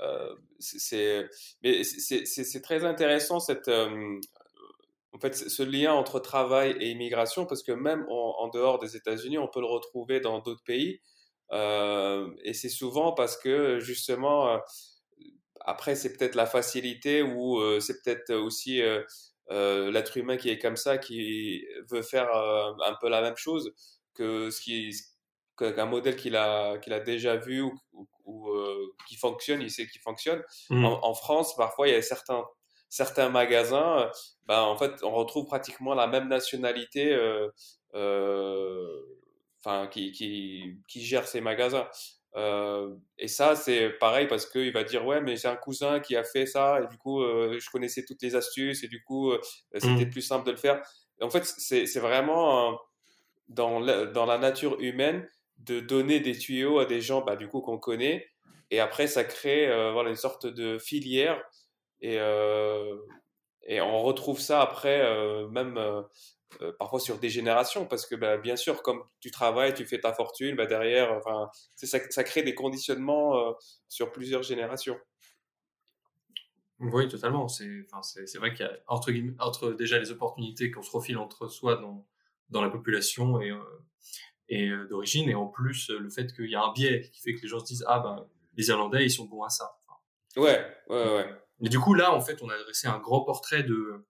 euh, 0.00 0.34
c'est, 0.58 1.28
mais 1.62 1.84
c'est, 1.84 2.24
c'est, 2.24 2.60
très 2.62 2.84
intéressant 2.84 3.40
cette, 3.40 3.68
en 3.68 5.18
fait, 5.20 5.34
ce 5.34 5.62
lien 5.62 5.92
entre 5.92 6.18
travail 6.18 6.76
et 6.80 6.90
immigration, 6.90 7.46
parce 7.46 7.62
que 7.62 7.72
même 7.72 8.06
en, 8.08 8.48
dehors 8.48 8.78
des 8.78 8.96
États-Unis, 8.96 9.38
on 9.38 9.48
peut 9.48 9.60
le 9.60 9.66
retrouver 9.66 10.20
dans 10.20 10.40
d'autres 10.40 10.64
pays. 10.64 11.00
et 11.52 12.54
c'est 12.54 12.68
souvent 12.70 13.12
parce 13.12 13.36
que 13.36 13.80
justement, 13.80 14.60
après, 15.60 15.94
c'est 15.94 16.16
peut-être 16.16 16.36
la 16.36 16.46
facilité 16.46 17.22
ou 17.22 17.60
c'est 17.80 18.02
peut-être 18.02 18.34
aussi 18.34 18.80
l'être 19.90 20.16
humain 20.16 20.36
qui 20.36 20.50
est 20.50 20.58
comme 20.58 20.76
ça, 20.76 20.98
qui 20.98 21.64
veut 21.90 22.02
faire 22.02 22.34
euh, 22.34 22.72
un 22.84 22.94
peu 23.00 23.08
la 23.08 23.20
même 23.20 23.36
chose 23.36 23.72
que 24.14 24.50
ce 24.50 24.60
qui 24.60 24.94
qu'un 25.56 25.86
modèle 25.86 26.16
qu'il 26.16 26.36
a 26.36 26.78
qu'il 26.78 26.92
a 26.92 27.00
déjà 27.00 27.36
vu 27.36 27.62
ou, 28.24 28.48
euh, 28.48 28.94
qui 29.08 29.16
fonctionne, 29.16 29.60
il 29.60 29.70
sait 29.70 29.86
qu'il 29.86 30.00
fonctionne. 30.00 30.42
Mmh. 30.70 30.84
En, 30.84 31.14
France, 31.14 31.54
parfois, 31.56 31.88
il 31.88 31.94
y 31.94 31.96
a 31.96 32.02
certains 32.02 32.44
certains 32.88 33.30
magasins, 33.30 34.10
ben, 34.46 34.60
en 34.60 34.76
fait, 34.76 35.02
on 35.02 35.12
retrouve 35.12 35.46
pratiquement 35.46 35.94
la 35.94 36.06
même 36.06 36.28
nationalité, 36.28 37.16
enfin, 39.64 39.86
qui, 39.88 40.12
qui, 40.12 40.76
qui 40.88 41.02
gère 41.02 41.26
ces 41.26 41.40
magasins. 41.40 41.88
Euh, 42.34 42.94
et 43.18 43.28
ça, 43.28 43.54
c'est 43.56 43.90
pareil 43.90 44.26
parce 44.26 44.46
qu'il 44.46 44.72
va 44.72 44.84
dire 44.84 45.04
ouais, 45.04 45.20
mais 45.20 45.36
j'ai 45.36 45.48
un 45.48 45.56
cousin 45.56 46.00
qui 46.00 46.16
a 46.16 46.24
fait 46.24 46.46
ça 46.46 46.80
et 46.82 46.86
du 46.86 46.96
coup, 46.96 47.22
euh, 47.22 47.58
je 47.60 47.70
connaissais 47.70 48.04
toutes 48.04 48.22
les 48.22 48.34
astuces 48.34 48.82
et 48.84 48.88
du 48.88 49.02
coup, 49.02 49.30
euh, 49.30 49.40
c'était 49.74 50.06
mmh. 50.06 50.10
plus 50.10 50.22
simple 50.22 50.46
de 50.46 50.52
le 50.52 50.56
faire. 50.56 50.82
en 51.20 51.30
fait, 51.30 51.44
c'est 51.44 52.00
vraiment 52.00 52.78
dans, 53.48 53.80
la, 53.80 54.06
dans 54.06 54.26
la 54.26 54.38
nature 54.38 54.80
humaine 54.80 55.28
de 55.58 55.80
donner 55.80 56.20
des 56.20 56.36
tuyaux 56.36 56.78
à 56.78 56.86
des 56.86 57.00
gens, 57.00 57.20
bah, 57.20 57.36
du 57.36 57.48
coup, 57.48 57.60
qu'on 57.60 57.78
connaît. 57.78 58.26
Et 58.70 58.80
après, 58.80 59.06
ça 59.06 59.24
crée 59.24 59.66
voilà, 59.92 60.10
une 60.10 60.16
sorte 60.16 60.46
de 60.46 60.78
filière. 60.78 61.40
Et, 62.00 62.16
et 63.66 63.80
on 63.80 64.02
retrouve 64.02 64.40
ça 64.40 64.62
après, 64.62 64.98
même 65.50 65.78
euh, 66.60 66.72
parfois 66.78 67.00
sur 67.00 67.18
des 67.18 67.28
générations, 67.28 67.86
parce 67.86 68.06
que 68.06 68.14
bah, 68.14 68.36
bien 68.36 68.56
sûr, 68.56 68.82
comme 68.82 69.02
tu 69.20 69.30
travailles, 69.30 69.74
tu 69.74 69.84
fais 69.84 70.00
ta 70.00 70.12
fortune, 70.12 70.56
bah, 70.56 70.66
derrière, 70.66 71.12
enfin, 71.12 71.48
ça, 71.76 71.98
ça, 72.10 72.24
crée 72.24 72.42
des 72.42 72.54
conditionnements 72.54 73.38
euh, 73.38 73.52
sur 73.88 74.12
plusieurs 74.12 74.42
générations. 74.42 74.98
Oui, 76.78 77.08
totalement. 77.08 77.48
C'est 77.48 77.84
vrai 78.36 78.52
qu'il 78.52 78.66
y 78.66 78.68
a 78.68 78.78
entre, 78.88 79.12
entre 79.38 79.72
déjà 79.72 79.98
les 79.98 80.10
opportunités 80.10 80.70
qu'on 80.70 80.82
se 80.82 80.90
refile 80.90 81.18
entre 81.18 81.48
soi 81.48 81.76
dans, 81.76 82.06
dans 82.50 82.62
la 82.62 82.70
population 82.70 83.40
et, 83.40 83.50
euh, 83.50 83.58
et 84.48 84.70
d'origine, 84.90 85.28
et 85.30 85.34
en 85.34 85.46
plus 85.46 85.90
le 85.90 86.10
fait 86.10 86.34
qu'il 86.34 86.50
y 86.50 86.56
a 86.56 86.62
un 86.62 86.72
biais 86.72 87.10
qui 87.12 87.22
fait 87.22 87.34
que 87.34 87.42
les 87.42 87.48
gens 87.48 87.60
se 87.60 87.66
disent 87.66 87.84
Ah, 87.86 88.00
ben, 88.00 88.26
les 88.56 88.68
Irlandais, 88.68 89.04
ils 89.04 89.10
sont 89.10 89.26
bons 89.26 89.44
à 89.44 89.48
ça. 89.48 89.78
ouais, 90.36 90.66
ouais, 90.88 91.14
ouais. 91.14 91.26
Mais 91.60 91.68
du 91.68 91.78
coup, 91.78 91.94
là, 91.94 92.12
en 92.12 92.20
fait, 92.20 92.42
on 92.42 92.48
a 92.48 92.58
dressé 92.58 92.88
un 92.88 92.98
grand 92.98 93.24
portrait 93.24 93.62
de, 93.62 94.04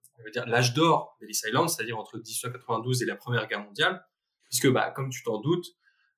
l'âge 0.45 0.73
d'or 0.73 1.17
d'Ellis 1.19 1.39
Island, 1.45 1.69
c'est-à-dire 1.69 1.97
entre 1.97 2.17
1892 2.17 3.03
et 3.03 3.05
la 3.05 3.15
Première 3.15 3.47
Guerre 3.47 3.63
mondiale, 3.63 4.05
puisque, 4.49 4.71
bah, 4.71 4.91
comme 4.91 5.09
tu 5.09 5.23
t'en 5.23 5.39
doutes, 5.39 5.67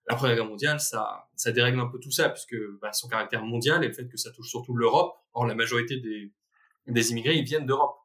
la 0.08 0.16
Première 0.16 0.36
Guerre 0.36 0.46
mondiale, 0.46 0.80
ça, 0.80 1.28
ça 1.36 1.52
dérègle 1.52 1.80
un 1.80 1.88
peu 1.88 2.00
tout 2.00 2.12
ça, 2.12 2.30
puisque 2.30 2.56
bah, 2.82 2.94
son 2.94 3.08
caractère 3.08 3.44
mondial 3.44 3.84
et 3.84 3.88
le 3.88 3.94
fait 3.94 4.08
que 4.08 4.18
ça 4.18 4.32
touche 4.32 4.50
surtout 4.50 4.76
l'Europe. 4.76 5.16
Or, 5.34 5.46
la 5.46 5.56
majorité 5.56 5.98
des, 5.98 6.32
des 6.88 7.12
immigrés, 7.12 7.36
ils 7.36 7.46
viennent 7.46 7.66
d'Europe. 7.66 7.98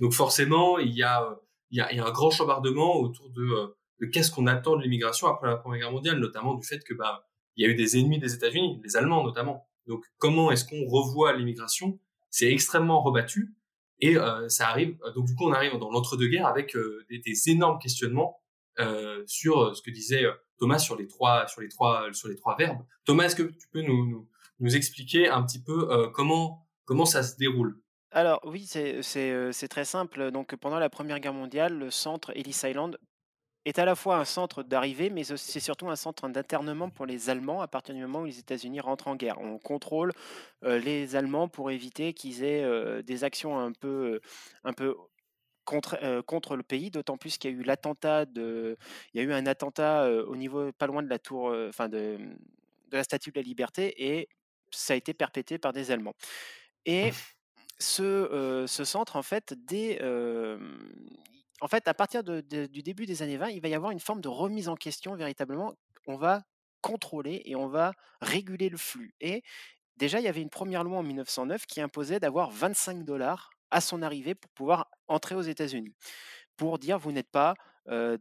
Donc, 0.00 0.12
forcément, 0.12 0.78
il 0.78 0.94
y 0.94 1.02
a, 1.02 1.36
il 1.70 1.78
y 1.78 1.80
a, 1.80 1.92
il 1.92 1.98
y 1.98 2.00
a 2.00 2.06
un 2.06 2.12
grand 2.12 2.30
chambardement 2.30 2.96
autour 2.96 3.30
de, 3.30 3.76
de 4.00 4.06
qu'est-ce 4.06 4.30
qu'on 4.30 4.46
attend 4.46 4.76
de 4.76 4.82
l'immigration 4.82 5.26
après 5.26 5.48
la 5.48 5.56
Première 5.56 5.80
Guerre 5.80 5.92
mondiale, 5.92 6.18
notamment 6.18 6.54
du 6.54 6.66
fait 6.66 6.82
que, 6.84 6.94
bah, 6.94 7.28
il 7.56 7.66
y 7.66 7.68
a 7.68 7.70
eu 7.70 7.74
des 7.74 7.98
ennemis 7.98 8.18
des 8.18 8.34
États-Unis, 8.34 8.80
les 8.84 8.96
Allemands 8.96 9.24
notamment. 9.24 9.68
Donc, 9.86 10.04
comment 10.18 10.52
est-ce 10.52 10.64
qu'on 10.64 10.86
revoit 10.86 11.32
l'immigration 11.32 11.98
C'est 12.38 12.52
extrêmement 12.52 13.02
rebattu. 13.02 13.52
Et 14.00 14.16
euh, 14.16 14.48
ça 14.48 14.68
arrive, 14.68 14.96
euh, 15.04 15.12
donc 15.12 15.26
du 15.26 15.34
coup 15.34 15.48
on 15.48 15.52
arrive 15.52 15.76
dans 15.76 15.90
l'entre-deux-guerres 15.90 16.46
avec 16.46 16.76
euh, 16.76 17.04
des, 17.10 17.50
énormes 17.50 17.80
questionnements 17.80 18.40
sur 19.26 19.74
ce 19.74 19.82
que 19.82 19.90
disait 19.90 20.22
Thomas 20.56 20.78
sur 20.78 20.94
les 20.94 21.08
trois 21.08 21.48
sur 21.48 21.60
les 21.62 21.68
trois 21.68 22.12
sur 22.12 22.28
les 22.28 22.36
trois 22.36 22.56
verbes. 22.56 22.78
Thomas, 23.04 23.24
est-ce 23.24 23.34
que 23.34 23.42
tu 23.42 23.66
peux 23.72 23.82
nous, 23.82 24.06
nous, 24.06 24.28
nous 24.60 24.76
expliquer 24.76 25.28
un 25.28 25.42
petit 25.42 25.60
peu 25.60 25.88
comment 26.14 26.64
comment 26.84 27.04
ça 27.04 27.24
se 27.24 27.36
déroule? 27.36 27.82
Alors 28.12 28.38
oui, 28.44 28.66
c'est 28.68 29.68
très 29.68 29.84
simple. 29.84 30.30
Donc 30.30 30.54
pendant 30.54 30.78
la 30.78 30.88
Première 30.88 31.18
Guerre 31.18 31.34
mondiale, 31.34 31.76
le 31.76 31.90
centre 31.90 32.30
Ellis 32.36 32.60
Island 32.62 32.96
est 33.68 33.78
à 33.78 33.84
la 33.84 33.94
fois 33.94 34.16
un 34.16 34.24
centre 34.24 34.62
d'arrivée, 34.62 35.10
mais 35.10 35.24
c'est 35.24 35.60
surtout 35.60 35.88
un 35.88 35.96
centre 35.96 36.28
d'internement 36.28 36.90
pour 36.90 37.06
les 37.06 37.30
Allemands 37.30 37.60
à 37.60 37.68
partir 37.68 37.94
du 37.94 38.00
moment 38.00 38.20
où 38.20 38.24
les 38.24 38.38
États-Unis 38.38 38.80
rentrent 38.80 39.08
en 39.08 39.16
guerre. 39.16 39.40
On 39.40 39.58
contrôle 39.58 40.12
euh, 40.64 40.78
les 40.78 41.16
Allemands 41.16 41.48
pour 41.48 41.70
éviter 41.70 42.14
qu'ils 42.14 42.44
aient 42.44 42.64
euh, 42.64 43.02
des 43.02 43.24
actions 43.24 43.58
un 43.58 43.72
peu, 43.72 44.20
un 44.64 44.72
peu 44.72 44.96
contre, 45.64 45.98
euh, 46.02 46.22
contre 46.22 46.56
le 46.56 46.62
pays, 46.62 46.90
d'autant 46.90 47.16
plus 47.16 47.36
qu'il 47.36 47.50
y 47.50 47.54
a 47.54 47.56
eu 47.56 47.62
l'attentat 47.62 48.24
de, 48.24 48.76
il 49.12 49.20
y 49.20 49.24
a 49.24 49.26
eu 49.26 49.32
un 49.32 49.46
attentat 49.46 50.08
au 50.10 50.36
niveau 50.36 50.72
pas 50.72 50.86
loin 50.86 51.02
de 51.02 51.08
la 51.08 51.18
tour, 51.18 51.54
enfin 51.68 51.88
de, 51.88 52.18
de 52.90 52.96
la 52.96 53.04
Statue 53.04 53.30
de 53.32 53.38
la 53.38 53.42
Liberté, 53.42 53.94
et 54.10 54.28
ça 54.70 54.94
a 54.94 54.96
été 54.96 55.14
perpétré 55.14 55.58
par 55.58 55.72
des 55.72 55.90
Allemands. 55.90 56.14
Et 56.86 57.10
ce, 57.78 58.64
ce 58.66 58.84
centre, 58.84 59.16
en 59.16 59.22
fait, 59.22 59.54
dès, 59.66 59.98
en 61.60 61.68
fait, 61.68 61.88
à 61.88 61.94
partir 61.94 62.22
du 62.22 62.82
début 62.82 63.06
des 63.06 63.22
années 63.22 63.36
20, 63.36 63.48
il 63.48 63.60
va 63.60 63.68
y 63.68 63.74
avoir 63.74 63.90
une 63.90 64.00
forme 64.00 64.20
de 64.20 64.28
remise 64.28 64.68
en 64.68 64.76
question 64.76 65.14
véritablement. 65.14 65.74
On 66.06 66.16
va 66.16 66.42
contrôler 66.80 67.42
et 67.44 67.56
on 67.56 67.68
va 67.68 67.92
réguler 68.20 68.68
le 68.68 68.76
flux. 68.76 69.14
Et 69.20 69.42
déjà, 69.96 70.20
il 70.20 70.24
y 70.24 70.28
avait 70.28 70.42
une 70.42 70.50
première 70.50 70.84
loi 70.84 70.98
en 70.98 71.02
1909 71.02 71.66
qui 71.66 71.80
imposait 71.80 72.20
d'avoir 72.20 72.50
25 72.50 73.04
dollars 73.04 73.50
à 73.70 73.80
son 73.80 74.02
arrivée 74.02 74.34
pour 74.34 74.50
pouvoir 74.52 74.88
entrer 75.08 75.34
aux 75.34 75.42
États-Unis. 75.42 75.94
Pour 76.56 76.78
dire, 76.78 76.98
vous 76.98 77.12
n'êtes 77.12 77.30
pas 77.30 77.54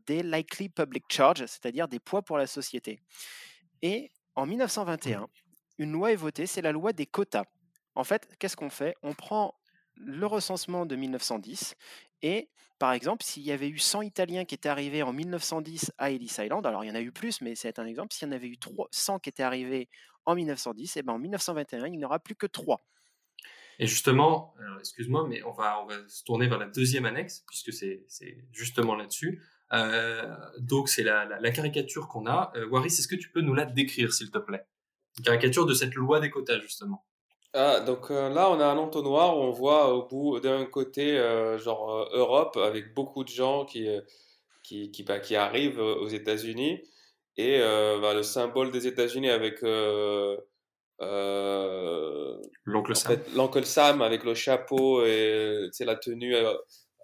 des 0.05 0.23
likely 0.23 0.69
public 0.69 1.03
charges, 1.09 1.45
c'est-à-dire 1.45 1.87
des 1.87 1.99
poids 1.99 2.21
pour 2.21 2.37
la 2.37 2.47
société. 2.47 2.99
Et 3.81 4.11
en 4.35 4.45
1921, 4.45 5.27
une 5.77 5.91
loi 5.91 6.11
est 6.11 6.15
votée, 6.15 6.47
c'est 6.47 6.61
la 6.61 6.71
loi 6.71 6.93
des 6.93 7.05
quotas. 7.05 7.45
En 7.95 8.03
fait, 8.03 8.27
qu'est-ce 8.39 8.55
qu'on 8.55 8.69
fait? 8.69 8.95
On 9.03 9.13
prend 9.13 9.53
le 9.95 10.25
recensement 10.25 10.85
de 10.85 10.95
1910 10.95 11.75
et 12.21 12.49
par 12.79 12.93
exemple, 12.93 13.23
s'il 13.23 13.43
y 13.43 13.51
avait 13.51 13.69
eu 13.69 13.79
100 13.79 14.03
Italiens 14.03 14.45
qui 14.45 14.53
étaient 14.53 14.69
arrivés 14.69 15.01
en 15.01 15.11
1910 15.11 15.93
à 15.97 16.11
Ellis 16.11 16.35
Island, 16.37 16.65
alors 16.65 16.83
il 16.83 16.87
y 16.87 16.91
en 16.91 16.95
a 16.95 17.01
eu 17.01 17.11
plus, 17.11 17.41
mais 17.41 17.55
c'est 17.55 17.79
un 17.79 17.85
exemple, 17.85 18.13
s'il 18.13 18.27
y 18.27 18.31
en 18.31 18.35
avait 18.35 18.47
eu 18.47 18.57
100 18.91 19.19
qui 19.19 19.29
étaient 19.29 19.43
arrivés 19.43 19.89
en 20.25 20.35
1910, 20.35 20.97
et 20.97 21.03
ben 21.03 21.13
en 21.13 21.19
1921, 21.19 21.87
il 21.87 21.97
n'y 21.97 22.05
aura 22.05 22.19
plus 22.19 22.35
que 22.35 22.45
3. 22.45 22.85
Et 23.79 23.87
justement, 23.87 24.55
excuse-moi, 24.79 25.27
mais 25.27 25.43
on 25.43 25.51
va, 25.51 25.85
se 26.07 26.23
tourner 26.23 26.47
vers 26.47 26.57
la 26.57 26.67
deuxième 26.67 27.05
annexe, 27.05 27.43
puisque 27.47 27.73
c'est 27.73 28.05
justement 28.51 28.95
là-dessus. 28.95 29.41
Euh, 29.73 30.35
donc, 30.59 30.89
c'est 30.89 31.03
la, 31.03 31.25
la, 31.25 31.51
caricature 31.51 32.07
qu'on 32.07 32.25
a. 32.25 32.51
Euh, 32.55 32.67
Waris, 32.69 32.87
est-ce 32.87 33.07
que 33.07 33.15
tu 33.15 33.29
peux 33.29 33.41
nous 33.41 33.53
la 33.53 33.65
décrire, 33.65 34.13
s'il 34.13 34.31
te 34.31 34.37
plaît? 34.37 34.65
Une 35.17 35.25
caricature 35.25 35.65
de 35.65 35.73
cette 35.73 35.93
loi 35.95 36.19
des 36.19 36.29
quotas, 36.29 36.59
justement. 36.59 37.05
Ah, 37.53 37.79
donc 37.79 38.11
euh, 38.11 38.29
là, 38.29 38.49
on 38.51 38.59
a 38.59 38.65
un 38.65 38.77
entonnoir 38.77 39.37
où 39.37 39.41
on 39.41 39.51
voit 39.51 39.93
au 39.93 40.05
bout 40.07 40.39
d'un 40.39 40.65
côté, 40.65 41.17
euh, 41.17 41.57
genre 41.57 41.89
euh, 41.91 42.17
Europe, 42.17 42.57
avec 42.57 42.93
beaucoup 42.93 43.23
de 43.23 43.29
gens 43.29 43.65
qui, 43.65 43.87
qui, 44.63 44.91
qui, 44.91 45.03
bah, 45.03 45.19
qui 45.19 45.35
arrivent 45.35 45.79
aux 45.79 46.07
États-Unis. 46.07 46.83
Et 47.37 47.59
bah, 47.59 48.13
le 48.15 48.23
symbole 48.23 48.71
des 48.71 48.87
États-Unis 48.87 49.29
avec 49.29 49.61
l'oncle 52.65 52.95
Sam. 52.95 53.17
l'oncle 53.35 53.63
Sam 53.63 54.01
avec 54.01 54.23
le 54.23 54.33
chapeau 54.33 55.05
et 55.05 55.69
la 55.79 55.95
tenue 55.95 56.35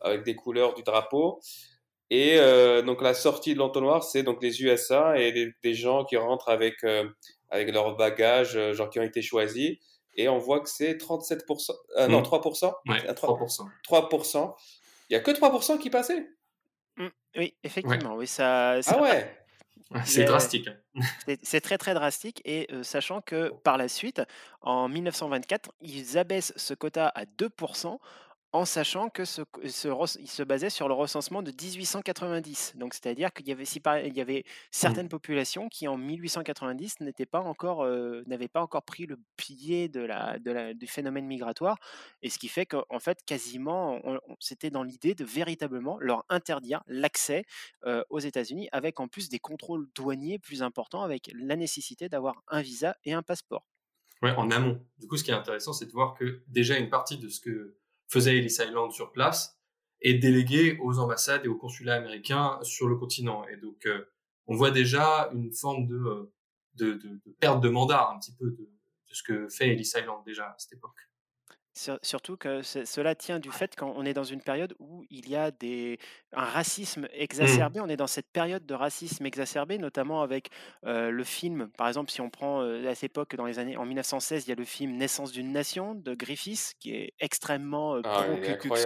avec 0.01 0.23
des 0.23 0.35
couleurs 0.35 0.73
du 0.73 0.81
drapeau. 0.81 1.39
Et 2.09 2.37
donc 2.83 3.03
la 3.03 3.13
sortie 3.13 3.53
de 3.53 3.59
l'entonnoir, 3.59 4.03
c'est 4.03 4.23
donc 4.23 4.41
les 4.41 4.63
USA 4.63 5.19
et 5.19 5.31
des, 5.31 5.53
des 5.63 5.73
gens 5.75 6.03
qui 6.03 6.17
rentrent 6.17 6.49
avec, 6.49 6.83
avec 7.49 7.71
leurs 7.71 7.95
bagages, 7.95 8.57
genre 8.73 8.89
qui 8.89 8.99
ont 8.99 9.03
été 9.03 9.21
choisis 9.21 9.77
et 10.15 10.29
on 10.29 10.37
voit 10.37 10.59
que 10.61 10.69
c'est 10.69 10.93
37%, 10.95 11.71
euh, 11.97 12.07
non 12.07 12.21
3%, 12.21 12.73
ouais, 12.87 13.13
3%. 13.13 13.67
3%. 13.87 14.55
Il 15.09 15.13
y 15.13 15.15
a 15.15 15.19
que 15.19 15.31
3% 15.31 15.77
qui 15.79 15.89
passaient. 15.89 16.27
Mmh, 16.97 17.07
oui, 17.37 17.55
effectivement, 17.63 18.15
oui, 18.15 18.27
ça, 18.27 18.79
Ah 18.87 19.01
ouais. 19.01 19.39
C'est 20.05 20.25
drastique. 20.25 20.67
Hein. 20.95 21.03
C'est 21.43 21.61
très 21.61 21.77
très 21.77 21.93
drastique 21.93 22.41
et 22.45 22.67
euh, 22.71 22.83
sachant 22.83 23.21
que 23.21 23.51
par 23.63 23.77
la 23.77 23.87
suite, 23.87 24.21
en 24.61 24.87
1924, 24.87 25.71
ils 25.81 26.17
abaissent 26.17 26.53
ce 26.55 26.73
quota 26.73 27.07
à 27.09 27.25
2% 27.25 27.99
en 28.53 28.65
sachant 28.65 29.09
que 29.09 29.25
ce, 29.25 29.41
ce, 29.67 30.19
il 30.19 30.29
se 30.29 30.43
basait 30.43 30.69
sur 30.69 30.87
le 30.87 30.93
recensement 30.93 31.41
de 31.41 31.51
1890. 31.51 32.73
Donc, 32.75 32.93
c'est-à-dire 32.93 33.33
qu'il 33.33 33.47
y 33.47 33.51
avait, 33.51 33.65
si 33.65 33.81
il 34.05 34.13
y 34.13 34.21
avait 34.21 34.45
mmh. 34.45 34.51
certaines 34.69 35.09
populations 35.09 35.69
qui, 35.69 35.87
en 35.87 35.97
1890, 35.97 36.99
n'étaient 37.01 37.25
pas 37.25 37.39
encore, 37.39 37.85
n'avaient 38.27 38.47
pas 38.47 38.61
encore 38.61 38.83
pris 38.83 39.07
le 39.07 39.17
pied 39.37 39.89
de 39.89 40.01
la, 40.01 40.37
de 40.37 40.51
la, 40.51 40.73
du 40.75 40.85
phénomène 40.85 41.25
migratoire, 41.25 41.77
et 42.21 42.29
ce 42.29 42.37
qui 42.37 42.47
fait 42.47 42.67
qu'en 42.67 42.99
fait, 42.99 43.25
quasiment, 43.25 43.99
c'était 44.39 44.69
dans 44.69 44.83
l'idée 44.83 45.15
de 45.15 45.25
véritablement 45.25 45.97
leur 45.99 46.23
interdire 46.29 46.83
l'accès 46.87 47.45
aux 48.09 48.19
États-Unis, 48.19 48.69
avec 48.71 48.99
en 48.99 49.07
plus 49.07 49.29
des 49.29 49.39
contrôles 49.39 49.87
douaniers 49.95 50.37
plus 50.37 50.61
importants, 50.61 51.01
avec 51.01 51.31
la 51.33 51.55
nécessité 51.55 52.07
d'avoir 52.07 52.43
un 52.47 52.61
visa 52.61 52.95
et 53.03 53.13
un 53.13 53.23
passeport. 53.23 53.65
Ouais, 54.21 54.33
en 54.35 54.51
amont. 54.51 54.79
Du 54.99 55.07
coup, 55.07 55.17
ce 55.17 55.23
qui 55.23 55.31
est 55.31 55.33
intéressant, 55.33 55.73
c'est 55.73 55.87
de 55.87 55.91
voir 55.91 56.13
que 56.13 56.43
déjà 56.47 56.77
une 56.77 56.89
partie 56.89 57.17
de 57.17 57.27
ce 57.27 57.41
que 57.41 57.75
faisait 58.07 58.37
Ellis 58.37 58.57
Island 58.59 58.91
sur 58.91 59.11
place 59.11 59.57
est 60.01 60.15
déléguée 60.15 60.77
aux 60.81 60.99
ambassades 60.99 61.45
et 61.45 61.47
aux 61.47 61.57
consulats 61.57 61.95
américains 61.95 62.59
sur 62.61 62.87
le 62.87 62.95
continent. 62.95 63.45
Et 63.47 63.57
donc, 63.57 63.85
euh, 63.85 64.05
on 64.47 64.55
voit 64.55 64.71
déjà 64.71 65.29
une 65.33 65.53
forme 65.53 65.87
de, 65.87 65.95
euh, 65.95 66.33
de, 66.75 66.93
de, 66.93 67.21
de, 67.25 67.31
perte 67.39 67.61
de 67.61 67.69
mandat 67.69 68.09
un 68.09 68.19
petit 68.19 68.35
peu 68.35 68.51
de, 68.51 68.63
de 68.63 69.13
ce 69.13 69.23
que 69.23 69.47
fait 69.47 69.69
Ellis 69.69 69.93
Island 69.95 70.23
déjà 70.25 70.47
à 70.47 70.55
cette 70.57 70.73
époque 70.73 70.97
surtout 71.73 72.37
que 72.37 72.61
cela 72.61 73.15
tient 73.15 73.39
du 73.39 73.51
fait 73.51 73.75
qu'on 73.75 74.05
est 74.05 74.13
dans 74.13 74.23
une 74.23 74.41
période 74.41 74.75
où 74.79 75.03
il 75.09 75.29
y 75.29 75.35
a 75.35 75.51
des, 75.51 75.99
un 76.33 76.45
racisme 76.45 77.01
mmh. 77.01 77.07
exacerbé. 77.13 77.79
On 77.79 77.89
est 77.89 77.97
dans 77.97 78.07
cette 78.07 78.29
période 78.31 78.65
de 78.65 78.73
racisme 78.73 79.25
exacerbé, 79.25 79.77
notamment 79.77 80.21
avec 80.21 80.49
le 80.83 81.23
film. 81.23 81.69
Par 81.77 81.87
exemple, 81.87 82.11
si 82.11 82.21
on 82.21 82.29
prend 82.29 82.61
à 82.61 82.95
cette 82.95 83.11
époque, 83.11 83.35
dans 83.35 83.45
les 83.45 83.59
années 83.59 83.77
en 83.77 83.85
1916, 83.85 84.45
il 84.45 84.49
y 84.49 84.53
a 84.53 84.55
le 84.55 84.65
film 84.65 84.97
Naissance 84.97 85.31
d'une 85.31 85.51
nation 85.51 85.95
de 85.95 86.13
Griffiths, 86.13 86.73
qui 86.79 86.95
est 86.95 87.13
extrêmement 87.19 87.95
ah 88.03 88.25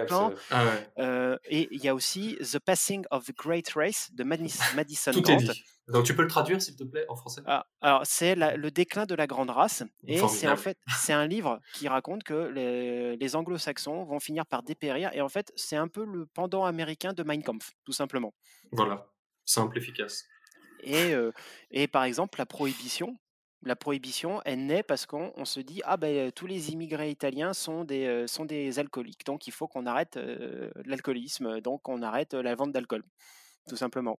pro 0.06 0.32
ah 0.50 1.36
et 1.44 1.68
il 1.70 1.82
y 1.82 1.88
a 1.88 1.94
aussi 1.94 2.36
The 2.40 2.58
Passing 2.58 3.04
of 3.10 3.26
the 3.26 3.36
Great 3.36 3.70
Race 3.74 4.10
de 4.12 4.24
Madison 4.24 5.12
Tout 5.12 5.30
Est 5.30 5.36
dit. 5.36 5.64
Donc 5.88 6.04
tu 6.04 6.14
peux 6.14 6.22
le 6.22 6.28
traduire 6.28 6.60
s'il 6.60 6.76
te 6.76 6.84
plaît 6.84 7.06
en 7.08 7.16
français? 7.16 7.42
Ah, 7.46 7.66
Alors 7.80 8.02
c'est 8.04 8.34
le 8.34 8.70
déclin 8.70 9.06
de 9.06 9.14
la 9.14 9.26
grande 9.26 9.50
race 9.50 9.82
et 10.06 10.18
c'est 10.28 10.48
en 10.48 10.56
fait 10.56 10.78
c'est 10.86 11.12
un 11.12 11.26
livre 11.26 11.60
qui 11.72 11.88
raconte 11.88 12.22
que 12.24 12.34
les, 12.34 13.16
les 13.16 13.36
anglo-saxons 13.36 14.04
vont 14.04 14.20
finir 14.20 14.44
par 14.46 14.62
dépérir 14.62 15.10
et 15.14 15.20
en 15.20 15.28
fait 15.28 15.52
c'est 15.56 15.76
un 15.76 15.88
peu 15.88 16.04
le 16.04 16.26
pendant 16.26 16.64
américain 16.64 17.12
de 17.12 17.22
Mein 17.22 17.42
Kampf 17.42 17.72
tout 17.84 17.92
simplement. 17.92 18.34
Voilà, 18.72 19.06
simple 19.44 19.78
efficace. 19.78 20.24
Et, 20.80 21.12
euh, 21.14 21.32
et 21.70 21.88
par 21.88 22.04
exemple 22.04 22.38
la 22.38 22.46
prohibition, 22.46 23.18
la 23.62 23.74
prohibition 23.76 24.40
elle 24.44 24.66
naît 24.66 24.82
parce 24.82 25.06
qu'on 25.06 25.44
se 25.44 25.60
dit 25.60 25.80
ah 25.84 25.96
ben 25.96 26.30
tous 26.32 26.46
les 26.46 26.70
immigrés 26.70 27.10
italiens 27.10 27.52
sont 27.52 27.84
des 27.84 28.06
euh, 28.06 28.26
sont 28.26 28.44
des 28.44 28.78
alcooliques 28.78 29.24
donc 29.26 29.46
il 29.48 29.52
faut 29.52 29.66
qu'on 29.66 29.86
arrête 29.86 30.16
euh, 30.16 30.70
l'alcoolisme 30.84 31.60
donc 31.60 31.88
on 31.88 32.02
arrête 32.02 32.34
la 32.34 32.54
vente 32.54 32.72
d'alcool 32.72 33.02
tout 33.68 33.76
simplement. 33.76 34.18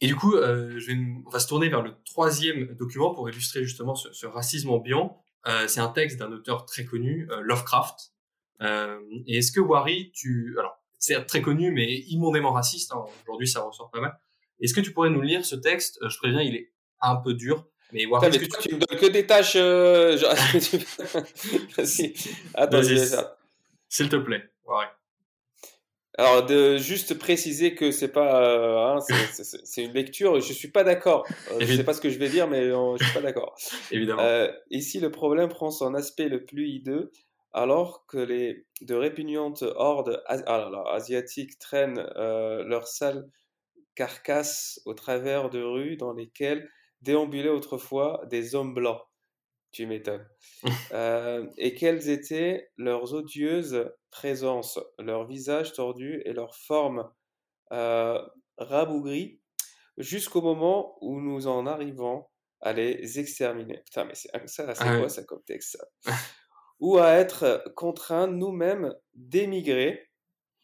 Et 0.00 0.06
du 0.06 0.14
coup, 0.14 0.34
euh, 0.34 0.78
je 0.78 0.86
vais, 0.92 0.98
on 1.26 1.30
va 1.30 1.40
se 1.40 1.48
tourner 1.48 1.68
vers 1.68 1.82
le 1.82 1.94
troisième 2.04 2.74
document 2.74 3.12
pour 3.12 3.28
illustrer 3.28 3.64
justement 3.64 3.94
ce, 3.94 4.12
ce 4.12 4.26
racisme 4.26 4.70
ambiant. 4.70 5.20
Euh, 5.46 5.66
c'est 5.66 5.80
un 5.80 5.88
texte 5.88 6.18
d'un 6.18 6.30
auteur 6.32 6.66
très 6.66 6.84
connu, 6.84 7.28
euh, 7.30 7.40
Lovecraft. 7.40 8.12
Euh, 8.60 8.98
et 9.26 9.38
est-ce 9.38 9.52
que 9.52 9.60
Wari, 9.60 10.10
tu, 10.12 10.56
alors 10.58 10.82
c'est 10.98 11.24
très 11.26 11.40
connu 11.42 11.70
mais 11.70 12.00
immonsément 12.08 12.52
raciste. 12.52 12.92
Hein, 12.92 13.04
Aujourd'hui, 13.22 13.48
ça 13.48 13.62
ressort 13.62 13.90
pas 13.90 14.00
mal. 14.00 14.18
Est-ce 14.60 14.74
que 14.74 14.80
tu 14.80 14.92
pourrais 14.92 15.10
nous 15.10 15.22
lire 15.22 15.44
ce 15.44 15.54
texte? 15.56 15.98
Je 16.06 16.16
préviens, 16.18 16.42
il 16.42 16.54
est 16.56 16.72
un 17.00 17.16
peu 17.16 17.34
dur. 17.34 17.66
Mais 17.92 18.04
Wari, 18.06 18.26
Attends, 18.26 18.38
mais 18.40 18.46
que 18.46 18.56
tu... 18.56 18.68
tu... 18.68 18.74
me 18.74 18.80
donnes 18.80 18.98
que 18.98 19.06
des 19.06 19.26
tâches. 19.26 19.56
Euh, 19.56 20.16
genre... 20.16 20.34
Vas-y. 21.76 22.14
Attends, 22.54 22.82
S'il 23.88 24.08
te 24.08 24.16
plaît, 24.16 24.50
Wari. 24.64 24.86
Alors, 26.18 26.44
de 26.44 26.78
juste 26.78 27.16
préciser 27.16 27.76
que 27.76 27.92
c'est 27.92 28.10
pas, 28.10 28.42
euh, 28.42 28.96
hein, 28.96 28.98
c'est 29.38 29.84
une 29.84 29.92
lecture. 29.92 30.40
Je 30.40 30.52
suis 30.52 30.68
pas 30.68 30.82
d'accord. 30.82 31.24
Euh, 31.52 31.58
je 31.60 31.76
sais 31.76 31.84
pas 31.84 31.94
ce 31.94 32.00
que 32.00 32.10
je 32.10 32.18
vais 32.18 32.28
dire, 32.28 32.48
mais 32.48 32.58
euh, 32.58 32.96
je 32.96 33.04
suis 33.04 33.14
pas 33.14 33.20
d'accord. 33.20 33.54
Évidemment. 33.92 34.20
Euh, 34.22 34.50
ici, 34.72 34.98
le 34.98 35.12
problème 35.12 35.48
prend 35.48 35.70
son 35.70 35.94
aspect 35.94 36.28
le 36.28 36.44
plus 36.44 36.68
hideux, 36.68 37.12
alors 37.52 38.04
que 38.06 38.18
les 38.18 38.66
de 38.80 38.96
répugnantes 38.96 39.62
hordes 39.76 40.20
alors, 40.26 40.92
asiatiques 40.92 41.56
traînent 41.60 42.04
leurs 42.16 42.88
sales 42.88 43.28
carcasses 43.94 44.80
au 44.86 44.94
travers 44.94 45.50
de 45.50 45.62
rues 45.62 45.96
dans 45.96 46.12
lesquelles 46.12 46.68
déambulaient 47.00 47.48
autrefois 47.48 48.22
des 48.28 48.56
hommes 48.56 48.74
blancs. 48.74 49.02
Tu 49.72 49.86
m'étonnes. 49.86 50.26
euh, 50.92 51.46
et 51.56 51.74
quelles 51.74 52.08
étaient 52.08 52.70
leurs 52.76 53.14
odieuses 53.14 53.90
présences, 54.10 54.78
leurs 54.98 55.26
visages 55.26 55.72
tordus 55.72 56.22
et 56.24 56.32
leurs 56.32 56.56
formes 56.56 57.10
euh, 57.72 58.20
rabougries, 58.56 59.40
jusqu'au 59.98 60.40
moment 60.40 60.96
où 61.00 61.20
nous 61.20 61.46
en 61.46 61.66
arrivons 61.66 62.24
à 62.60 62.72
les 62.72 63.18
exterminer? 63.18 63.82
Putain, 63.84 64.04
mais 64.04 64.14
c'est 64.14 64.30
ça, 64.48 64.74
c'est 64.74 64.84
ah 64.84 64.98
quoi 64.98 65.08
ça 65.08 65.22
comme 65.24 65.42
texte 65.44 65.76
ça? 65.76 66.12
Ou 66.80 66.98
à 66.98 67.14
être 67.14 67.64
contraints 67.74 68.28
nous-mêmes 68.28 68.94
d'émigrer. 69.14 70.10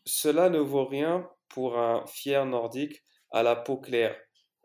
Cela 0.06 0.48
ne 0.48 0.60
vaut 0.60 0.86
rien 0.86 1.28
pour 1.48 1.76
un 1.76 2.06
fier 2.06 2.46
nordique 2.46 3.02
à 3.32 3.42
la 3.42 3.56
peau 3.56 3.78
claire. 3.78 4.16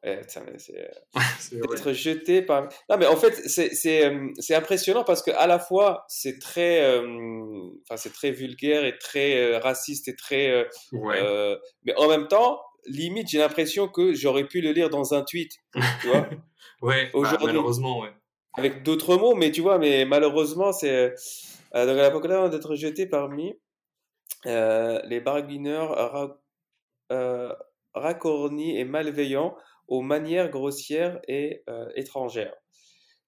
Eh, 0.03 0.21
c'est 0.27 0.91
d'être 1.51 1.91
jeté 1.91 2.41
par. 2.41 2.69
Non, 2.89 2.97
mais 2.97 3.05
en 3.05 3.15
fait, 3.15 3.33
c'est 3.45 4.55
impressionnant 4.55 5.03
parce 5.03 5.21
que 5.21 5.31
à 5.31 5.47
la 5.47 5.59
fois 5.59 6.05
c'est 6.07 6.39
très, 6.39 6.97
enfin 6.99 7.97
c'est 7.97 8.13
très 8.13 8.31
vulgaire 8.31 8.85
et 8.85 8.97
très 8.97 9.57
raciste 9.57 10.07
et 10.07 10.15
très. 10.15 10.67
Euh, 10.93 11.57
mais 11.83 11.93
en 11.97 12.07
même 12.07 12.27
temps, 12.27 12.61
limite, 12.85 13.29
j'ai 13.29 13.39
l'impression 13.39 13.87
que 13.87 14.13
j'aurais 14.13 14.45
pu 14.45 14.61
le 14.61 14.71
lire 14.71 14.89
dans 14.89 15.13
un 15.13 15.21
tweet, 15.23 15.53
tu 16.01 16.07
vois. 16.07 16.29
ouais. 16.81 17.09
Bah, 17.13 17.37
malheureusement, 17.43 17.99
ouais. 17.99 18.11
Avec 18.57 18.83
d'autres 18.83 19.17
mots, 19.17 19.35
mais 19.35 19.51
tu 19.51 19.61
vois, 19.61 19.77
mais 19.77 20.05
malheureusement, 20.05 20.71
c'est 20.71 21.13
euh, 21.75 21.85
donc 21.85 21.97
l'apocalypse 21.97 22.49
d'être 22.49 22.75
jeté 22.75 23.05
parmi 23.05 23.53
euh, 24.45 24.99
les 25.05 25.19
barguineurs 25.19 26.39
racornis 27.93 28.77
et 28.77 28.85
malveillants 28.85 29.55
aux 29.89 30.01
manières 30.01 30.49
grossières 30.49 31.19
et 31.27 31.63
euh, 31.67 31.89
étrangères. 31.95 32.55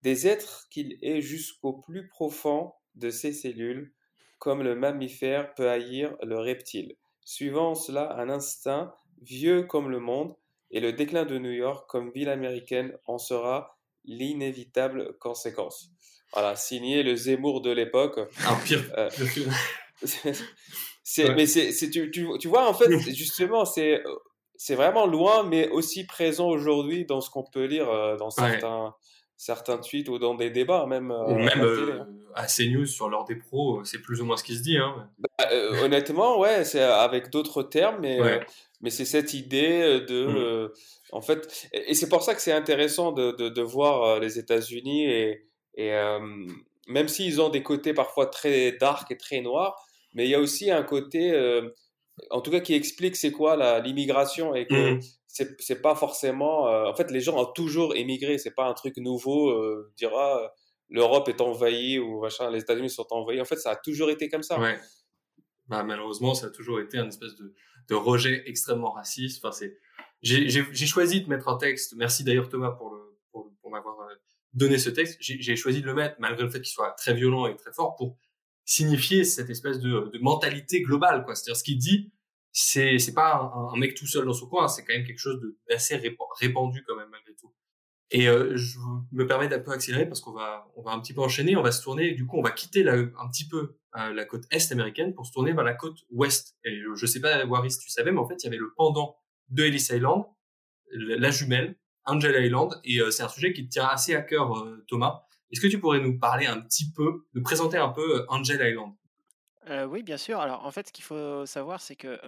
Des 0.04 0.28
êtres 0.28 0.68
qu'il 0.70 0.98
est 1.02 1.22
jusqu'au 1.22 1.74
plus 1.74 2.08
profond 2.08 2.72
de 2.96 3.10
ses 3.10 3.34
cellules, 3.34 3.94
comme 4.40 4.64
le 4.64 4.76
mammifère 4.76 5.54
peut 5.56 5.70
haïr 5.70 6.16
le 6.24 6.40
reptile, 6.40 6.96
suivant 7.26 7.76
cela 7.76 8.16
un 8.18 8.30
instinct 8.30 8.94
vieux 9.22 9.64
comme 9.64 9.90
le 9.90 10.00
monde, 10.00 10.36
et 10.72 10.80
le 10.80 10.94
déclin 10.94 11.26
de 11.26 11.38
New 11.38 11.52
York 11.52 11.90
comme 11.90 12.12
ville 12.12 12.30
américaine 12.30 12.98
en 13.06 13.18
sera 13.18 13.78
l'inévitable 14.06 15.18
conséquence. 15.20 15.92
Voilà, 16.34 16.56
signé 16.56 17.04
le 17.04 17.16
Zemmour 17.16 17.62
de 17.62 17.72
l'époque. 17.72 18.20
Un 18.48 18.56
pire. 18.56 18.84
Euh, 18.98 19.10
mais 21.36 21.46
c'est, 21.46 21.90
tu, 21.90 22.10
tu, 22.10 22.28
tu, 22.40 22.48
vois, 22.48 22.68
en 22.70 22.74
fait, 22.74 22.90
justement, 23.14 23.66
c'est 23.66 24.02
c'est 24.64 24.76
vraiment 24.76 25.08
loin, 25.08 25.42
mais 25.42 25.70
aussi 25.70 26.06
présent 26.06 26.48
aujourd'hui 26.48 27.04
dans 27.04 27.20
ce 27.20 27.32
qu'on 27.32 27.42
peut 27.42 27.66
lire 27.66 27.90
euh, 27.90 28.16
dans 28.16 28.30
certains, 28.30 28.94
certains 29.36 29.80
tweets 29.80 30.08
ou 30.08 30.20
dans 30.20 30.36
des 30.36 30.52
débats, 30.52 30.86
même. 30.86 31.10
Euh, 31.10 31.26
ou 31.26 31.34
même 31.34 31.62
euh, 31.64 32.04
à, 32.36 32.46
CNews 32.46 32.86
sur 32.86 33.10
l'heure 33.10 33.26
des 33.26 33.38
pros, 33.38 33.84
c'est 33.84 34.04
plus 34.04 34.22
ou 34.22 34.26
moins 34.26 34.38
ce 34.38 34.44
qui 34.44 34.56
se 34.56 34.62
dit. 34.62 34.78
Hein. 34.78 35.10
Bah, 35.18 35.48
honnêtement, 35.82 36.40
ouais, 36.40 36.64
c'est 36.64 36.84
avec 36.84 37.32
d'autres 37.32 37.64
termes, 37.64 38.02
mais, 38.02 38.20
mais 38.82 38.92
c'est 38.92 39.06
cette 39.06 39.34
idée 39.34 40.00
de. 40.08 40.68
Mmh. 40.68 40.72
en 41.14 41.22
fait, 41.22 41.68
et, 41.74 41.96
c'est 41.96 42.08
pour 42.08 42.22
ça 42.22 42.36
que 42.36 42.42
c'est 42.42 42.54
intéressant 42.54 43.14
de, 43.14 43.32
de, 43.32 43.50
de, 43.50 43.62
voir 43.64 44.20
les 44.20 44.38
États-Unis 44.38 45.10
et, 45.10 45.48
et 45.74 45.92
même 46.86 47.08
s'ils 47.08 47.42
ont 47.42 47.50
des 47.50 47.64
côtés 47.64 47.96
parfois 47.96 48.28
très 48.28 48.74
dark 48.74 49.10
et 49.10 49.18
très 49.18 49.42
noirs, 49.42 49.84
mais 50.14 50.28
il 50.28 50.30
y 50.30 50.36
a 50.36 50.40
aussi 50.40 50.70
un 50.70 50.84
côté 50.84 51.32
en 52.30 52.42
tout 52.42 52.52
cas 52.52 52.60
qui 52.60 52.74
explique 52.74 53.16
c'est 53.16 53.32
quoi 53.32 53.80
l'immigration 53.82 54.54
et 54.54 54.68
que 54.68 54.96
mmh. 54.96 55.02
c'est 55.28 55.82
pas 55.82 55.96
forcément 55.96 56.68
euh, 56.68 56.86
en 56.86 56.96
fait 56.96 57.10
les 57.12 57.22
gens 57.22 57.38
ont 57.38 57.52
toujours 57.52 57.96
émigré. 57.96 58.38
C'est 58.38 58.52
pas 58.56 58.66
un 58.66 58.74
truc 58.74 58.98
nouveau 58.98 59.50
euh, 59.50 59.92
dira 59.98 60.46
ah, 60.46 60.54
l'Europe 60.90 61.30
est 61.30 61.42
envahie 61.42 62.00
ou 62.00 62.22
machin 62.22 62.50
les 62.50 62.60
États-Unis 62.60 62.90
sont 62.90 63.08
envahis. 63.12 63.42
En 63.42 63.46
fait 63.46 63.58
ça 63.58 63.72
a 63.72 63.76
toujours 63.76 64.10
été 64.10 64.30
comme 64.30 64.44
ça. 64.44 64.60
Ouais. 64.60 64.78
bah, 65.68 65.84
malheureusement 65.84 66.34
ça 66.34 66.48
a 66.48 66.50
toujours 66.50 66.80
été 66.80 66.98
un 66.98 67.08
espèce 67.08 67.36
de, 67.36 67.54
de 67.90 67.96
rejet 67.96 68.44
extrêmement 68.46 68.92
raciste. 68.92 69.44
Enfin 69.44 69.52
c'est 69.52 69.78
j'ai 70.22 70.86
choisi 70.86 71.22
de 71.22 71.30
mettre 71.30 71.48
un 71.48 71.58
texte. 71.58 71.96
Merci 71.96 72.24
d'ailleurs 72.24 72.50
Thomas 72.50 72.72
pour 72.72 72.92
le 72.92 73.18
pour, 73.32 73.52
pour 73.62 73.72
m'avoir 73.72 74.00
euh, 74.02 74.14
donné 74.54 74.78
ce 74.78 74.90
texte. 74.90 75.18
J'ai 75.22 75.56
choisi 75.56 75.82
de 75.82 75.88
le 75.88 75.94
mettre 75.94 76.16
malgré 76.20 76.44
le 76.44 76.50
fait 76.50 76.60
qu'il 76.60 76.72
soit 76.72 76.92
très 76.92 77.14
violent 77.14 77.48
et 77.48 77.56
très 77.56 77.72
fort 77.72 77.96
pour 77.96 78.18
signifier 78.66 79.24
cette 79.24 79.50
espèce 79.50 79.80
de, 79.80 80.10
de 80.14 80.20
mentalité 80.20 80.82
globale, 80.82 81.24
quoi. 81.26 81.36
C'est-à-dire 81.36 81.58
ce 81.58 81.64
qu'il 81.64 81.78
dit, 81.78 82.12
c'est 82.52 82.98
c'est 83.00 83.14
pas 83.14 83.52
un, 83.74 83.78
mec 83.78 83.96
tout 83.96 84.08
seul 84.08 84.26
dans 84.26 84.34
son 84.34 84.48
coin, 84.48 84.68
c'est 84.68 84.84
quand 84.84 84.94
même 84.94 85.06
quelque 85.06 85.20
chose 85.20 85.40
d'assez 85.70 85.96
répandu 85.96 86.84
quand 86.88 86.96
même 86.96 87.10
malgré 87.10 87.34
tout. 87.36 87.54
Et 88.12 88.28
euh, 88.28 88.58
je 88.58 88.78
me 89.14 89.26
permets 89.26 89.48
d'un 89.48 89.60
peu 89.60 89.72
accélérer 89.72 90.06
parce 90.06 90.20
qu'on 90.20 90.34
va, 90.34 90.70
on 90.76 90.82
va 90.82 90.92
un 90.92 91.00
petit 91.00 91.14
peu 91.14 91.22
enchaîner. 91.22 91.56
On 91.56 91.62
va 91.62 91.72
se 91.72 91.82
tourner, 91.82 92.12
du 92.12 92.26
coup, 92.26 92.38
on 92.38 92.42
va 92.42 92.52
quitter 92.52 92.84
la, 92.84 92.94
un 92.94 93.30
petit 93.32 93.48
peu 93.48 93.78
euh, 93.98 94.14
la 94.14 94.26
côte 94.26 94.44
est 94.52 94.72
américaine 94.72 95.14
pour 95.14 95.26
se 95.26 95.32
tourner 95.32 95.54
vers 95.54 95.64
la 95.64 95.74
côte 95.74 96.00
ouest. 96.12 96.58
Et 96.66 96.82
je 96.96 97.06
sais 97.06 97.22
pas, 97.22 97.46
Waris, 97.46 97.78
tu 97.82 97.90
savais, 97.90 98.12
mais 98.12 98.20
en 98.20 98.28
fait, 98.28 98.36
il 98.44 98.46
y 98.46 98.48
avait 98.48 98.58
le 98.58 98.74
pendant 98.76 99.16
de 99.50 99.64
Ellis 99.64 99.88
Island, 99.92 100.26
la 100.92 101.32
jumelle, 101.32 101.78
Angel 102.06 102.46
Island, 102.46 102.80
et 102.84 103.00
euh, 103.00 103.12
c'est 103.12 103.24
un 103.24 103.30
sujet 103.30 103.54
qui 103.54 103.66
te 103.66 103.72
tient 103.72 103.86
assez 103.86 104.16
à 104.16 104.22
cœur, 104.22 104.58
euh, 104.58 104.84
Thomas. 104.88 105.24
Est-ce 105.52 105.62
que 105.62 105.68
tu 105.68 105.80
pourrais 105.80 106.00
nous 106.00 106.18
parler 106.18 106.46
un 106.46 106.60
petit 106.62 106.92
peu, 106.92 107.26
nous 107.34 107.42
présenter 107.42 107.78
un 107.78 107.90
peu 107.90 108.26
Angel 108.30 108.62
Island? 108.62 108.94
Oui, 109.90 110.04
bien 110.04 110.18
sûr. 110.18 110.40
Alors, 110.40 110.66
en 110.66 110.72
fait, 110.72 110.88
ce 110.88 110.94
qu'il 110.94 111.04
faut 111.04 111.46
savoir, 111.46 111.82
c'est 111.82 111.96
que 111.96 112.20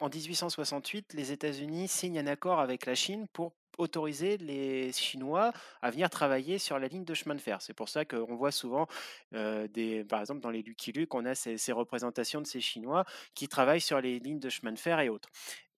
en 0.00 0.08
1868, 0.08 1.14
les 1.14 1.30
États-Unis 1.30 1.86
signent 1.86 2.18
un 2.18 2.26
accord 2.26 2.58
avec 2.58 2.86
la 2.86 2.96
Chine 2.96 3.28
pour 3.32 3.52
autoriser 3.78 4.36
les 4.36 4.92
Chinois 4.92 5.52
à 5.80 5.90
venir 5.90 6.10
travailler 6.10 6.58
sur 6.58 6.78
la 6.78 6.88
ligne 6.88 7.04
de 7.04 7.14
chemin 7.14 7.34
de 7.34 7.40
fer. 7.40 7.62
C'est 7.62 7.72
pour 7.72 7.88
ça 7.88 8.04
qu'on 8.04 8.34
voit 8.34 8.50
souvent, 8.50 8.86
des, 9.32 10.04
par 10.08 10.20
exemple, 10.20 10.40
dans 10.40 10.50
les 10.50 10.62
Lucky 10.62 10.92
Luke, 10.92 11.14
on 11.14 11.24
a 11.24 11.34
ces, 11.34 11.72
représentations 11.72 12.40
de 12.40 12.46
ces 12.46 12.60
Chinois 12.60 13.04
qui 13.34 13.48
travaillent 13.48 13.80
sur 13.80 14.00
les 14.00 14.18
lignes 14.18 14.40
de 14.40 14.48
chemin 14.48 14.72
de 14.72 14.78
fer 14.78 15.00
et 15.00 15.08
autres. 15.08 15.28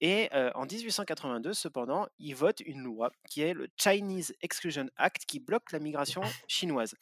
Et 0.07 0.29
en 0.55 0.67
1882, 0.67 1.55
cependant, 1.55 2.07
ils 2.19 2.35
votent 2.35 2.61
une 2.61 2.83
loi 2.83 3.11
qui 3.27 3.41
est 3.41 3.55
le 3.55 3.69
Chinese 3.79 4.35
Exclusion 4.43 4.85
Act 4.97 5.25
qui 5.25 5.41
bloque 5.41 5.73
la 5.73 5.79
migration 5.79 6.21
chinoise. 6.47 6.95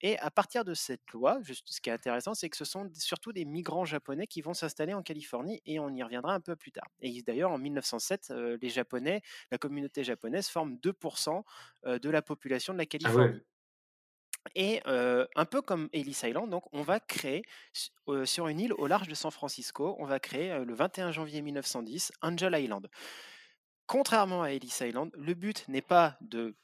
Et 0.00 0.18
à 0.20 0.30
partir 0.30 0.64
de 0.64 0.72
cette 0.72 1.06
loi, 1.12 1.38
juste, 1.42 1.68
ce 1.68 1.82
qui 1.82 1.90
est 1.90 1.92
intéressant, 1.92 2.32
c'est 2.32 2.48
que 2.48 2.56
ce 2.56 2.64
sont 2.64 2.90
surtout 2.94 3.34
des 3.34 3.44
migrants 3.44 3.84
japonais 3.84 4.26
qui 4.26 4.40
vont 4.40 4.54
s'installer 4.54 4.94
en 4.94 5.02
Californie 5.02 5.60
et 5.66 5.78
on 5.78 5.90
y 5.90 6.02
reviendra 6.02 6.32
un 6.32 6.40
peu 6.40 6.56
plus 6.56 6.72
tard. 6.72 6.88
Et 7.02 7.20
d'ailleurs, 7.20 7.50
en 7.52 7.58
1907, 7.58 8.32
les 8.62 8.70
Japonais, 8.70 9.20
la 9.50 9.58
communauté 9.58 10.02
japonaise 10.02 10.48
forme 10.48 10.76
2% 10.76 11.42
de 11.84 12.08
la 12.08 12.22
population 12.22 12.72
de 12.72 12.78
la 12.78 12.84
ah 12.84 12.86
Californie. 12.86 13.42
Et 14.54 14.80
un 14.86 15.44
peu 15.44 15.62
comme 15.62 15.88
Ellis 15.92 16.20
Island, 16.22 16.54
on 16.72 16.82
va 16.82 17.00
créer 17.00 17.42
sur 18.24 18.48
une 18.48 18.60
île 18.60 18.72
au 18.74 18.86
large 18.86 19.08
de 19.08 19.14
San 19.14 19.30
Francisco, 19.30 19.96
on 19.98 20.06
va 20.06 20.20
créer 20.20 20.64
le 20.64 20.74
21 20.74 21.10
janvier 21.10 21.42
1910 21.42 22.12
Angel 22.22 22.54
Island. 22.58 22.88
Contrairement 23.86 24.42
à 24.42 24.48
Ellis 24.48 24.78
Island, 24.80 25.10
le 25.14 25.34
but 25.34 25.66
n'est 25.68 25.82
pas 25.82 26.16
de 26.20 26.56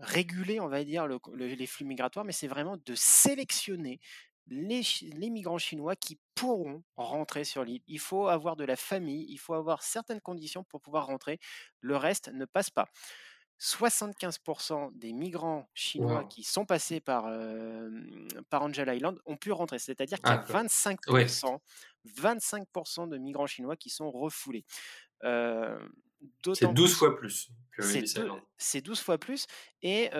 réguler, 0.00 0.60
on 0.60 0.68
va 0.68 0.82
les 0.82 1.66
flux 1.66 1.84
migratoires, 1.84 2.24
mais 2.24 2.32
c'est 2.32 2.46
vraiment 2.46 2.76
de 2.76 2.94
sélectionner 2.94 4.00
les, 4.50 5.30
migrants 5.30 5.58
chinois 5.58 5.96
qui 5.96 6.18
pourront 6.34 6.82
rentrer 6.96 7.44
sur 7.44 7.64
l'île. 7.64 7.82
Il 7.86 7.98
faut 7.98 8.28
avoir 8.28 8.56
de 8.56 8.64
la 8.64 8.76
famille, 8.76 9.26
il 9.28 9.38
faut 9.38 9.54
avoir 9.54 9.82
certaines 9.82 10.20
conditions 10.20 10.64
pour 10.64 10.80
pouvoir 10.80 11.06
rentrer. 11.06 11.38
Le 11.80 11.96
reste 11.96 12.28
ne 12.32 12.44
passe 12.44 12.70
pas. 12.70 12.88
75% 13.58 14.90
des 14.96 15.12
migrants 15.12 15.68
chinois 15.74 16.24
qui 16.24 16.44
sont 16.44 16.64
passés 16.64 17.00
par, 17.00 17.24
par 18.50 18.62
Angel 18.62 18.94
Island 18.94 19.18
ont 19.26 19.36
pu 19.36 19.52
rentrer. 19.52 19.78
C'est-à-dire 19.78 20.20
qu'il 20.20 20.32
y 20.32 20.36
a 20.36 20.38
25%, 20.38 21.56
ah, 21.56 21.58
25% 22.06 23.08
de 23.08 23.18
migrants 23.18 23.46
chinois 23.46 23.76
qui 23.76 23.90
sont 23.90 24.10
refoulés. 24.10 24.64
C'est 26.54 26.72
12 26.72 26.94
fois 26.94 27.16
plus. 27.16 27.50
C'est 28.56 28.80
12 28.80 29.00
fois 29.00 29.18
plus. 29.18 29.46
Et 29.82 30.10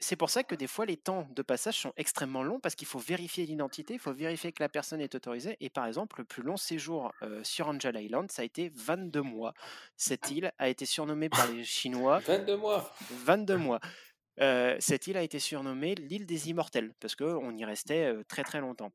c'est 0.00 0.16
pour 0.16 0.30
ça 0.30 0.44
que 0.44 0.54
des 0.54 0.66
fois, 0.66 0.86
les 0.86 0.96
temps 0.96 1.28
de 1.34 1.42
passage 1.42 1.78
sont 1.78 1.92
extrêmement 1.96 2.42
longs 2.42 2.60
parce 2.60 2.74
qu'il 2.74 2.86
faut 2.86 2.98
vérifier 2.98 3.46
l'identité, 3.46 3.94
il 3.94 4.00
faut 4.00 4.12
vérifier 4.12 4.52
que 4.52 4.62
la 4.62 4.68
personne 4.68 5.00
est 5.00 5.14
autorisée. 5.14 5.56
Et 5.60 5.70
par 5.70 5.86
exemple, 5.86 6.20
le 6.20 6.24
plus 6.24 6.42
long 6.42 6.56
séjour 6.56 7.12
sur 7.42 7.68
Angel 7.68 7.96
Island, 7.96 8.30
ça 8.30 8.42
a 8.42 8.44
été 8.44 8.70
22 8.74 9.22
mois. 9.22 9.54
Cette 9.96 10.30
île 10.30 10.52
a 10.58 10.68
été 10.68 10.86
surnommée 10.86 11.28
par 11.28 11.50
les 11.50 11.64
Chinois. 11.64 12.18
22 12.26 12.56
mois 12.56 12.94
22 13.10 13.56
mois. 13.56 13.80
cette 14.38 15.06
île 15.06 15.16
a 15.16 15.22
été 15.22 15.38
surnommée 15.38 15.94
l'île 15.94 16.26
des 16.26 16.50
Immortels 16.50 16.92
parce 17.00 17.14
qu'on 17.14 17.56
y 17.56 17.64
restait 17.64 18.14
très 18.28 18.42
très 18.42 18.60
longtemps. 18.60 18.92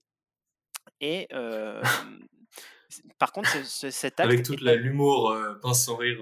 Et 1.00 1.28
par 3.20 3.32
contre, 3.32 3.50
cet 3.66 4.20
acte. 4.20 4.32
Avec 4.32 4.44
toute 4.44 4.62
l'humour, 4.62 5.36
pince 5.62 5.86
sans 5.86 5.98
rire. 5.98 6.20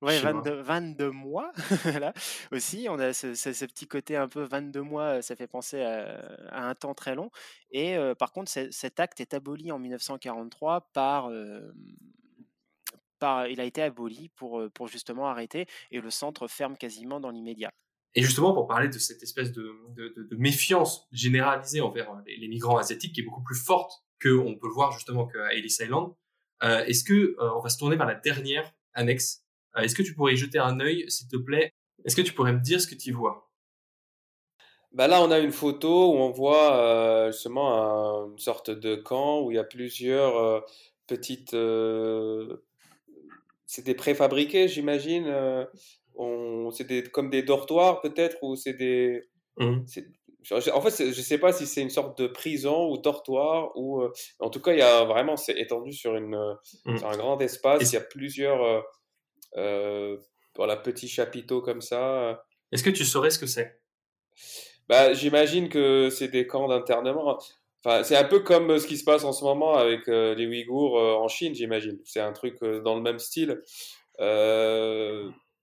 Ouais, 0.00 0.18
22, 0.18 0.62
22 0.62 1.10
mois, 1.12 1.52
là 2.00 2.12
aussi. 2.50 2.86
On 2.90 2.98
a 2.98 3.12
ce, 3.12 3.34
ce, 3.34 3.64
petit 3.64 3.86
côté 3.86 4.16
un 4.16 4.26
peu 4.26 4.42
22 4.42 4.82
mois, 4.82 5.22
ça 5.22 5.36
fait 5.36 5.46
penser 5.46 5.80
à, 5.82 6.68
un 6.68 6.74
temps 6.74 6.94
très 6.94 7.14
long. 7.14 7.30
Et 7.70 7.96
par 8.18 8.32
contre, 8.32 8.50
cet 8.50 8.98
acte 8.98 9.20
est 9.20 9.32
aboli 9.32 9.70
en 9.70 9.78
1943 9.78 10.88
par, 10.92 11.30
par. 13.20 13.46
Il 13.46 13.60
a 13.60 13.64
été 13.64 13.80
aboli 13.80 14.30
pour, 14.30 14.68
pour 14.74 14.88
justement 14.88 15.28
arrêter 15.28 15.66
et 15.92 16.00
le 16.00 16.10
centre 16.10 16.48
ferme 16.48 16.76
quasiment 16.76 17.20
dans 17.20 17.30
l'immédiat. 17.30 17.72
Et 18.14 18.22
justement, 18.22 18.52
pour 18.52 18.66
parler 18.66 18.88
de 18.88 18.98
cette 18.98 19.22
espèce 19.22 19.52
de, 19.52 19.74
de, 19.96 20.28
de 20.30 20.36
méfiance 20.36 21.08
généralisée 21.12 21.80
envers 21.80 22.14
les, 22.26 22.48
migrants 22.48 22.76
asiatiques 22.76 23.14
qui 23.14 23.22
est 23.22 23.24
beaucoup 23.24 23.42
plus 23.42 23.56
forte 23.56 24.04
qu'on 24.22 24.56
peut 24.56 24.68
voir 24.68 24.92
justement 24.92 25.26
qu'à 25.26 25.52
Ellis 25.52 25.76
Island, 25.80 26.12
est-ce 26.62 27.02
que 27.02 27.36
on 27.40 27.60
va 27.60 27.68
se 27.68 27.78
tourner 27.78 27.96
vers 27.96 28.06
la 28.06 28.14
dernière 28.14 28.72
annexe 28.94 29.42
euh, 29.76 29.82
est-ce 29.82 29.94
que 29.94 30.02
tu 30.02 30.14
pourrais 30.14 30.34
y 30.34 30.36
jeter 30.36 30.58
un 30.58 30.80
œil, 30.80 31.04
s'il 31.08 31.28
te 31.28 31.36
plaît? 31.36 31.74
Est-ce 32.04 32.16
que 32.16 32.22
tu 32.22 32.32
pourrais 32.32 32.52
me 32.52 32.60
dire 32.60 32.80
ce 32.80 32.86
que 32.86 32.94
tu 32.94 33.12
vois? 33.12 33.50
Bah 34.92 35.08
là, 35.08 35.22
on 35.22 35.30
a 35.30 35.38
une 35.38 35.52
photo 35.52 36.12
où 36.12 36.16
on 36.16 36.30
voit 36.30 36.76
euh, 36.76 37.32
justement 37.32 38.26
une 38.30 38.38
sorte 38.38 38.70
de 38.70 38.94
camp 38.94 39.40
où 39.42 39.50
il 39.50 39.54
y 39.54 39.58
a 39.58 39.64
plusieurs 39.64 40.36
euh, 40.36 40.60
petites. 41.06 41.56
c'est 43.66 43.84
des 43.84 43.94
préfabriqués, 43.94 44.68
j'imagine. 44.68 45.32
c'est 46.72 46.86
des, 46.86 47.02
comme 47.04 47.30
des 47.30 47.42
dortoirs 47.42 48.02
peut-être 48.02 48.36
ou 48.42 48.56
c'est 48.56 48.74
des. 48.74 49.22
Mmh. 49.58 49.80
En 50.50 50.80
fait, 50.80 51.12
je 51.12 51.18
ne 51.18 51.24
sais 51.24 51.38
pas 51.38 51.52
si 51.52 51.66
c'est 51.66 51.82
une 51.82 51.90
sorte 51.90 52.18
de 52.18 52.26
prison 52.26 52.90
ou 52.90 52.98
dortoir 52.98 53.70
ou. 53.76 54.02
en 54.40 54.50
tout 54.50 54.60
cas, 54.60 54.72
il 54.72 54.78
y 54.78 54.82
a 54.82 55.04
vraiment, 55.04 55.36
c'est 55.36 55.58
étendu 55.58 55.92
sur, 55.92 56.16
une, 56.16 56.36
mmh. 56.84 56.98
sur 56.98 57.08
un 57.08 57.16
grand 57.16 57.40
espace. 57.40 57.90
Il 57.90 57.94
y 57.94 57.98
a 57.98 58.00
plusieurs 58.00 58.84
euh, 59.56 60.16
voilà, 60.56 60.76
petit 60.76 61.08
chapiteau 61.08 61.60
comme 61.60 61.80
ça. 61.80 62.44
Est-ce 62.72 62.82
que 62.82 62.90
tu 62.90 63.04
saurais 63.04 63.30
ce 63.30 63.38
que 63.38 63.46
c'est? 63.46 63.80
Bah, 64.88 65.12
J'imagine 65.12 65.68
que 65.68 66.10
c'est 66.10 66.28
des 66.28 66.46
camps 66.46 66.68
d'internement. 66.68 67.38
Enfin, 67.84 68.04
c'est 68.04 68.16
un 68.16 68.24
peu 68.24 68.40
comme 68.40 68.78
ce 68.78 68.86
qui 68.86 68.96
se 68.96 69.04
passe 69.04 69.24
en 69.24 69.32
ce 69.32 69.44
moment 69.44 69.74
avec 69.74 70.08
euh, 70.08 70.34
les 70.34 70.46
Ouïghours 70.46 70.98
euh, 70.98 71.14
en 71.14 71.28
Chine, 71.28 71.54
j'imagine. 71.54 71.98
C'est 72.04 72.20
un 72.20 72.32
truc 72.32 72.62
dans 72.62 72.94
le 72.94 73.02
même 73.02 73.18
style. 73.18 73.60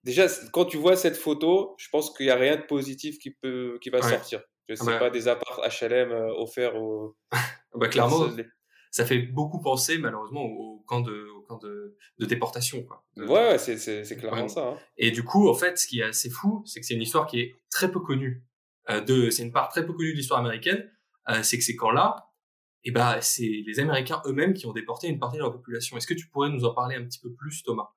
déjà, 0.04 0.28
quand 0.52 0.66
tu 0.66 0.78
vois 0.78 0.96
cette 0.96 1.18
photo, 1.18 1.76
je 1.78 1.88
pense 1.90 2.12
qu'il 2.16 2.26
n'y 2.26 2.32
a 2.32 2.36
rien 2.36 2.58
de 2.58 2.64
positif 2.64 3.20
qui, 3.20 3.32
peut, 3.32 3.78
qui 3.82 3.90
va 3.90 4.02
sortir. 4.02 4.42
Je 4.70 4.76
sais 4.76 4.99
pas, 4.99 5.09
des 5.09 5.28
apparts 5.28 5.61
HLM 5.82 6.11
offerts 6.38 6.76
aux. 6.82 7.17
bah, 7.76 7.88
clairement, 7.88 8.28
ça 8.91 9.05
fait 9.05 9.20
beaucoup 9.20 9.59
penser 9.59 9.97
malheureusement 9.97 10.43
au, 10.43 10.84
camp 10.88 11.01
de, 11.01 11.28
au 11.36 11.41
camp 11.41 11.57
de, 11.57 11.95
de 12.17 12.26
déportation. 12.26 12.84
Quoi. 12.84 13.03
ouais, 13.17 13.57
c'est 13.57 14.17
clairement 14.17 14.47
ça. 14.47 14.70
Hein. 14.70 14.78
Et 14.97 15.11
du 15.11 15.24
coup, 15.24 15.49
en 15.49 15.53
fait, 15.53 15.78
ce 15.78 15.88
qui 15.88 15.99
est 15.99 16.03
assez 16.03 16.30
fou, 16.30 16.63
c'est 16.65 16.80
que 16.80 16.86
c'est 16.86 16.95
une 16.95 17.01
histoire 17.01 17.28
qui 17.28 17.39
est 17.39 17.55
très 17.70 17.91
peu 17.91 17.99
connue. 17.99 18.43
Euh, 18.89 19.01
de, 19.01 19.30
c'est 19.30 19.43
une 19.43 19.51
part 19.51 19.70
très 19.70 19.86
peu 19.86 19.93
connue 19.93 20.13
de 20.13 20.17
l'histoire 20.17 20.39
américaine. 20.39 20.89
Euh, 21.30 21.43
c'est 21.43 21.57
que 21.57 21.63
ces 21.63 21.76
camps-là, 21.76 22.30
et 22.84 22.89
eh 22.89 22.91
ben, 22.91 23.20
c'est 23.22 23.63
les 23.67 23.80
Américains 23.82 24.22
eux-mêmes 24.26 24.53
qui 24.53 24.65
ont 24.65 24.72
déporté 24.72 25.07
une 25.09 25.20
partie 25.20 25.36
de 25.36 25.41
leur 25.41 25.51
population. 25.51 25.97
Est-ce 25.97 26.07
que 26.07 26.13
tu 26.13 26.28
pourrais 26.30 26.49
nous 26.49 26.63
en 26.63 26.74
parler 26.74 26.95
un 26.95 27.03
petit 27.03 27.20
peu 27.20 27.32
plus, 27.34 27.61
Thomas? 27.61 27.89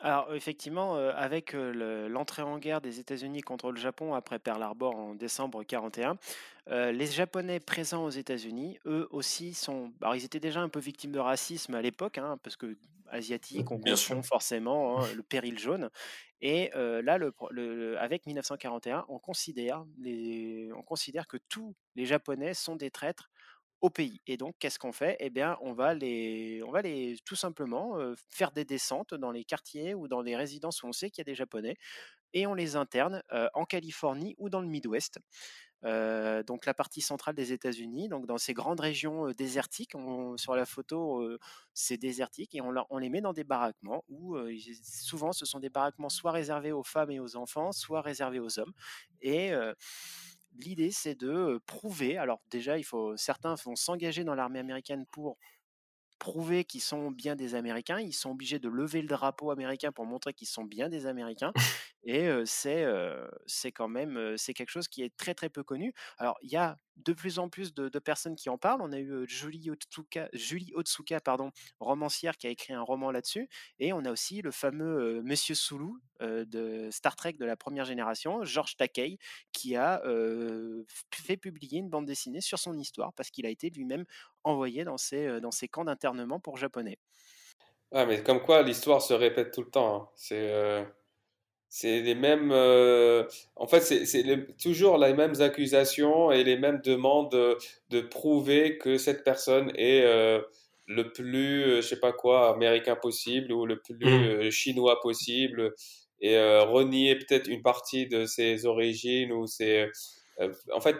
Alors 0.00 0.34
effectivement, 0.34 0.94
avec 0.94 1.52
l'entrée 1.52 2.42
en 2.42 2.58
guerre 2.58 2.80
des 2.80 3.00
États-Unis 3.00 3.42
contre 3.42 3.70
le 3.70 3.78
Japon 3.78 4.14
après 4.14 4.38
Pearl 4.38 4.62
Harbor 4.62 4.96
en 4.96 5.14
décembre 5.14 5.62
41, 5.62 6.16
les 6.68 7.06
Japonais 7.06 7.60
présents 7.60 8.04
aux 8.04 8.10
États-Unis, 8.10 8.78
eux 8.86 9.08
aussi 9.10 9.52
sont. 9.52 9.92
Alors 10.00 10.16
ils 10.16 10.24
étaient 10.24 10.40
déjà 10.40 10.60
un 10.60 10.70
peu 10.70 10.80
victimes 10.80 11.12
de 11.12 11.18
racisme 11.18 11.74
à 11.74 11.82
l'époque, 11.82 12.16
hein, 12.16 12.38
parce 12.42 12.56
que 12.56 12.78
asiatiques, 13.08 13.70
on 13.70 13.78
confond 13.78 14.22
forcément 14.22 15.00
hein, 15.00 15.06
le 15.14 15.22
péril 15.22 15.58
jaune. 15.58 15.90
Et 16.40 16.70
là, 16.74 17.18
le, 17.18 17.96
avec 17.98 18.24
1941, 18.24 19.04
on 19.08 19.18
considère, 19.18 19.84
les, 19.98 20.70
on 20.74 20.82
considère 20.82 21.26
que 21.26 21.36
tous 21.36 21.74
les 21.94 22.06
Japonais 22.06 22.54
sont 22.54 22.76
des 22.76 22.90
traîtres 22.90 23.30
au 23.80 23.90
pays. 23.90 24.20
Et 24.26 24.36
donc, 24.36 24.54
qu'est-ce 24.58 24.78
qu'on 24.78 24.92
fait? 24.92 25.16
Eh 25.20 25.30
bien, 25.30 25.56
on 25.62 25.72
va 25.72 25.94
les, 25.94 26.62
on 26.66 26.70
va 26.70 26.82
les, 26.82 27.16
tout 27.24 27.36
simplement 27.36 27.98
faire 28.28 28.52
des 28.52 28.64
descentes 28.64 29.14
dans 29.14 29.30
les 29.30 29.44
quartiers 29.44 29.94
ou 29.94 30.08
dans 30.08 30.22
les 30.22 30.36
résidences 30.36 30.82
où 30.82 30.86
on 30.86 30.92
sait 30.92 31.10
qu'il 31.10 31.20
y 31.20 31.26
a 31.26 31.30
des 31.30 31.34
Japonais, 31.34 31.76
et 32.32 32.46
on 32.46 32.54
les 32.54 32.76
interne 32.76 33.22
en 33.54 33.64
Californie 33.64 34.34
ou 34.38 34.50
dans 34.50 34.60
le 34.60 34.68
Midwest. 34.68 35.18
donc 35.82 36.66
la 36.66 36.74
partie 36.74 37.00
centrale 37.00 37.34
des 37.34 37.52
États-Unis, 37.52 38.08
donc 38.08 38.26
dans 38.26 38.38
ces 38.38 38.54
grandes 38.54 38.80
régions 38.80 39.30
désertiques, 39.32 39.94
sur 40.36 40.54
la 40.54 40.66
photo 40.66 41.28
c'est 41.74 41.96
désertique 41.96 42.54
et 42.54 42.60
on, 42.60 42.72
on, 42.90 42.98
les 42.98 43.08
met 43.08 43.20
dans 43.20 43.32
des 43.32 43.44
baraquements 43.44 44.04
où 44.08 44.36
souvent 44.82 45.32
ce 45.32 45.44
sont 45.44 45.58
des 45.58 45.70
baraquements 45.70 46.08
soit 46.08 46.32
réservés 46.32 46.72
aux 46.72 46.84
femmes 46.84 47.10
et 47.10 47.20
aux 47.20 47.36
enfants, 47.36 47.72
soit 47.72 48.02
réservés 48.02 48.40
aux 48.40 48.58
hommes. 48.58 48.72
Et 49.22 49.52
l'idée, 50.58 50.90
c'est 50.90 51.14
de 51.14 51.60
prouver. 51.66 52.18
Alors 52.18 52.40
déjà, 52.50 52.78
il 52.78 52.84
faut 52.84 53.16
certains 53.16 53.54
vont 53.64 53.76
s'engager 53.76 54.24
dans 54.24 54.34
l'armée 54.34 54.58
américaine 54.58 55.06
pour 55.12 55.38
prouver 56.18 56.64
qu'ils 56.64 56.82
sont 56.82 57.10
bien 57.10 57.34
des 57.34 57.54
Américains, 57.54 57.98
ils 57.98 58.12
sont 58.12 58.30
obligés 58.32 58.58
de 58.58 58.68
lever 58.68 59.00
le 59.02 59.08
drapeau 59.08 59.50
américain 59.50 59.90
pour 59.90 60.04
montrer 60.06 60.34
qu'ils 60.34 60.48
sont 60.48 60.64
bien 60.64 60.88
des 60.90 61.06
Américains. 61.06 61.52
Et 62.04 62.28
c'est 62.44 62.84
c'est 63.46 63.72
quand 63.72 63.88
même 63.88 64.36
c'est 64.36 64.54
quelque 64.54 64.70
chose 64.70 64.88
qui 64.88 65.02
est 65.02 65.16
très 65.16 65.34
très 65.34 65.48
peu 65.50 65.62
connu. 65.64 65.94
Alors 66.18 66.38
il 66.42 66.50
y 66.50 66.56
a 66.56 66.78
de 67.04 67.12
plus 67.12 67.38
en 67.38 67.48
plus 67.48 67.74
de, 67.74 67.98
personnes 67.98 68.36
qui 68.36 68.48
en 68.48 68.58
parlent. 68.58 68.80
On 68.82 68.92
a 68.92 68.98
eu 68.98 69.26
Julie 69.28 69.70
Otsuka, 69.70 70.28
Julie 70.32 70.72
Otsuka 70.74 71.20
pardon, 71.20 71.50
romancière, 71.80 72.36
qui 72.36 72.46
a 72.46 72.50
écrit 72.50 72.72
un 72.72 72.82
roman 72.82 73.10
là-dessus. 73.10 73.48
Et 73.78 73.92
on 73.92 74.04
a 74.04 74.10
aussi 74.10 74.42
le 74.42 74.50
fameux 74.50 75.22
Monsieur 75.22 75.54
Sulu 75.54 75.92
de 76.20 76.88
Star 76.90 77.16
Trek 77.16 77.34
de 77.34 77.44
la 77.44 77.56
première 77.56 77.84
génération, 77.84 78.44
George 78.44 78.76
Takei, 78.76 79.18
qui 79.52 79.76
a 79.76 80.02
fait 81.14 81.36
publier 81.36 81.78
une 81.78 81.90
bande 81.90 82.06
dessinée 82.06 82.40
sur 82.40 82.58
son 82.58 82.78
histoire 82.78 83.12
parce 83.12 83.30
qu'il 83.30 83.46
a 83.46 83.50
été 83.50 83.70
lui-même 83.70 84.04
envoyé 84.44 84.84
dans 84.84 84.98
ces, 84.98 85.40
dans 85.40 85.50
ces 85.50 85.68
camps 85.68 85.84
d'internement 85.84 86.40
pour 86.40 86.56
japonais. 86.56 86.98
Ah, 87.92 88.06
mais 88.06 88.22
comme 88.22 88.40
quoi 88.40 88.62
l'histoire 88.62 89.02
se 89.02 89.14
répète 89.14 89.52
tout 89.52 89.62
le 89.62 89.70
temps. 89.70 89.96
Hein. 89.96 90.08
C'est 90.14 90.86
c'est 91.70 92.00
les 92.00 92.16
mêmes. 92.16 92.50
Euh, 92.52 93.24
en 93.54 93.68
fait, 93.68 93.80
c'est 93.80 94.56
toujours 94.60 94.98
les 94.98 95.14
mêmes 95.14 95.40
accusations 95.40 96.32
et 96.32 96.42
les 96.42 96.58
mêmes 96.58 96.80
demandes 96.84 97.30
de, 97.30 98.00
prouver 98.00 98.76
que 98.76 98.98
cette 98.98 99.22
personne 99.22 99.70
est 99.76 100.02
euh, 100.02 100.40
le 100.86 101.12
plus, 101.12 101.62
euh, 101.62 101.76
je 101.76 101.86
sais 101.86 102.00
pas 102.00 102.12
quoi, 102.12 102.52
américain 102.52 102.96
possible 102.96 103.52
ou 103.52 103.66
le 103.66 103.80
plus 103.80 103.96
mmh. 104.04 104.50
chinois 104.50 105.00
possible 105.00 105.72
et 106.20 106.36
renier 106.38 107.16
peut-être 107.16 107.48
une 107.48 107.62
partie 107.62 108.06
de 108.06 108.26
ses 108.26 108.66
origines 108.66 109.32
ou 109.32 109.46
ses. 109.46 109.86
en 110.74 110.80
fait, 110.80 110.96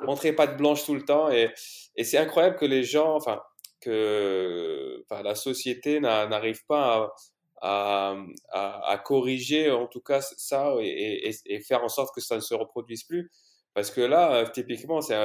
montrer 0.00 0.32
pas 0.32 0.46
de 0.46 0.56
blanche 0.56 0.84
tout 0.84 0.94
le 0.94 1.02
temps 1.02 1.28
et, 1.28 1.50
et 1.96 2.04
c'est 2.04 2.18
incroyable 2.18 2.54
que 2.54 2.64
les 2.66 2.84
gens, 2.84 3.16
enfin, 3.16 3.40
que 3.80 5.02
enfin, 5.08 5.22
la 5.22 5.34
société 5.34 5.98
n'arrive 5.98 6.64
pas 6.66 6.94
à 6.94 7.12
à, 7.62 8.16
à, 8.52 8.98
corriger 8.98 9.70
en 9.70 9.86
tout 9.86 10.00
cas 10.00 10.20
ça 10.20 10.74
et, 10.80 11.30
et, 11.46 11.60
faire 11.60 11.82
en 11.82 11.88
sorte 11.88 12.14
que 12.14 12.20
ça 12.20 12.36
ne 12.36 12.40
se 12.40 12.54
reproduise 12.54 13.04
plus. 13.04 13.30
Parce 13.74 13.90
que 13.90 14.00
là, 14.00 14.36
euh, 14.36 14.46
typiquement, 14.46 15.00
c'est 15.00 15.16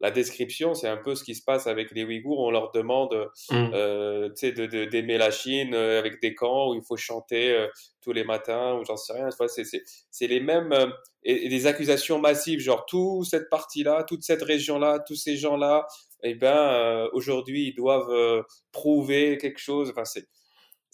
la 0.00 0.10
description, 0.10 0.72
c'est 0.72 0.88
un 0.88 0.96
peu 0.96 1.14
ce 1.14 1.22
qui 1.22 1.34
se 1.34 1.44
passe 1.44 1.66
avec 1.66 1.90
les 1.90 2.02
Ouïghours. 2.02 2.40
On 2.40 2.50
leur 2.50 2.72
demande 2.72 3.12
mmh. 3.50 3.70
euh, 3.74 4.30
d'aimer 4.30 4.68
de, 4.68 4.84
d'aimer 4.86 5.18
la 5.18 5.30
Chine 5.30 5.74
euh, 5.74 5.98
avec 5.98 6.20
des 6.22 6.34
camps 6.34 6.70
où 6.70 6.74
il 6.74 6.82
faut 6.82 6.96
chanter 6.96 7.52
euh, 7.52 7.66
tous 8.00 8.12
les 8.12 8.24
matins 8.24 8.74
ou 8.76 8.84
j'en 8.86 8.96
sais 8.96 9.12
rien. 9.12 9.28
C'est 10.10 10.26
les 10.26 10.40
mêmes 10.40 10.74
et, 11.24 11.50
des 11.50 11.66
accusations 11.66 12.18
massives, 12.18 12.60
genre 12.60 12.86
toute 12.86 13.26
cette 13.26 13.50
partie-là, 13.50 14.04
toute 14.04 14.22
cette 14.22 14.42
région-là, 14.42 15.00
tous 15.06 15.16
ces 15.16 15.36
gens-là, 15.36 15.86
eh 16.22 16.34
ben 16.34 17.06
aujourd'hui 17.12 17.68
ils 17.68 17.74
doivent 17.74 18.42
prouver 18.72 19.36
quelque 19.36 19.60
chose. 19.60 19.90
Enfin, 19.90 20.06
c'est 20.06 20.26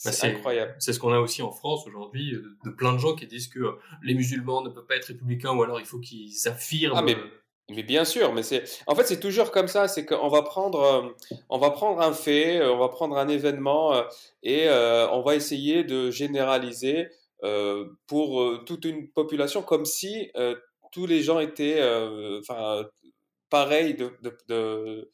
bah, 0.05 0.13
c'est 0.13 0.27
incroyable. 0.29 0.75
C'est 0.79 0.93
ce 0.93 0.99
qu'on 0.99 1.13
a 1.13 1.19
aussi 1.19 1.43
en 1.43 1.51
France 1.51 1.87
aujourd'hui, 1.87 2.35
euh, 2.35 2.57
de 2.65 2.71
plein 2.71 2.93
de 2.93 2.99
gens 2.99 3.15
qui 3.15 3.27
disent 3.27 3.49
que 3.49 3.61
euh, 3.61 3.73
les 4.03 4.15
musulmans 4.15 4.61
ne 4.61 4.69
peuvent 4.69 4.87
pas 4.87 4.97
être 4.97 5.07
républicains 5.07 5.55
ou 5.55 5.63
alors 5.63 5.81
il 5.81 5.87
faut 5.87 5.99
qu'ils 5.99 6.49
affirment. 6.49 6.97
Ah, 6.97 7.03
mais, 7.03 7.15
euh, 7.15 7.31
mais, 7.71 7.83
bien 7.83 8.05
sûr, 8.05 8.33
mais 8.35 8.43
c'est 8.43 8.65
en 8.87 8.95
fait 8.95 9.05
c'est 9.05 9.21
toujours 9.21 9.51
comme 9.51 9.69
ça, 9.69 9.89
c'est 9.89 10.05
qu'on 10.05 10.29
va 10.29 10.43
prendre 10.43 11.15
on 11.49 11.59
va 11.59 11.71
prendre 11.71 12.01
un 12.01 12.13
fait, 12.13 12.63
on 12.63 12.79
va 12.79 12.89
prendre 12.89 13.17
un 13.17 13.29
événement 13.29 14.05
et 14.43 14.69
on 14.69 15.23
va 15.23 15.35
essayer 15.35 15.83
de 15.83 16.11
généraliser 16.11 17.09
pour 18.07 18.65
toute 18.67 18.85
une 18.85 19.09
population 19.11 19.63
comme 19.63 19.85
si 19.85 20.31
tous 20.93 21.07
les 21.07 21.23
gens 21.23 21.41
étaient 21.41 21.83
enfin 22.39 22.85
pareils 23.51 23.95
de, 23.95 24.13
de 24.23 24.39
de 24.49 25.11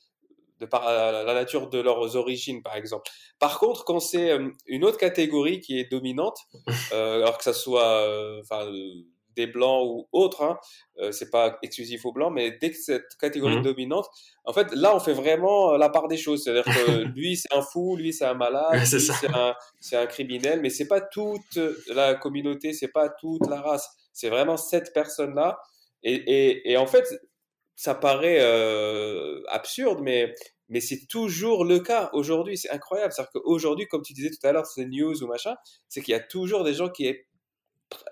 par 0.67 0.85
la 0.85 1.35
nature 1.35 1.69
de 1.69 1.81
leurs 1.81 2.17
origines, 2.17 2.63
par 2.63 2.77
exemple. 2.77 3.11
Par 3.39 3.59
contre, 3.59 3.85
quand 3.85 4.01
c'est 4.01 4.31
euh, 4.31 4.51
une 4.67 4.85
autre 4.85 4.99
catégorie 4.99 5.61
qui 5.61 5.79
est 5.79 5.91
dominante, 5.91 6.39
euh, 6.93 7.23
alors 7.23 7.39
que 7.39 7.45
ça 7.45 7.53
soit 7.53 8.07
euh, 8.07 8.41
enfin, 8.41 8.71
des 9.35 9.47
blancs 9.47 9.85
ou 9.85 10.09
autres, 10.13 10.43
hein, 10.43 10.59
c'est 11.11 11.31
pas 11.31 11.59
exclusif 11.63 12.05
aux 12.05 12.13
blancs, 12.13 12.33
mais 12.35 12.57
dès 12.61 12.71
que 12.71 12.77
cette 12.77 13.17
catégorie 13.19 13.55
est 13.55 13.61
mmh. 13.61 13.63
dominante, 13.63 14.07
en 14.45 14.53
fait, 14.53 14.71
là, 14.75 14.95
on 14.95 15.01
fait 15.01 15.15
vraiment 15.15 15.77
la 15.79 15.89
part 15.89 16.07
des 16.07 16.19
choses. 16.19 16.45
C'est-à-dire 16.45 16.65
que 16.65 17.03
lui, 17.17 17.37
c'est 17.37 17.53
un 17.53 17.63
fou, 17.63 17.97
lui, 17.97 18.13
c'est 18.13 18.27
un 18.27 18.35
malade, 18.35 18.85
c'est 18.85 19.35
un, 19.35 19.55
un, 19.93 20.07
criminel, 20.07 20.61
mais 20.61 20.69
c'est 20.69 20.87
pas 20.87 21.01
toute 21.01 21.59
la 21.89 22.15
communauté, 22.15 22.75
c'est 22.75 22.93
pas 22.93 23.09
toute 23.09 23.47
la 23.49 23.61
race. 23.61 23.89
C'est 24.13 24.29
vraiment 24.29 24.59
cette 24.59 24.93
personne-là. 24.93 25.59
Et, 26.03 26.15
et, 26.15 26.73
et, 26.73 26.77
en 26.77 26.87
fait, 26.87 27.09
ça 27.77 27.95
paraît 27.95 28.41
absurde, 29.49 30.01
mais 30.03 30.35
mais 30.69 30.81
c'est 30.81 31.07
toujours 31.07 31.65
le 31.65 31.81
cas 31.81 32.09
aujourd'hui. 32.15 32.57
C'est 32.57 32.71
incroyable. 32.71 33.13
C'est-à-dire 33.13 33.33
qu'aujourd'hui, 33.33 33.87
comme 33.87 34.03
tu 34.03 34.15
disais 34.15 34.31
tout 34.31 34.47
à 34.47 34.53
l'heure, 34.53 34.65
c'est 34.67 34.87
news 34.87 35.23
ou 35.23 35.27
machin, 35.27 35.55
c'est 35.89 36.01
qu'il 36.01 36.13
y 36.13 36.15
a 36.15 36.21
toujours 36.21 36.65
des 36.65 36.73
gens 36.73 36.89
qui 36.89 37.15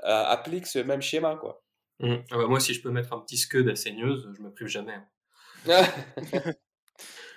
appliquent 0.02 0.66
ce 0.66 0.78
même 0.78 1.00
schéma, 1.00 1.36
quoi. 1.36 1.64
Mmh. 2.00 2.16
Ah 2.30 2.36
bah 2.36 2.46
moi, 2.46 2.61
si 2.61 2.74
je 2.74 2.82
peux 2.82 2.90
mettre 2.90 3.12
un 3.12 3.20
petit 3.20 3.36
scud 3.36 3.68
à 3.68 3.90
news, 3.92 4.34
je 4.34 4.42
me 4.42 4.50
prive 4.52 4.68
jamais. 4.68 4.94
Hein. 5.68 5.84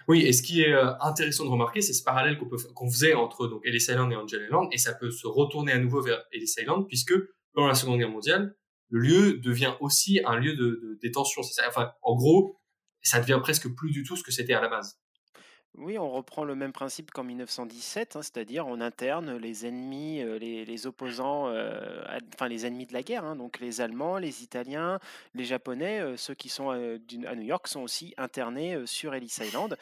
oui, 0.07 0.25
et 0.25 0.33
ce 0.33 0.41
qui 0.41 0.61
est 0.61 0.73
intéressant 1.01 1.45
de 1.45 1.49
remarquer, 1.49 1.81
c'est 1.81 1.93
ce 1.93 2.03
parallèle 2.03 2.37
qu'on 2.37 2.49
qu'on 2.73 2.89
faisait 2.89 3.13
entre 3.13 3.47
donc 3.47 3.61
Ellis 3.65 3.85
Island 3.89 4.11
et 4.11 4.15
Angel 4.15 4.43
Island, 4.43 4.67
et 4.71 4.77
ça 4.77 4.93
peut 4.93 5.11
se 5.11 5.27
retourner 5.27 5.73
à 5.73 5.79
nouveau 5.79 6.01
vers 6.01 6.23
Ellis 6.31 6.53
Island, 6.57 6.87
puisque 6.87 7.13
pendant 7.53 7.67
la 7.67 7.75
Seconde 7.75 7.99
Guerre 7.99 8.09
mondiale, 8.09 8.55
le 8.93 8.99
lieu 8.99 9.39
devient 9.39 9.73
aussi 9.79 10.21
un 10.23 10.35
lieu 10.35 10.55
de, 10.55 10.99
détention. 11.01 11.41
Enfin, 11.67 11.93
en 12.03 12.15
gros, 12.15 12.59
ça 13.01 13.19
devient 13.19 13.39
presque 13.41 13.67
plus 13.73 13.89
du 13.89 14.03
tout 14.03 14.15
ce 14.15 14.23
que 14.23 14.31
c'était 14.31 14.53
à 14.53 14.61
la 14.61 14.69
base. 14.69 14.99
Oui, 15.75 15.97
on 15.97 16.11
reprend 16.11 16.43
le 16.43 16.53
même 16.53 16.71
principe 16.71 17.09
qu'en 17.09 17.23
1917, 17.23 18.15
hein, 18.15 18.21
c'est-à-dire 18.21 18.67
on 18.67 18.79
interne 18.79 19.37
les 19.37 19.65
ennemis, 19.65 20.21
euh, 20.21 20.37
les, 20.37 20.85
opposants, 20.85 21.47
euh, 21.47 22.03
enfin 22.35 22.47
les 22.47 22.67
ennemis 22.67 22.85
de 22.85 22.93
la 22.93 23.01
guerre, 23.01 23.25
hein, 23.25 23.35
donc 23.35 23.59
les 23.59 23.81
Allemands, 23.81 24.19
les 24.19 24.43
Italiens, 24.43 24.99
les 25.33 25.45
Japonais, 25.45 25.99
euh, 25.99 26.15
ceux 26.15 26.35
qui 26.35 26.47
sont 26.47 26.69
à 26.69 26.77
New 27.35 27.41
York 27.41 27.67
sont 27.67 27.81
aussi 27.81 28.13
internés 28.17 28.85
sur 28.85 29.15
Ellis 29.15 29.35
Island. 29.41 29.75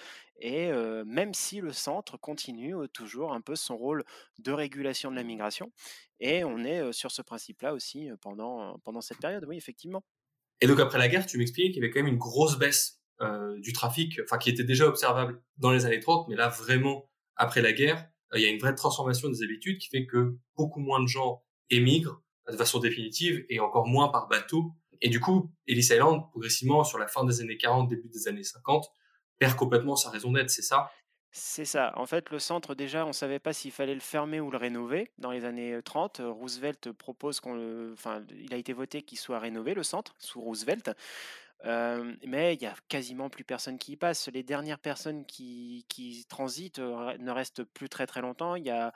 Et 0.43 0.71
même 1.05 1.35
si 1.35 1.61
le 1.61 1.71
centre 1.71 2.17
continue 2.17 2.73
toujours 2.93 3.31
un 3.31 3.41
peu 3.41 3.55
son 3.55 3.77
rôle 3.77 4.03
de 4.39 4.51
régulation 4.51 5.11
de 5.11 5.15
la 5.15 5.21
migration, 5.23 5.71
et 6.19 6.43
on 6.43 6.57
est 6.63 6.91
sur 6.93 7.11
ce 7.11 7.21
principe-là 7.21 7.75
aussi 7.75 8.09
pendant, 8.21 8.79
pendant 8.79 9.01
cette 9.01 9.19
période, 9.19 9.45
oui, 9.47 9.55
effectivement. 9.57 10.03
Et 10.59 10.65
donc 10.65 10.79
après 10.79 10.97
la 10.97 11.09
guerre, 11.09 11.27
tu 11.27 11.37
m'expliques 11.37 11.73
qu'il 11.73 11.83
y 11.83 11.85
avait 11.85 11.93
quand 11.93 11.99
même 11.99 12.11
une 12.13 12.17
grosse 12.17 12.57
baisse 12.57 13.00
euh, 13.21 13.59
du 13.59 13.73
trafic, 13.73 14.19
enfin 14.23 14.37
qui 14.37 14.49
était 14.49 14.63
déjà 14.63 14.87
observable 14.87 15.41
dans 15.57 15.71
les 15.71 15.85
années 15.85 15.99
30, 15.99 16.27
mais 16.27 16.35
là 16.35 16.49
vraiment 16.49 17.09
après 17.35 17.61
la 17.61 17.71
guerre, 17.73 18.07
euh, 18.33 18.39
il 18.39 18.43
y 18.43 18.45
a 18.45 18.49
une 18.49 18.59
vraie 18.59 18.75
transformation 18.75 19.29
des 19.29 19.43
habitudes 19.43 19.77
qui 19.77 19.89
fait 19.89 20.05
que 20.05 20.37
beaucoup 20.55 20.79
moins 20.79 21.01
de 21.01 21.07
gens 21.07 21.43
émigrent 21.69 22.21
de 22.49 22.57
façon 22.57 22.79
définitive 22.79 23.45
et 23.49 23.59
encore 23.59 23.87
moins 23.87 24.09
par 24.09 24.27
bateau. 24.27 24.71
Et 25.01 25.09
du 25.09 25.19
coup, 25.19 25.51
Ellis 25.67 25.87
Island, 25.91 26.29
progressivement, 26.31 26.83
sur 26.83 26.97
la 26.97 27.07
fin 27.07 27.23
des 27.23 27.41
années 27.41 27.57
40, 27.57 27.89
début 27.89 28.09
des 28.09 28.27
années 28.27 28.43
50, 28.43 28.87
perd 29.39 29.55
complètement 29.55 29.95
sa 29.95 30.09
raison 30.09 30.31
d'être, 30.31 30.49
c'est 30.49 30.61
ça? 30.61 30.91
C'est 31.31 31.65
ça. 31.65 31.93
En 31.95 32.05
fait, 32.05 32.29
le 32.29 32.39
centre, 32.39 32.75
déjà, 32.75 33.05
on 33.05 33.09
ne 33.09 33.13
savait 33.13 33.39
pas 33.39 33.53
s'il 33.53 33.71
fallait 33.71 33.93
le 33.93 34.01
fermer 34.01 34.41
ou 34.41 34.51
le 34.51 34.57
rénover. 34.57 35.11
Dans 35.17 35.31
les 35.31 35.45
années 35.45 35.79
30, 35.83 36.21
Roosevelt 36.25 36.91
propose 36.91 37.39
qu'on 37.39 37.53
le. 37.53 37.91
Enfin, 37.93 38.21
il 38.37 38.53
a 38.53 38.57
été 38.57 38.73
voté 38.73 39.01
qu'il 39.01 39.17
soit 39.17 39.39
rénové, 39.39 39.73
le 39.73 39.83
centre, 39.83 40.13
sous 40.19 40.41
Roosevelt 40.41 40.91
mais 41.63 42.55
il 42.55 42.61
y 42.61 42.65
a 42.65 42.75
quasiment 42.87 43.29
plus 43.29 43.43
personne 43.43 43.77
qui 43.77 43.93
y 43.93 43.97
passe. 43.97 44.27
Les 44.29 44.43
dernières 44.43 44.79
personnes 44.79 45.25
qui, 45.25 45.85
qui 45.89 46.25
transitent 46.27 46.79
ne 46.79 47.31
restent 47.31 47.63
plus 47.63 47.89
très 47.89 48.07
très 48.07 48.21
longtemps. 48.21 48.55
Il 48.55 48.65
y 48.65 48.71
a 48.71 48.93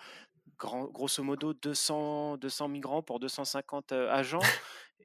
grosso 0.57 1.22
modo 1.24 1.53
200, 1.53 2.38
200 2.38 2.68
migrants 2.70 3.01
pour 3.01 3.20
250 3.20 3.91
agents. 3.91 4.39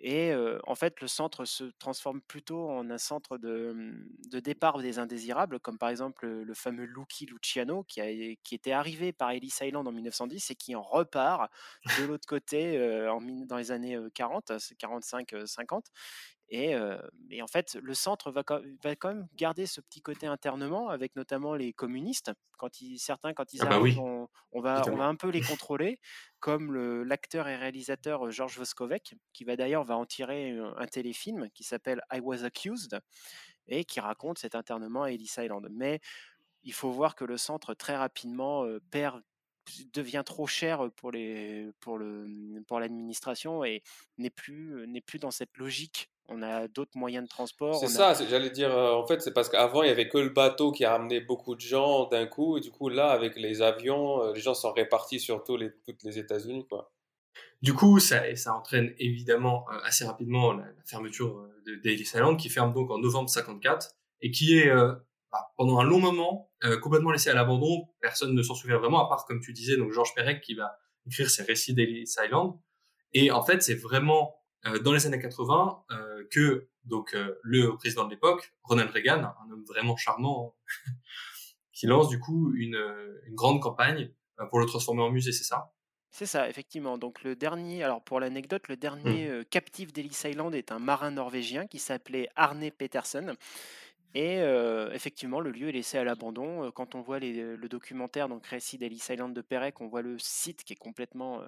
Et 0.03 0.33
en 0.67 0.75
fait, 0.75 0.99
le 1.03 1.09
centre 1.09 1.45
se 1.45 1.65
transforme 1.79 2.23
plutôt 2.23 2.71
en 2.71 2.89
un 2.89 2.97
centre 2.97 3.37
de, 3.37 3.93
de 4.31 4.41
départ 4.41 4.79
des 4.79 4.99
indésirables, 4.99 5.61
comme 5.61 5.77
par 5.77 5.91
exemple 5.91 6.27
le, 6.27 6.55
fameux 6.55 6.87
Lucky 6.87 7.27
Luciano, 7.27 7.85
qui, 7.85 8.01
a, 8.01 8.07
qui 8.43 8.55
était 8.55 8.73
arrivé 8.73 9.13
par 9.13 9.31
Ellis 9.31 9.53
Island 9.61 9.87
en 9.87 9.93
1910 9.93 10.53
et 10.53 10.55
qui 10.55 10.75
en 10.75 10.83
repart 10.83 11.53
de 11.99 12.05
l'autre 12.05 12.27
côté 12.27 12.79
dans 13.47 13.57
les 13.59 13.73
années 13.73 13.99
40, 14.15 14.53
45-50. 14.53 15.83
Et, 16.53 16.75
en 16.77 17.47
fait, 17.47 17.79
le 17.81 17.95
centre 17.95 18.33
va, 18.33 18.43
va, 18.83 18.97
quand 18.97 19.09
même 19.09 19.29
garder 19.37 19.67
ce 19.67 19.81
petit 19.81 20.03
côté 20.03 20.27
internement, 20.27 20.89
avec 20.89 21.15
notamment 21.15 21.55
les 21.55 21.73
communistes. 21.73 22.33
Quand 22.59 22.81
ils, 22.81 22.99
certains, 22.99 23.33
quand 23.33 23.55
ils 23.55 23.63
ah 23.63 23.67
bah 23.67 23.77
arrivent, 23.77 24.01
on, 24.01 24.61
va, 24.61 24.83
on 24.89 24.97
va 24.97 25.05
un 25.07 25.15
peu 25.15 25.29
les 25.29 25.41
contrôler, 25.71 26.01
comme 26.41 26.75
l'acteur 27.05 27.47
et 27.47 27.57
réalisateur 27.57 28.33
Georges 28.33 28.59
Voskovec, 28.59 29.15
qui 29.33 29.45
va 29.45 29.55
d'ailleurs 29.55 29.85
va 29.85 29.97
en 29.97 30.05
tirer 30.05 30.51
un, 30.51 30.87
téléfilm 30.87 31.49
qui 31.55 31.63
s'appelle 31.63 32.03
I 32.13 32.19
Was 32.19 32.43
Accused 32.43 32.99
et 33.69 33.85
qui 33.85 34.01
raconte 34.01 34.39
cet 34.39 34.57
internement 34.57 35.05
à 35.05 35.13
Ellis 35.13 35.33
Island. 35.39 35.69
Mais 35.71 36.01
il 36.65 36.73
faut 36.73 36.91
voir 36.91 37.15
que 37.15 37.25
le 37.25 37.37
centre 37.37 37.75
très 37.75 37.97
rapidement 37.97 38.67
perd 38.91 39.23
devient 39.93 40.23
trop 40.27 40.49
cher 40.49 40.91
pour 40.97 41.13
les 41.13 41.71
pour 41.79 41.97
le 41.97 42.27
pour 42.67 42.81
l'administration 42.81 43.63
et 43.63 43.83
n'est 44.19 44.31
plus 44.31 44.85
n'est 44.89 45.01
plus 45.01 45.19
dans 45.19 45.31
cette 45.31 45.57
logique 45.59 46.11
On 46.31 46.43
a 46.43 46.69
d'autres 46.69 46.97
moyens 46.97 47.25
de 47.25 47.29
transport. 47.29 47.75
C'est 47.75 47.89
ça, 47.89 48.11
a... 48.11 48.27
j'allais 48.27 48.51
dire, 48.51 48.71
euh, 48.71 48.93
en 48.93 49.07
fait, 49.07 49.21
c'est 49.21 49.33
parce 49.33 49.49
qu'avant, 49.49 49.83
il 49.83 49.89
y 49.89 49.93
avait 49.93 50.09
que 50.09 50.19
le 50.19 50.31
bateau 50.31 50.73
qui 50.73 50.85
a 50.85 50.95
amené 50.95 51.21
beaucoup 51.21 51.55
de 51.55 51.61
gens 51.61 52.07
d'un 52.07 52.27
coup, 52.27 52.57
et 52.57 52.61
du 52.61 52.71
coup, 52.71 52.89
là, 52.89 53.11
avec 53.11 53.37
les 53.37 53.63
avions, 53.63 54.23
euh, 54.23 54.33
les 54.33 54.41
gens 54.41 54.55
sont 54.55 54.73
répartis 54.73 55.21
sur 55.21 55.43
tous 55.45 55.57
les, 55.57 55.73
toutes 55.85 56.03
les 56.05 56.19
États-Unis, 56.19 56.67
quoi. 56.69 56.93
Du 57.63 57.75
coup, 57.75 57.99
ça, 57.99 58.27
et 58.29 58.37
ça 58.37 58.55
entraîne 58.55 58.95
évidemment 58.99 59.67
euh, 59.71 59.79
assez 59.85 60.05
rapidement 60.07 60.53
la, 60.53 60.65
la 60.65 60.85
fermeture 60.87 61.47
de 61.67 61.75
d'Ellis 61.77 62.11
Island, 62.15 62.39
qui 62.39 62.49
ferme 62.49 62.73
donc 62.73 62.91
en 62.91 62.99
novembre 62.99 63.29
54, 63.29 63.91
et 64.23 64.31
qui 64.31 64.59
est 64.59 64.69
euh, 64.69 64.95
bah, 65.31 65.53
pendant 65.57 65.79
un 65.79 65.85
long 65.85 66.01
moment 66.01 66.51
euh, 66.65 66.79
complètement 66.79 67.11
laissé 67.11 67.31
à 67.31 67.35
l'abandon. 67.35 67.87
Personne 68.01 68.35
ne 68.35 68.43
s'en 68.43 68.55
souvient 68.55 68.79
vraiment, 68.79 69.05
à 69.05 69.09
part, 69.09 69.27
comme 69.27 69.41
tu 69.41 69.53
disais, 69.53 69.77
donc 69.77 69.93
Georges 69.93 70.15
Perec 70.15 70.41
qui 70.41 70.55
va 70.55 70.79
écrire 71.07 71.31
ses 71.31 71.43
récits 71.43 71.75
d'Ellis 71.75 72.15
Island. 72.25 72.55
Et 73.13 73.31
en 73.31 73.43
fait, 73.43 73.63
c'est 73.63 73.75
vraiment 73.75 74.40
dans 74.83 74.93
les 74.93 75.07
années 75.07 75.21
80 75.21 75.85
euh, 75.91 76.25
que 76.31 76.69
donc 76.85 77.15
euh, 77.15 77.39
le 77.43 77.77
président 77.77 78.05
de 78.05 78.11
l'époque, 78.11 78.53
Ronald 78.63 78.91
Reagan, 78.91 79.25
un 79.25 79.51
homme 79.51 79.65
vraiment 79.65 79.97
charmant, 79.97 80.55
qui 81.73 81.87
lance 81.87 82.09
du 82.09 82.19
coup 82.19 82.53
une, 82.55 82.75
euh, 82.75 83.23
une 83.27 83.35
grande 83.35 83.63
campagne 83.63 84.13
euh, 84.39 84.47
pour 84.47 84.61
le 84.61 84.67
transformer 84.67 85.03
en 85.03 85.11
musée, 85.11 85.33
c'est 85.33 85.45
ça? 85.45 85.73
C'est 86.11 86.27
ça, 86.27 86.49
effectivement. 86.49 86.99
Donc 86.99 87.23
le 87.23 87.37
dernier, 87.37 87.85
alors 87.85 88.03
pour 88.03 88.19
l'anecdote, 88.19 88.69
le 88.69 88.77
dernier 88.77 89.29
euh, 89.29 89.45
captif 89.45 89.93
d'Ellis 89.93 90.23
Island 90.25 90.55
est 90.55 90.73
un 90.73 90.81
marin 90.81 91.13
norvégien 91.13 91.67
qui 91.67 91.79
s'appelait 91.79 92.29
Arne 92.35 92.71
Petersen. 92.71 93.35
Et 94.15 94.41
euh, 94.41 94.91
effectivement, 94.93 95.39
le 95.39 95.53
lieu 95.53 95.69
est 95.69 95.73
laissé 95.73 95.97
à 95.97 96.03
l'abandon. 96.03 96.65
Euh, 96.65 96.71
Quand 96.73 96.97
on 96.97 97.01
voit 97.01 97.21
le 97.21 97.69
documentaire, 97.69 98.29
donc 98.29 98.45
récit 98.45 98.77
d'Ellis 98.77 99.05
Island 99.09 99.33
de 99.33 99.41
Perec, 99.41 99.81
on 99.81 99.87
voit 99.87 100.03
le 100.03 100.19
site 100.19 100.65
qui 100.65 100.73
est 100.73 100.77
complètement 100.77 101.43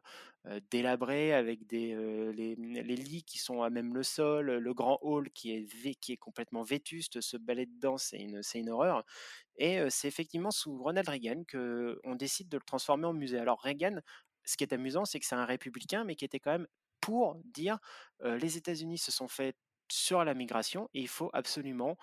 euh, 0.46 0.60
délabré 0.70 1.32
avec 1.34 1.60
les, 1.72 2.54
lits 2.54 3.24
qui 3.24 3.38
sont 3.38 3.62
à 3.62 3.70
même 3.70 3.94
le 3.94 4.04
sol, 4.04 4.58
le 4.58 4.74
grand 4.74 5.00
hall 5.02 5.30
qui 5.30 5.50
est, 5.52 6.16
complètement 6.18 6.62
vétuste, 6.62 7.20
se 7.20 7.36
balader 7.36 7.66
dedans, 7.66 7.98
c'est 7.98 8.20
une, 8.20 8.40
une 8.54 8.70
horreur. 8.70 9.04
Et 9.56 9.80
c'est 9.90 10.08
effectivement 10.08 10.50
sous 10.52 10.80
Ronald 10.80 11.08
Reagan 11.08 11.42
qu'on 11.50 12.14
décide 12.14 12.48
de 12.48 12.58
le 12.58 12.62
transformer 12.64 13.06
en 13.06 13.12
musée. 13.12 13.38
Alors 13.38 13.60
Reagan, 13.60 14.00
ce 14.44 14.56
qui 14.56 14.64
est 14.64 14.72
amusant, 14.72 15.04
c'est 15.04 15.18
que 15.20 15.26
c'est 15.26 15.34
un 15.34 15.44
républicain, 15.44 16.04
mais 16.04 16.14
qui 16.14 16.24
était 16.24 16.40
quand 16.40 16.52
même 16.52 16.68
pour 17.00 17.36
dire 17.44 17.78
les 18.20 18.56
États-Unis 18.56 18.98
se 18.98 19.10
sont 19.10 19.28
faits 19.28 19.56
sur 19.92 20.24
la 20.24 20.32
migration 20.34 20.88
et 20.94 21.00
il 21.00 21.08
faut 21.08 21.30
absolument 21.34 21.98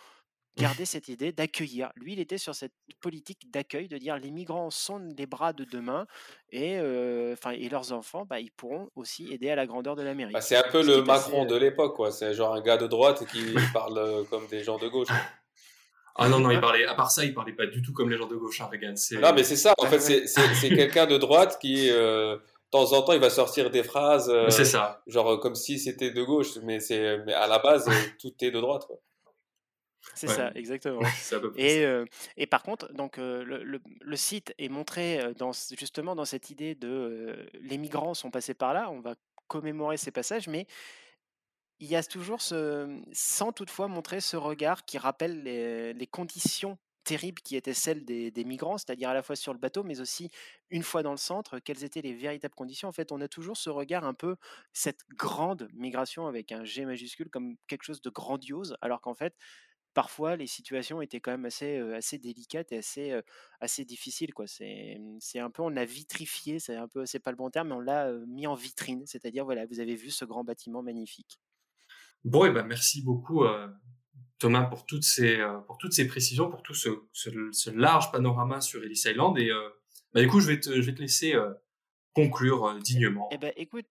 garder 0.59 0.85
cette 0.85 1.07
idée 1.07 1.31
d'accueillir. 1.31 1.91
Lui, 1.95 2.13
il 2.13 2.19
était 2.19 2.37
sur 2.37 2.53
cette 2.55 2.73
politique 3.01 3.51
d'accueil, 3.51 3.87
de 3.87 3.97
dire 3.97 4.17
les 4.17 4.31
migrants 4.31 4.69
sont 4.69 4.99
les 5.17 5.25
bras 5.25 5.53
de 5.53 5.63
demain 5.63 6.05
et, 6.51 6.77
euh, 6.79 7.33
enfin, 7.33 7.51
et 7.51 7.69
leurs 7.69 7.91
enfants, 7.91 8.25
bah, 8.29 8.39
ils 8.39 8.51
pourront 8.51 8.89
aussi 8.95 9.31
aider 9.33 9.49
à 9.49 9.55
la 9.55 9.65
grandeur 9.65 9.95
de 9.95 10.01
l'Amérique. 10.03 10.33
Bah, 10.33 10.41
c'est 10.41 10.55
un 10.57 10.69
peu 10.69 10.81
Ce 10.83 10.87
le 10.87 10.93
assez, 10.97 11.03
Macron 11.03 11.45
de 11.45 11.55
l'époque, 11.55 11.95
quoi. 11.95 12.11
C'est 12.11 12.33
genre 12.33 12.53
un 12.53 12.61
gars 12.61 12.77
de 12.77 12.87
droite 12.87 13.25
qui 13.27 13.55
parle 13.73 14.25
comme 14.29 14.45
des 14.47 14.63
gens 14.63 14.77
de 14.77 14.87
gauche. 14.87 15.07
Ah 16.21 16.27
non, 16.27 16.39
non, 16.39 16.51
il 16.51 16.59
parlait, 16.59 16.85
à 16.85 16.95
part 16.95 17.11
ça, 17.11 17.23
il 17.23 17.33
parlait 17.33 17.53
pas 17.53 17.65
du 17.65 17.81
tout 17.81 17.93
comme 17.93 18.09
les 18.09 18.17
gens 18.17 18.27
de 18.27 18.35
gauche, 18.35 18.59
hein, 18.59 18.67
Reagan. 18.69 18.93
C'est... 18.97 19.15
Non, 19.19 19.31
mais 19.33 19.43
c'est 19.43 19.55
ça, 19.55 19.71
en 19.77 19.85
Ah 19.85 19.87
fait, 19.87 20.01
c'est 20.01 20.27
c'est- 20.27 20.53
c'est 20.55 20.67
quelqu'un 20.75 21.05
de 21.05 21.17
droite 21.17 21.57
qui, 21.61 21.89
euh, 21.89 22.35
de 22.35 22.41
temps 22.71 22.91
en 22.91 23.03
temps, 23.03 23.13
il 23.13 23.21
va 23.21 23.29
sortir 23.29 23.69
des 23.69 23.83
phrases, 23.83 24.29
euh, 24.29 24.49
C'est 24.49 24.65
ça. 24.65 25.01
genre 25.07 25.39
comme 25.39 25.55
si 25.55 25.79
c'était 25.79 26.11
de 26.11 26.21
gauche, 26.21 26.57
mais, 26.63 26.81
c'est, 26.81 27.19
mais 27.25 27.31
à 27.31 27.47
la 27.47 27.59
base, 27.59 27.89
tout 28.19 28.33
est 28.41 28.51
de 28.51 28.59
droite, 28.59 28.85
quoi. 28.85 28.97
C'est 30.15 30.27
Ouais. 30.27 30.35
ça, 30.35 30.51
exactement. 30.55 31.03
Et, 31.55 31.83
euh, 31.85 32.05
et 32.37 32.47
par 32.47 32.63
contre, 32.63 32.91
donc, 32.93 33.17
euh, 33.17 33.43
le, 33.43 33.63
le- 33.63 33.81
le 34.01 34.15
site 34.15 34.53
est 34.57 34.69
montré 34.69 35.19
euh, 35.19 35.33
dans, 35.33 35.51
justement 35.77 36.15
dans 36.15 36.25
cette 36.25 36.49
idée 36.49 36.75
de 36.75 36.87
euh, 36.87 37.45
les 37.53 37.77
migrants 37.77 38.13
sont 38.13 38.31
passés 38.31 38.53
par 38.53 38.73
là, 38.73 38.89
on 38.91 39.01
va 39.01 39.15
commémorer 39.47 39.97
ces 39.97 40.11
passages, 40.11 40.47
mais 40.47 40.67
il 41.79 41.87
y 41.87 41.95
a 41.95 42.03
toujours 42.03 42.41
ce, 42.41 43.01
sans 43.13 43.51
toutefois 43.53 43.87
montrer 43.87 44.19
ce 44.21 44.35
regard 44.37 44.83
qui 44.85 44.97
rappelle 44.97 45.43
les, 45.43 45.93
les 45.93 46.07
conditions 46.07 46.77
terribles 47.05 47.41
qui 47.41 47.55
étaient 47.55 47.73
celles 47.73 48.03
des, 48.05 48.29
des 48.31 48.43
migrants, 48.43 48.77
c'est-à-dire 48.77 49.09
à 49.09 49.13
la 49.13 49.23
fois 49.23 49.35
sur 49.35 49.53
le 49.53 49.59
bateau, 49.59 49.83
mais 49.83 50.01
aussi 50.01 50.29
une 50.69 50.83
fois 50.83 51.01
dans 51.01 51.11
le 51.11 51.17
centre, 51.17 51.57
quelles 51.59 51.83
étaient 51.85 52.01
les 52.01 52.13
véritables 52.13 52.53
conditions. 52.53 52.89
En 52.89 52.91
fait, 52.91 53.11
on 53.11 53.21
a 53.21 53.27
toujours 53.29 53.55
ce 53.57 53.69
regard 53.69 54.03
un 54.03 54.13
peu, 54.13 54.35
cette 54.73 55.07
grande 55.15 55.69
migration 55.73 56.27
avec 56.27 56.51
un 56.51 56.65
G 56.65 56.85
majuscule 56.85 57.29
comme 57.29 57.55
quelque 57.67 57.83
chose 57.83 58.01
de 58.01 58.09
grandiose, 58.09 58.75
alors 58.81 58.99
qu'en 59.01 59.15
fait, 59.15 59.33
parfois 59.99 60.37
les 60.37 60.47
situations 60.47 61.01
étaient 61.01 61.19
quand 61.19 61.31
même 61.31 61.43
assez, 61.43 61.77
assez 61.93 62.17
délicates 62.17 62.71
et 62.71 62.77
assez, 62.77 63.19
assez 63.59 63.83
difficiles. 63.83 64.33
Quoi. 64.33 64.47
C'est, 64.47 64.97
c'est 65.19 65.39
un 65.39 65.49
peu, 65.49 65.61
on 65.61 65.67
l'a 65.67 65.83
vitrifié, 65.83 66.59
c'est 66.59 66.77
un 66.77 66.87
peu, 66.87 67.05
c'est 67.05 67.19
pas 67.19 67.31
le 67.31 67.35
bon 67.35 67.49
terme, 67.49 67.67
mais 67.67 67.75
on 67.75 67.81
l'a 67.81 68.09
mis 68.25 68.47
en 68.47 68.55
vitrine. 68.55 69.03
C'est-à-dire, 69.05 69.43
voilà, 69.43 69.65
vous 69.65 69.81
avez 69.81 69.95
vu 69.95 70.09
ce 70.09 70.23
grand 70.23 70.45
bâtiment 70.45 70.81
magnifique. 70.81 71.41
Bon, 72.23 72.45
et 72.45 72.51
ben 72.51 72.65
merci 72.65 73.01
beaucoup 73.01 73.43
euh, 73.43 73.67
Thomas 74.37 74.67
pour 74.71 74.85
toutes 74.85 75.03
ces 75.03 75.41
euh, 75.41 75.57
pour 75.67 75.77
toutes 75.77 75.93
ces 75.93 76.07
précisions, 76.07 76.49
pour 76.49 76.63
tout 76.63 76.73
ce, 76.73 76.89
ce, 77.11 77.29
ce 77.51 77.69
large 77.69 78.09
panorama 78.13 78.61
sur 78.61 78.81
Ellis 78.85 79.03
Island. 79.05 79.37
Et 79.37 79.51
euh, 79.51 79.69
du 80.15 80.29
coup, 80.29 80.39
je 80.39 80.47
vais 80.47 80.61
te 80.61 80.69
je 80.69 80.85
vais 80.85 80.95
te 80.95 81.01
laisser 81.01 81.35
conclure 82.13 82.65
euh, 82.65 82.79
dignement. 82.79 83.29
Eh 83.31 83.37
ben, 83.37 83.53
écoute, 83.55 83.85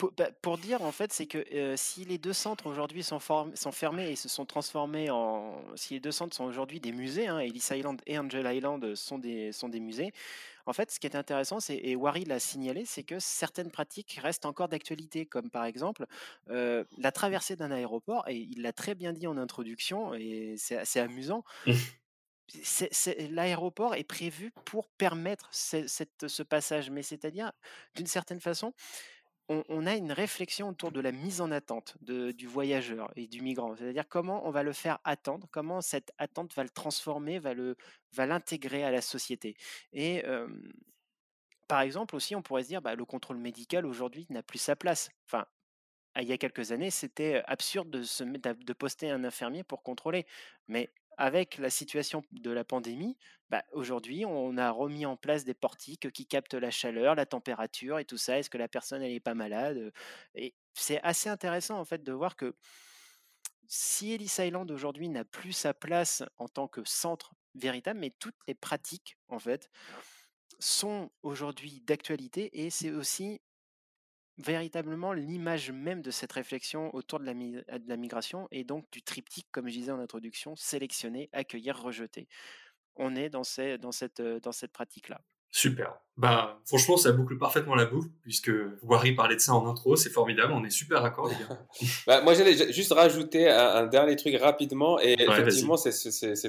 pour, 0.00 0.12
bah, 0.12 0.30
pour 0.40 0.56
dire 0.56 0.80
en 0.80 0.92
fait, 0.92 1.12
c'est 1.12 1.26
que 1.26 1.44
euh, 1.54 1.76
si 1.76 2.06
les 2.06 2.16
deux 2.16 2.32
centres 2.32 2.66
aujourd'hui 2.66 3.02
sont, 3.02 3.20
fermés 3.20 4.10
et 4.10 4.16
se 4.16 4.30
sont 4.30 4.46
transformés 4.46 5.10
en, 5.10 5.62
si 5.76 5.92
les 5.92 6.00
deux 6.00 6.10
centres 6.10 6.34
sont 6.34 6.44
aujourd'hui 6.44 6.80
des 6.80 6.90
musées, 6.90 7.28
hein, 7.28 7.38
Ellis 7.38 7.68
Island 7.70 8.00
et 8.06 8.18
Angel 8.18 8.50
Island 8.50 8.94
sont 8.94 9.18
des 9.18 9.52
sont 9.52 9.68
des 9.68 9.78
musées. 9.78 10.12
En 10.64 10.72
fait, 10.72 10.90
ce 10.90 11.00
qui 11.00 11.06
est 11.06 11.16
intéressant, 11.16 11.60
c'est, 11.60 11.76
et 11.76 11.96
Wari 11.96 12.24
l'a 12.24 12.40
signalé, 12.40 12.86
c'est 12.86 13.02
que 13.02 13.18
certaines 13.18 13.70
pratiques 13.70 14.18
restent 14.22 14.46
encore 14.46 14.68
d'actualité, 14.68 15.26
comme 15.26 15.50
par 15.50 15.66
exemple 15.66 16.06
euh, 16.48 16.84
la 16.96 17.12
traversée 17.12 17.56
d'un 17.56 17.70
aéroport, 17.70 18.26
et 18.26 18.36
il 18.36 18.62
l'a 18.62 18.72
très 18.72 18.94
bien 18.94 19.12
dit 19.12 19.26
en 19.26 19.36
introduction, 19.36 20.14
et 20.14 20.54
c'est 20.56 20.78
assez 20.78 21.00
amusant. 21.00 21.44
l'aéroport 23.30 23.94
est 23.94 24.04
prévu 24.04 24.52
pour 24.64 24.88
permettre 24.88 25.48
ce, 25.52 25.86
cette- 25.86 26.26
ce 26.26 26.42
passage, 26.42 26.90
mais 26.90 27.02
c'est-à-dire, 27.02 27.52
d'une 27.94 28.06
certaine 28.06 28.40
façon, 28.40 28.72
on, 29.50 29.86
a 29.86 29.96
une 29.96 30.12
réflexion 30.12 30.68
autour 30.68 30.92
de 30.92 31.00
la 31.00 31.10
mise 31.10 31.40
en 31.40 31.50
attente 31.50 31.96
du 32.02 32.46
voyageur 32.46 33.10
et 33.16 33.26
du 33.26 33.42
migrant. 33.42 33.74
C'est-à-dire 33.74 34.08
comment 34.08 34.46
on 34.46 34.50
va 34.50 34.62
le 34.62 34.72
faire 34.72 35.00
attendre, 35.02 35.48
comment 35.50 35.80
cette 35.80 36.12
attente 36.18 36.54
va 36.54 36.62
le 36.62 36.70
transformer, 36.70 37.40
va 37.40 38.26
l'intégrer 38.26 38.84
à 38.84 38.92
la 38.92 39.00
société. 39.00 39.56
Et 39.92 40.22
par 41.66 41.80
exemple 41.80 42.14
aussi, 42.14 42.36
on 42.36 42.42
pourrait 42.42 42.62
se 42.62 42.68
dire, 42.68 42.80
bah, 42.80 42.94
le 42.94 43.04
contrôle 43.04 43.38
médical 43.38 43.86
aujourd'hui 43.86 44.26
n'a 44.30 44.42
plus 44.42 44.58
sa 44.58 44.76
place. 44.76 45.10
Enfin, 45.26 45.46
il 46.16 46.28
y 46.28 46.32
a 46.32 46.38
quelques 46.38 46.72
années, 46.72 46.90
c'était 46.90 47.42
absurde 47.46 47.90
de, 47.90 48.52
de 48.52 48.72
poster 48.72 49.10
un 49.10 49.24
infirmier 49.24 49.64
pour 49.64 49.82
contrôler. 49.82 50.26
Mais 50.68 50.90
avec 51.20 51.58
la 51.58 51.68
situation 51.68 52.22
de 52.32 52.50
la 52.50 52.64
pandémie, 52.64 53.18
bah, 53.50 53.62
aujourd'hui, 53.72 54.24
on 54.24 54.56
a 54.56 54.70
remis 54.70 55.04
en 55.04 55.18
place 55.18 55.44
des 55.44 55.52
portiques 55.52 56.10
qui 56.12 56.26
captent 56.26 56.54
la 56.54 56.70
chaleur, 56.70 57.14
la 57.14 57.26
température 57.26 57.98
et 57.98 58.06
tout 58.06 58.16
ça. 58.16 58.38
Est-ce 58.38 58.48
que 58.48 58.56
la 58.56 58.68
personne 58.68 59.02
elle 59.02 59.12
est 59.12 59.20
pas 59.20 59.34
malade 59.34 59.92
Et 60.34 60.54
c'est 60.72 60.98
assez 61.02 61.28
intéressant 61.28 61.78
en 61.78 61.84
fait 61.84 62.02
de 62.02 62.12
voir 62.12 62.36
que 62.36 62.56
si 63.66 64.12
Ellis 64.12 64.34
Island 64.38 64.70
aujourd'hui 64.70 65.10
n'a 65.10 65.26
plus 65.26 65.52
sa 65.52 65.74
place 65.74 66.22
en 66.38 66.48
tant 66.48 66.68
que 66.68 66.80
centre 66.84 67.34
véritable, 67.54 68.00
mais 68.00 68.14
toutes 68.18 68.38
les 68.48 68.54
pratiques 68.54 69.18
en 69.28 69.38
fait 69.38 69.68
sont 70.58 71.10
aujourd'hui 71.22 71.82
d'actualité 71.82 72.64
et 72.64 72.70
c'est 72.70 72.92
aussi 72.92 73.42
véritablement 74.40 75.12
l'image 75.12 75.70
même 75.70 76.02
de 76.02 76.10
cette 76.10 76.32
réflexion 76.32 76.94
autour 76.94 77.20
de 77.20 77.24
la, 77.24 77.96
migration 77.96 78.48
et 78.50 78.64
donc 78.64 78.90
du 78.90 79.02
triptyque, 79.02 79.48
comme 79.52 79.68
je 79.68 79.74
disais 79.74 79.92
en 79.92 80.00
introduction, 80.00 80.56
sélectionner, 80.56 81.28
accueillir, 81.32 81.80
rejeter. 81.80 82.28
On 82.96 83.14
est 83.16 83.30
dans 83.30 83.44
cette 83.44 84.72
pratique-là. 84.72 85.20
Super. 85.50 85.94
Bah, 86.16 86.60
franchement, 86.66 86.98
ça 86.98 87.12
boucle 87.12 87.38
parfaitement 87.38 87.74
la 87.74 87.86
boucle, 87.86 88.08
puisque 88.22 88.50
Wari 88.82 89.12
parlait 89.12 89.36
de 89.36 89.40
ça 89.40 89.54
en 89.54 89.66
intro, 89.66 89.96
c'est 89.96 90.10
formidable, 90.10 90.52
on 90.52 90.62
est 90.64 90.70
super 90.70 91.02
d'accord, 91.02 91.28
les 91.28 91.34
gars. 91.34 91.58
Bah, 92.06 92.20
moi, 92.20 92.34
j'allais 92.34 92.52
ju- 92.54 92.70
juste 92.74 92.92
rajouter 92.92 93.48
un, 93.48 93.68
un 93.76 93.86
dernier 93.86 94.16
truc 94.16 94.36
rapidement, 94.38 95.00
et 95.00 95.16
Ouais, 95.16 95.40
effectivement, 95.40 95.78
c'est 95.78 95.88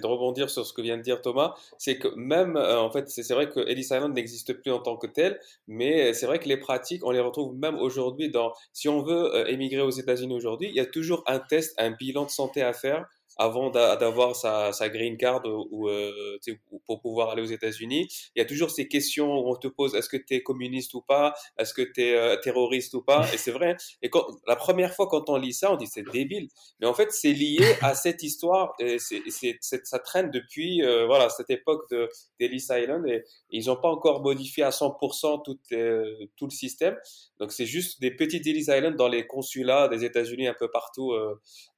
de 0.02 0.06
rebondir 0.06 0.50
sur 0.50 0.66
ce 0.66 0.74
que 0.74 0.82
vient 0.82 0.98
de 0.98 1.02
dire 1.04 1.22
Thomas. 1.22 1.56
C'est 1.78 1.98
que 1.98 2.10
même, 2.18 2.58
euh, 2.58 2.82
en 2.82 2.92
fait, 2.92 3.08
c'est 3.10 3.24
c'est 3.24 3.34
vrai 3.34 3.48
que 3.50 3.62
Ellis 3.62 3.84
Island 3.84 4.14
n'existe 4.14 4.52
plus 4.62 4.72
en 4.72 4.80
tant 4.80 4.98
que 4.98 5.08
tel, 5.08 5.40
mais 5.68 6.14
c'est 6.14 6.26
vrai 6.26 6.40
que 6.40 6.50
les 6.50 6.58
pratiques, 6.58 7.06
on 7.06 7.12
les 7.12 7.22
retrouve 7.22 7.56
même 7.56 7.76
aujourd'hui 7.76 8.30
dans. 8.30 8.52
Si 8.74 8.90
on 8.90 9.02
veut 9.02 9.34
euh, 9.34 9.46
émigrer 9.48 9.82
aux 9.82 9.90
États-Unis 9.90 10.34
aujourd'hui, 10.36 10.68
il 10.68 10.76
y 10.76 10.82
a 10.82 10.86
toujours 10.86 11.24
un 11.28 11.40
test, 11.40 11.74
un 11.80 11.92
bilan 11.92 12.26
de 12.26 12.30
santé 12.30 12.62
à 12.62 12.74
faire 12.74 13.06
avant 13.42 13.70
d'a- 13.70 13.96
d'avoir 13.96 14.36
sa, 14.36 14.72
sa 14.72 14.90
green 14.90 15.18
card 15.18 15.42
ou, 15.46 15.90
euh, 15.90 16.38
pour 16.86 17.02
pouvoir 17.02 17.30
aller 17.30 17.42
aux 17.42 17.46
États-Unis. 17.46 18.08
Il 18.36 18.40
y 18.40 18.42
a 18.42 18.46
toujours 18.46 18.70
ces 18.72 18.88
questions 18.88 19.32
où 19.34 19.52
on 19.52 19.56
te 19.56 19.68
pose 19.68 19.96
est-ce 19.96 20.10
que 20.10 20.18
tu 20.18 20.36
es 20.36 20.44
communiste 20.44 20.94
ou 20.94 21.02
pas? 21.02 21.34
Est-ce 21.58 21.74
que 21.74 21.82
tu 21.82 22.02
es 22.02 22.40
terroriste 22.42 22.94
ou 22.94 23.02
pas? 23.02 23.26
Et 23.34 23.38
c'est 23.38 23.52
vrai. 23.52 23.76
Et 24.02 24.10
quand, 24.10 24.26
la 24.48 24.56
première 24.56 24.94
fois 24.94 25.08
quand 25.08 25.30
on 25.30 25.38
lit 25.38 25.54
ça, 25.54 25.72
on 25.72 25.76
dit 25.76 25.88
c'est 25.88 26.10
débile. 26.12 26.48
Mais 26.80 26.88
en 26.88 26.94
fait, 26.94 27.12
c'est 27.12 27.34
lié 27.34 27.60
à 27.82 27.96
cette 27.96 28.24
histoire. 28.24 28.74
Et 28.80 28.98
c'est, 29.00 29.22
ça 29.62 30.00
traîne 30.00 30.32
depuis 30.32 30.84
euh, 30.84 31.06
voilà 31.06 31.30
cette 31.30 31.50
époque 31.50 31.90
de 31.92 32.10
d'Ellis 32.40 32.68
Island 32.70 33.08
et 33.08 33.24
ils 33.50 33.68
n'ont 33.68 33.76
pas 33.76 33.90
encore 33.90 34.22
modifié 34.22 34.64
à 34.64 34.72
100% 34.72 35.42
tout, 35.44 35.60
euh, 35.72 36.06
tout 36.38 36.46
le 36.46 36.52
système. 36.52 36.98
Donc 37.40 37.52
c'est 37.52 37.66
juste 37.66 38.00
des 38.02 38.12
petites 38.12 38.46
Ellis 38.46 38.66
Island 38.68 38.96
dans 38.96 39.08
les 39.08 39.26
consulats 39.26 39.88
des 39.88 40.06
États-Unis 40.06 40.48
un 40.48 40.56
peu 40.58 40.70
partout. 40.70 41.14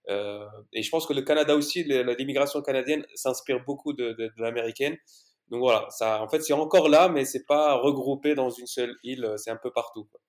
Euh, 0.10 0.46
et 0.74 0.82
je 0.84 0.90
pense 0.90 1.06
que 1.06 1.14
le 1.14 1.22
Canada 1.22 1.56
aussi, 1.56 1.84
l'immigration 1.84 2.62
canadienne 2.62 3.06
s'inspire 3.16 3.64
beaucoup 3.66 3.94
de, 3.94 4.12
de, 4.14 4.28
de 4.28 4.42
l'américaine. 4.42 4.98
Donc 5.50 5.60
voilà, 5.60 5.88
ça, 5.90 6.22
en 6.22 6.28
fait, 6.28 6.42
c'est 6.42 6.54
encore 6.54 6.90
là, 6.90 7.10
mais 7.10 7.26
c'est 7.26 7.46
pas 7.46 7.76
regroupé 7.76 8.34
dans 8.36 8.50
une 8.50 8.68
seule 8.68 8.96
île. 9.04 9.34
C'est 9.38 9.52
un 9.52 9.60
peu 9.62 9.72
partout. 9.72 10.06
quoi. 10.06 10.20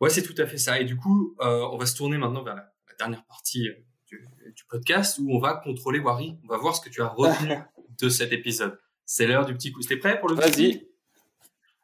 Ouais, 0.00 0.10
c'est 0.10 0.22
tout 0.22 0.34
à 0.40 0.46
fait 0.46 0.58
ça. 0.58 0.80
Et 0.80 0.84
du 0.84 0.96
coup, 0.96 1.34
euh, 1.40 1.66
on 1.72 1.76
va 1.76 1.86
se 1.86 1.96
tourner 1.96 2.18
maintenant 2.18 2.42
vers 2.42 2.54
la, 2.56 2.62
la 2.88 2.94
dernière 2.98 3.24
partie 3.26 3.68
euh, 3.68 3.74
du, 4.06 4.26
du 4.54 4.64
podcast 4.68 5.18
où 5.20 5.34
on 5.34 5.38
va 5.38 5.54
contrôler 5.54 5.98
Wari. 6.00 6.36
On 6.44 6.48
va 6.48 6.56
voir 6.56 6.74
ce 6.74 6.80
que 6.80 6.88
tu 6.88 7.02
as 7.02 7.08
retenu 7.08 7.54
de 8.00 8.08
cet 8.08 8.32
épisode. 8.32 8.78
C'est 9.04 9.26
l'heure 9.26 9.44
du 9.46 9.54
petit 9.54 9.72
coup. 9.72 9.80
T'es 9.82 9.96
prêt 9.96 10.18
pour 10.20 10.28
le 10.28 10.36
petit 10.36 10.72
Vas-y. 10.72 10.88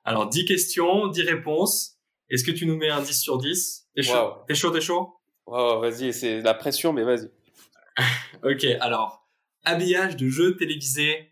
Alors, 0.05 0.29
10 0.29 0.45
questions, 0.45 1.07
10 1.09 1.23
réponses. 1.23 1.99
Est-ce 2.29 2.45
que 2.45 2.51
tu 2.51 2.67
nous 2.67 2.77
mets 2.77 2.91
un 2.91 3.01
10 3.03 3.19
sur 3.21 3.39
10 3.39 3.89
T'es 3.95 4.03
chaud? 4.03 4.13
Wow. 4.15 4.45
T'es 4.49 4.55
chaud, 4.55 4.71
t'es 4.71 4.81
chaud? 4.81 5.15
Wow, 5.47 5.81
vas-y, 5.81 6.15
c'est 6.15 6.41
la 6.41 6.55
pression, 6.55 6.93
mais 6.93 7.03
vas-y. 7.03 7.31
Ok, 8.43 8.65
alors, 8.81 9.27
habillage 9.65 10.17
de 10.17 10.29
jeux 10.29 10.57
télévisés 10.57 11.31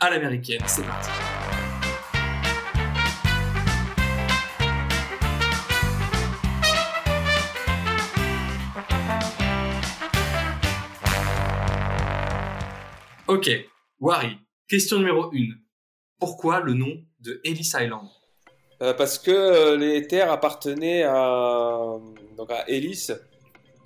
à 0.00 0.08
l'américaine. 0.10 0.62
C'est 0.66 0.84
parti. 0.84 1.10
Ok, 13.26 13.50
Wari, 14.00 14.38
question 14.68 14.98
numéro 14.98 15.30
1. 15.34 15.38
Pourquoi 16.18 16.60
le 16.60 16.74
nom 16.74 17.02
de 17.20 17.40
Ellis 17.44 17.72
Island? 17.74 18.08
Euh, 18.82 18.94
parce 18.94 19.18
que 19.18 19.30
euh, 19.30 19.76
les 19.76 20.06
terres 20.06 20.30
appartenaient 20.30 21.02
à 21.02 21.98
donc 22.36 22.50
à 22.50 22.68
Ellis, 22.68 23.08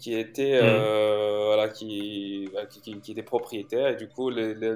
qui 0.00 0.14
était 0.18 0.58
euh, 0.62 1.44
voilà 1.46 1.68
qui, 1.68 2.48
bah, 2.54 2.66
qui, 2.66 2.80
qui- 3.00 3.12
était 3.12 3.22
propriétaire 3.22 3.88
et 3.88 3.96
du 3.96 4.08
coup 4.08 4.30
les, 4.30 4.54
les, 4.54 4.72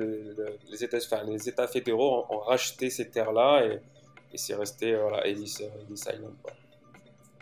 les- 0.71 0.85
États 0.85 0.99
enfin, 0.99 1.23
les 1.27 1.49
États 1.49 1.67
fédéraux 1.67 2.25
ont, 2.31 2.35
ont 2.37 2.41
racheté 2.41 2.91
ces 2.91 3.09
terres 3.11 3.33
là 3.33 3.65
et, 3.67 3.81
et 4.33 4.39
c'est 4.39 4.55
resté 4.55 4.95
voilà 4.95 5.27
Ellis, 5.27 5.57
euh, 5.63 5.83
Ellis 5.89 6.01
Island. 6.15 6.35
quoi. 6.43 6.53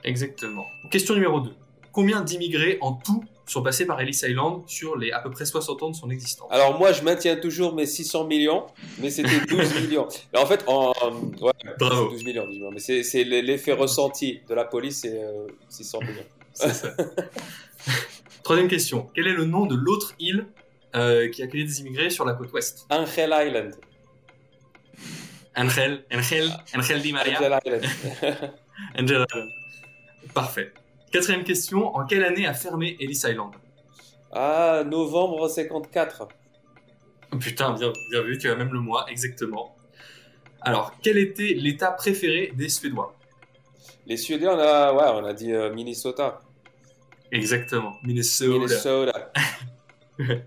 Exactement. 0.04 0.64
Question 0.90 1.14
numéro 1.14 1.40
2. 1.40 1.50
Combien 1.92 2.22
d'immigrés 2.22 2.78
en 2.80 2.92
tout 2.94 3.22
sont 3.46 3.62
passés 3.62 3.84
par 3.86 4.00
Ellis 4.00 4.18
Island 4.26 4.62
sur 4.66 4.96
les 4.96 5.10
à 5.12 5.20
peu 5.20 5.30
près 5.30 5.44
60 5.44 5.82
ans 5.82 5.90
de 5.90 5.94
son 5.96 6.08
existence? 6.10 6.48
Alors 6.50 6.78
moi 6.78 6.92
je 6.92 7.02
maintiens 7.02 7.36
toujours 7.36 7.74
mes 7.74 7.86
600 7.86 8.24
millions, 8.26 8.66
mais 8.98 9.10
c'était 9.10 9.40
12 9.48 9.80
millions. 9.82 10.08
Et 10.34 10.38
en 10.38 10.46
fait 10.46 10.64
en 10.66 10.92
ouais, 11.40 11.52
Bravo. 11.78 12.08
12 12.10 12.24
millions, 12.24 12.46
12 12.46 12.54
millions. 12.56 12.70
mais 12.72 12.80
c'est 12.80 13.02
c'est 13.02 13.24
l'effet 13.24 13.72
ressenti 13.72 14.40
de 14.48 14.54
la 14.54 14.64
police 14.64 15.00
c'est 15.02 15.22
euh, 15.22 15.46
600 15.68 16.00
millions. 16.00 16.24
C'est 16.54 16.68
ça. 16.74 16.94
Troisième 18.42 18.68
question. 18.68 19.08
Quel 19.14 19.26
est 19.26 19.32
le 19.32 19.44
nom 19.44 19.66
de 19.66 19.74
l'autre 19.74 20.14
île 20.18 20.46
euh, 20.94 21.28
qui 21.30 21.42
accueillait 21.42 21.64
des 21.64 21.80
immigrés 21.80 22.10
sur 22.10 22.24
la 22.24 22.34
côte 22.34 22.52
ouest? 22.52 22.86
Angel 22.90 23.30
Island. 23.32 23.74
Angel, 25.56 26.04
Angel, 26.12 26.50
Angel 26.74 27.02
Di 27.02 27.12
Maria. 27.12 27.38
Angel 27.38 27.58
Island. 27.64 27.84
Angel 28.98 29.26
Island. 29.28 29.48
Parfait. 30.34 30.72
Quatrième 31.12 31.44
question. 31.44 31.94
En 31.94 32.06
quelle 32.06 32.24
année 32.24 32.46
a 32.46 32.54
fermé 32.54 32.96
Ellis 33.00 33.22
Island? 33.24 33.52
Ah, 34.32 34.82
novembre 34.86 35.48
54. 35.48 36.28
Oh, 37.32 37.36
Putain, 37.36 37.74
bien, 37.74 37.92
bien 38.10 38.22
vu, 38.22 38.38
tu 38.38 38.50
as 38.50 38.56
même 38.56 38.72
le 38.72 38.80
mois, 38.80 39.06
exactement. 39.10 39.76
Alors, 40.62 40.94
quel 41.02 41.18
était 41.18 41.54
l'état 41.54 41.90
préféré 41.90 42.52
des 42.54 42.68
Suédois? 42.68 43.14
Les 44.06 44.16
Suédois, 44.16 44.54
on 44.54 44.58
a, 44.58 44.92
ouais, 44.92 45.22
on 45.22 45.24
a 45.26 45.32
dit 45.34 45.52
euh, 45.52 45.72
Minnesota. 45.72 46.40
Exactement, 47.32 47.96
Minnesota. 48.02 48.50
Minnesota. 48.58 49.32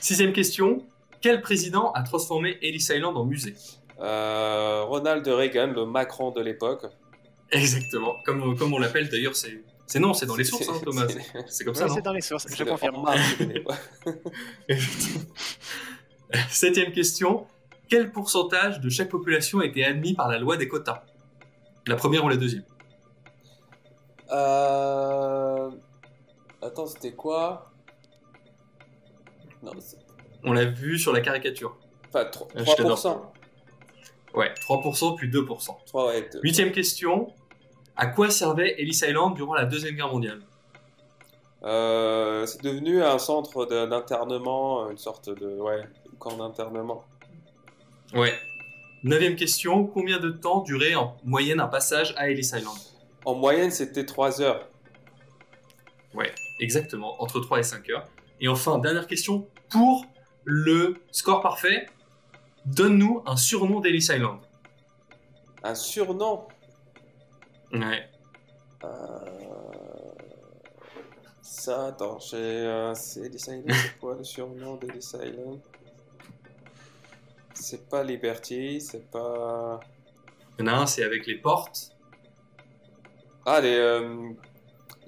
Sixième 0.00 0.32
question. 0.32 0.86
Quel 1.20 1.40
président 1.42 1.92
a 1.92 2.02
transformé 2.02 2.58
Ellis 2.62 2.86
Island 2.90 3.16
en 3.16 3.24
musée? 3.24 3.54
Euh, 4.00 4.82
Ronald 4.84 5.26
Reagan, 5.26 5.68
le 5.68 5.86
Macron 5.86 6.30
de 6.32 6.40
l'époque. 6.40 6.84
Exactement. 7.50 8.16
Comme, 8.24 8.56
comme 8.58 8.72
on 8.74 8.78
l'appelle 8.78 9.08
d'ailleurs, 9.08 9.36
c'est. 9.36 9.62
C'est 9.86 10.00
non, 10.00 10.14
c'est 10.14 10.24
dans 10.24 10.34
les 10.36 10.44
sources, 10.44 10.66
hein, 10.68 10.80
Thomas. 10.82 11.06
C'est- 11.46 11.62
comme 11.64 11.74
Ouais, 11.74 11.78
ça, 11.80 11.86
non? 11.86 11.94
c'est 11.94 12.00
dans 12.02 12.12
les 12.14 12.22
sources, 12.22 12.46
je 12.56 12.64
confirme. 12.64 13.04
Septième 16.48 16.90
question. 16.92 17.46
Quel 17.90 18.10
pourcentage 18.10 18.80
de 18.80 18.88
chaque 18.88 19.10
population 19.10 19.60
a 19.60 19.66
été 19.66 19.84
admis 19.84 20.14
par 20.14 20.28
la 20.28 20.38
loi 20.38 20.56
des 20.56 20.68
quotas? 20.68 21.04
La 21.86 21.96
première 21.96 22.24
ou 22.24 22.30
la 22.30 22.38
deuxième? 22.38 22.64
Euh... 24.32 25.70
Attends, 26.64 26.86
c'était 26.86 27.12
quoi? 27.12 27.70
Non, 29.62 29.72
On 30.44 30.52
l'a 30.52 30.64
vu 30.64 30.98
sur 30.98 31.12
la 31.12 31.20
caricature. 31.20 31.76
enfin, 32.08 32.24
tro- 32.26 32.48
Euh, 32.56 32.64
je 32.64 32.74
t'adore. 32.74 32.98
3%. 32.98 33.32
Ouais, 34.34 34.52
3% 34.60 35.14
puis 35.16 35.28
2%. 35.28 35.76
3, 35.86 36.08
ouais. 36.08 36.28
Huitième 36.42 36.72
question. 36.72 37.32
À 37.96 38.06
quoi 38.08 38.30
servait 38.30 38.74
Ellis 38.80 39.00
Island 39.06 39.34
durant 39.34 39.54
la 39.54 39.64
Deuxième 39.66 39.94
Guerre 39.94 40.08
mondiale? 40.10 40.40
Euh, 41.62 42.44
c'est 42.46 42.62
devenu 42.62 43.02
un 43.02 43.18
centre 43.18 43.64
d'internement, 43.66 44.90
une 44.90 44.98
sorte 44.98 45.30
de 45.30 45.58
ouais, 45.60 45.84
camp 46.18 46.36
d'internement. 46.36 47.04
Ouais. 48.14 48.34
Neuvième 49.02 49.36
question. 49.36 49.86
Combien 49.86 50.18
de 50.18 50.30
temps 50.30 50.60
durait 50.62 50.94
en 50.94 51.16
moyenne 51.24 51.60
un 51.60 51.68
passage 51.68 52.14
à 52.16 52.28
Ellis 52.28 52.50
Island? 52.54 52.76
En 53.24 53.34
moyenne, 53.34 53.70
c'était 53.70 54.04
3 54.04 54.40
heures. 54.42 54.68
Ouais, 56.14 56.32
exactement. 56.60 57.20
Entre 57.22 57.40
3 57.40 57.58
et 57.60 57.62
5 57.62 57.88
heures. 57.90 58.06
Et 58.40 58.48
enfin, 58.48 58.78
dernière 58.78 59.06
question. 59.06 59.48
Pour 59.70 60.06
le 60.44 60.96
score 61.10 61.40
parfait, 61.40 61.86
donne-nous 62.66 63.22
un 63.26 63.36
surnom 63.36 63.80
d'Ellis 63.80 64.08
Island. 64.10 64.40
Un 65.62 65.74
surnom? 65.74 66.46
Ouais. 67.72 68.08
Euh, 68.84 68.88
Ça, 71.40 71.86
attends, 71.86 72.18
j'ai. 72.18 72.36
euh, 72.36 72.94
c'est 72.94 73.20
Ellis 73.20 73.36
Island, 73.48 73.64
c'est 73.72 73.98
quoi 73.98 74.16
le 74.16 74.24
surnom 74.24 74.76
d'Ellis 74.76 75.12
Island? 75.14 75.60
C'est 77.54 77.88
pas 77.88 78.02
Liberty, 78.02 78.80
c'est 78.80 79.10
pas. 79.10 79.80
Il 80.58 80.66
y 80.66 80.68
en 80.68 80.72
a 80.72 80.76
un, 80.78 80.86
c'est 80.86 81.02
avec 81.04 81.26
les 81.26 81.36
portes. 81.38 81.92
Ah, 83.46 83.60
les. 83.60 83.74
euh, 83.76 84.30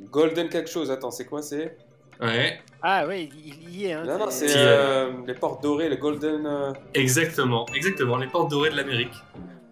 Golden 0.01 0.49
quelque 0.49 0.71
chose, 0.71 0.91
attends, 0.91 1.11
c'est 1.11 1.25
quoi 1.27 1.43
c'est? 1.43 1.77
Ouais, 2.21 2.61
Ah 2.83 3.05
oui, 3.07 3.29
il 3.45 3.77
y 3.77 3.87
est. 3.87 3.93
Hein, 3.93 4.05
Non, 4.05 4.19
non, 4.19 4.31
c'est 4.31 4.47
Qui, 4.47 4.53
euh, 4.57 5.13
les 5.27 5.35
portes 5.35 5.63
dorées, 5.63 5.89
le 5.89 5.97
Golden. 5.97 6.47
euh, 6.47 6.73
exactement. 6.95 7.67
Exactement, 7.75 8.17
les 8.17 8.27
portes 8.29 8.51
dorées 8.51 8.71
de 8.71 8.77
l'Amérique. 8.77 9.15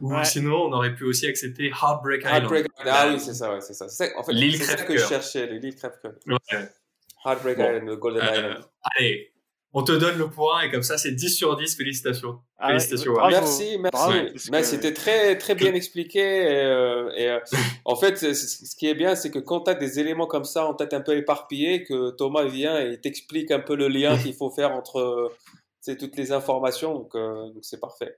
Ou 0.00 0.12
Ouais. 0.14 0.24
sinon, 0.24 0.56
on 0.64 0.72
aurait 0.72 0.94
pu 0.94 1.04
aussi 1.04 1.26
accepter 1.26 1.68
Heartbreak 1.70 2.20
Island. 2.22 2.42
Heartbreak 2.42 2.66
Ah 2.84 3.06
oui, 3.08 3.18
c'est 3.20 3.32
ça, 3.32 3.52
ouais, 3.54 3.60
c'est 3.62 3.72
ça. 3.74 3.88
C'est- 3.88 4.14
En 4.16 4.22
fait, 4.24 4.32
L'île 4.32 4.56
c'est 4.58 4.64
ça 4.64 4.74
que 4.74 4.80
je 4.80 4.84
crève-cœur. 5.04 5.08
cherchais, 5.08 5.46
l'île 5.46 5.74
crève-cœur. 5.76 6.12
Ouais. 6.26 6.68
Heartbreak 7.24 7.56
Bon. 7.56 7.64
Island, 7.64 7.86
le 7.86 7.96
Golden 7.96 8.22
Euh, 8.22 8.32
Island. 8.36 8.64
allez, 8.98 9.32
on 9.76 9.82
te 9.82 9.90
donne 9.92 10.16
le 10.16 10.30
point 10.30 10.62
et 10.62 10.70
comme 10.70 10.84
ça, 10.84 10.96
c'est 10.96 11.10
10 11.10 11.30
sur 11.30 11.56
10. 11.56 11.76
Félicitations. 11.76 12.38
Ah 12.58 12.68
ouais, 12.68 12.72
Félicitations, 12.78 13.12
bravo. 13.12 13.30
Merci, 13.30 13.76
merci. 13.78 13.90
Bravo, 13.92 14.12
Ouais. 14.52 14.62
c'était 14.62 14.94
très 14.94 15.36
très 15.36 15.56
bien 15.56 15.74
expliqué. 15.74 16.20
Et, 16.20 16.64
euh, 16.64 17.10
et, 17.16 17.28
euh, 17.28 17.40
en 17.84 17.96
fait, 17.96 18.16
ce 18.34 18.76
qui 18.76 18.86
est 18.86 18.94
bien, 18.94 19.16
c'est 19.16 19.32
que 19.32 19.40
quand 19.40 19.62
tu 19.64 19.70
as 19.70 19.74
des 19.74 19.98
éléments 19.98 20.28
comme 20.28 20.44
ça 20.44 20.64
en 20.64 20.74
tête 20.74 20.94
un 20.94 21.00
peu 21.00 21.16
éparpillés, 21.16 21.82
que 21.82 22.10
Thomas 22.12 22.44
vient 22.44 22.78
et 22.78 23.00
t'explique 23.00 23.50
un 23.50 23.58
peu 23.58 23.74
le 23.74 23.88
lien 23.88 24.16
qu'il 24.16 24.34
faut 24.34 24.50
faire 24.50 24.70
entre 24.70 24.98
euh, 25.88 25.94
toutes 25.98 26.16
les 26.16 26.30
informations. 26.30 26.94
Donc 26.94 27.14
euh, 27.16 27.48
c'est 27.60 27.80
parfait. 27.80 28.16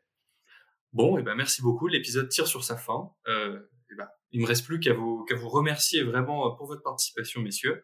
Bon, 0.92 1.16
et 1.18 1.22
ben 1.22 1.34
merci 1.34 1.62
beaucoup. 1.62 1.88
L'épisode 1.88 2.28
tire 2.28 2.46
sur 2.46 2.64
sa 2.64 2.76
fin. 2.76 3.10
Euh, 3.28 3.58
et 3.90 3.94
ben, 3.94 4.06
il 4.32 4.42
me 4.42 4.46
reste 4.46 4.66
plus 4.66 4.78
qu'à 4.78 4.92
vous, 4.92 5.24
qu'à 5.24 5.34
vous 5.36 5.48
remercier 5.48 6.02
vraiment 6.02 6.50
pour 6.50 6.66
votre 6.66 6.82
participation, 6.82 7.40
messieurs. 7.40 7.82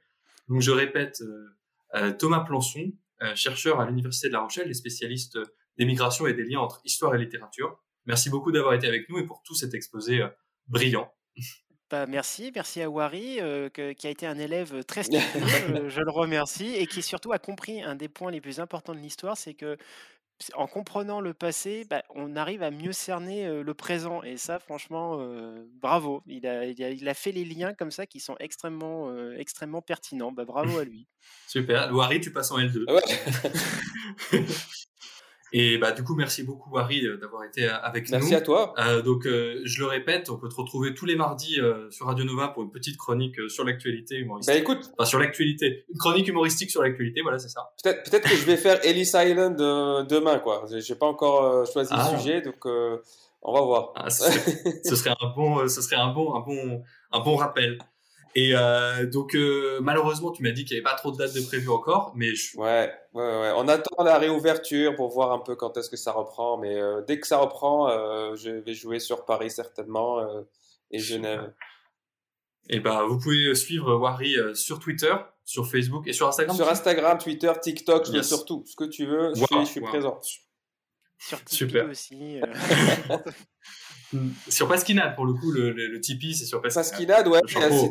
Donc, 0.49 0.61
je 0.61 0.73
répète, 0.73 1.23
Thomas 2.19 2.41
Plançon, 2.41 2.93
chercheur 3.35 3.81
à 3.81 3.87
l'Université 3.87 4.29
de 4.29 4.33
La 4.33 4.41
Rochelle 4.41 4.71
et 4.71 4.75
spécialiste 4.75 5.37
euh, 5.37 5.45
des 5.79 5.85
migrations 5.85 6.27
et 6.27 6.35
des 6.35 6.45
liens 6.45 6.61
entre 6.61 6.81
histoire 6.85 7.15
et 7.15 7.19
littérature. 7.19 7.81
Merci 8.07 8.31
beaucoup 8.31 8.53
d'avoir 8.53 8.75
été 8.75 8.87
avec 8.87 9.09
nous 9.09 9.19
et 9.19 9.27
pour 9.27 9.43
tout 9.45 9.55
cet 9.55 9.75
exposé 9.75 10.21
euh, 10.23 10.29
brillant. 10.69 11.13
Bah, 11.91 12.07
merci, 12.07 12.51
merci 12.55 12.81
à 12.81 12.89
Wari, 12.89 13.39
euh, 13.41 13.69
que- 13.69 13.93
qui 13.93 14.07
a 14.07 14.11
été 14.11 14.27
un 14.27 14.39
élève 14.39 14.83
très 14.85 15.03
studieux, 15.03 15.21
euh, 15.77 15.91
je 15.91 16.01
le 16.01 16.11
remercie, 16.11 16.75
et 16.75 16.87
qui 16.87 17.03
surtout 17.03 17.33
a 17.33 17.39
compris 17.39 17.83
un 17.83 17.95
des 17.95 18.09
points 18.09 18.31
les 18.31 18.41
plus 18.41 18.61
importants 18.61 18.95
de 18.95 18.99
l'histoire, 18.99 19.37
c'est 19.37 19.53
que 19.53 19.77
en 20.55 20.67
comprenant 20.67 21.21
le 21.21 21.35
passé, 21.35 21.85
bah, 21.89 22.03
on 22.15 22.37
arrive 22.37 22.63
à 22.63 22.71
mieux 22.71 22.93
cerner 22.93 23.47
euh, 23.47 23.63
le 23.63 23.75
présent. 23.75 24.23
Et 24.23 24.37
ça, 24.37 24.59
franchement, 24.59 25.19
euh, 25.21 25.65
bravo. 25.81 26.23
Il 26.27 26.47
a, 26.47 26.65
il 26.67 26.83
a- 26.83 26.91
il 26.91 27.09
a 27.09 27.15
fait 27.15 27.33
les 27.33 27.45
liens 27.45 27.75
comme 27.75 27.91
ça 27.91 28.07
qui 28.07 28.21
sont 28.21 28.37
extrêmement, 28.41 29.11
euh, 29.11 29.37
extrêmement 29.39 29.83
pertinents. 29.83 30.33
Bah, 30.33 30.45
bravo 30.45 30.79
à 30.79 30.85
lui. 30.85 31.07
Super. 31.47 31.91
Louari, 31.91 32.21
tu 32.21 32.33
passes 32.33 32.51
en 32.51 32.59
L2. 32.59 32.85
Ouais. 32.91 33.03
Et 35.55 35.77
bah, 35.79 35.93
du 35.93 36.03
coup, 36.03 36.15
merci 36.15 36.43
beaucoup, 36.45 36.79
Harry, 36.79 37.07
euh, 37.07 37.17
d'avoir 37.19 37.45
été 37.45 37.67
euh, 37.67 37.77
avec 37.83 38.07
nous. 38.11 38.19
Merci 38.19 38.35
à 38.35 38.41
toi. 38.41 38.73
Euh, 38.79 39.03
donc, 39.03 39.27
euh, 39.27 39.61
je 39.65 39.81
le 39.81 39.87
répète, 39.87 40.31
on 40.31 40.37
peut 40.39 40.49
te 40.49 40.55
retrouver 40.55 40.95
tous 40.95 41.05
les 41.05 41.15
mardis 41.17 41.61
euh, 41.61 41.91
sur 41.91 42.07
Radio 42.07 42.25
Nova 42.25 42.49
pour 42.49 42.63
une 42.63 42.71
petite 42.71 42.97
chronique 42.97 43.39
euh, 43.39 43.49
sur 43.49 43.65
l'actualité 43.65 44.17
humoristique. 44.17 44.55
Bah 44.55 44.59
écoute, 44.59 44.91
Enfin, 44.99 45.05
sur 45.05 45.19
l'actualité. 45.19 45.85
Une 45.91 45.99
chronique 45.99 46.27
humoristique 46.29 46.71
sur 46.71 46.83
l'actualité, 46.83 47.21
voilà, 47.23 47.39
c'est 47.39 47.49
ça. 47.51 47.71
peut-être 47.83 48.11
peut-être 48.11 48.29
que 48.31 48.37
je 48.37 48.45
vais 48.47 48.57
faire 48.57 48.79
Ellis 48.85 49.11
Island 49.15 49.57
demain, 50.09 50.39
quoi. 50.39 50.65
J'ai 50.75 50.95
pas 50.95 51.07
encore 51.07 51.67
choisi 51.71 51.91
Ah. 51.95 52.11
le 52.13 52.19
sujet, 52.19 52.41
donc 52.41 52.65
euh, 52.67 52.97
on 53.43 53.53
va 53.53 53.61
voir. 53.61 53.93
Ah, 53.97 54.09
ce, 54.09 54.25
serait, 54.31 54.65
ce 54.85 54.97
serait 54.97 55.11
un 55.21 55.29
bon, 55.37 55.69
ce 55.69 55.83
serait 55.83 55.97
un 55.97 56.13
bon, 56.13 56.35
un 56.35 56.41
bon, 56.41 56.83
un 57.13 57.21
bon 57.21 57.37
rappel. 57.37 57.79
Et 58.35 58.55
euh, 58.55 59.07
donc, 59.07 59.35
euh, 59.35 59.79
malheureusement, 59.83 60.31
tu 60.31 60.43
m'as 60.43 60.53
dit 60.53 60.65
qu'il 60.65 60.75
n'y 60.77 60.81
avait 60.81 60.91
pas 60.91 60.97
trop 60.99 61.13
de 61.13 61.19
dates 61.19 61.35
de 61.35 61.41
prévues 61.43 61.69
encore, 61.69 62.13
mais 62.17 62.35
je, 62.35 62.57
Ouais, 62.57 62.91
ouais, 63.13 63.23
ouais. 63.23 63.53
On 63.57 63.69
attend 63.69 64.03
la 64.03 64.17
réouverture 64.19 64.95
pour 64.95 65.11
voir 65.11 65.33
un 65.33 65.39
peu 65.39 65.55
quand 65.55 65.77
est-ce 65.77 65.91
que 65.91 65.97
ça 65.99 66.13
reprend, 66.13 66.57
mais 66.57 66.81
euh, 66.81 67.03
dès 67.07 67.21
que 67.21 67.27
ça 67.27 67.39
reprend, 67.39 67.89
euh, 67.91 68.35
je 68.37 68.51
vais 68.51 68.73
jouer 68.75 69.01
sur 69.01 69.25
Paris 69.27 69.51
certainement 69.51 70.19
euh, 70.21 70.43
et 70.91 70.99
Genève. 70.99 71.53
et 72.71 72.81
bah, 72.81 73.05
vous 73.07 73.19
pouvez 73.19 73.55
suivre 73.55 73.95
Wari 73.97 74.37
euh, 74.39 74.55
sur 74.55 74.79
Twitter, 74.79 75.15
sur 75.45 75.67
Facebook 75.71 76.07
et 76.07 76.13
sur 76.15 76.27
Instagram. 76.29 76.57
Sur 76.57 76.69
Instagram, 76.71 77.19
Twitter, 77.19 77.53
TikTok, 77.61 78.07
je 78.07 78.13
Yes. 78.13 78.29
sur 78.29 78.47
tout, 78.47 78.65
ce 78.67 78.77
que 78.77 78.85
tu 78.85 79.05
veux, 79.05 79.35
je 79.35 79.41
Wow, 79.41 79.47
suis, 79.47 79.61
je 79.61 79.65
suis 79.73 79.81
wow. 79.81 79.89
présent. 79.89 80.21
Sur 81.19 81.39
aussi. 81.89 82.41
euh, 84.15 84.19
Sur 84.49 84.69
Pasquinade, 84.69 85.15
pour 85.15 85.27
le 85.27 85.33
coup, 85.35 85.51
le, 85.53 85.71
le, 85.73 85.87
le 85.89 86.01
Tipeee, 86.01 86.35
c'est 86.35 86.45
sur 86.45 86.61
Pasquinade. 86.63 86.87
Pasquinade, 86.89 87.29
ouais, 87.29 87.41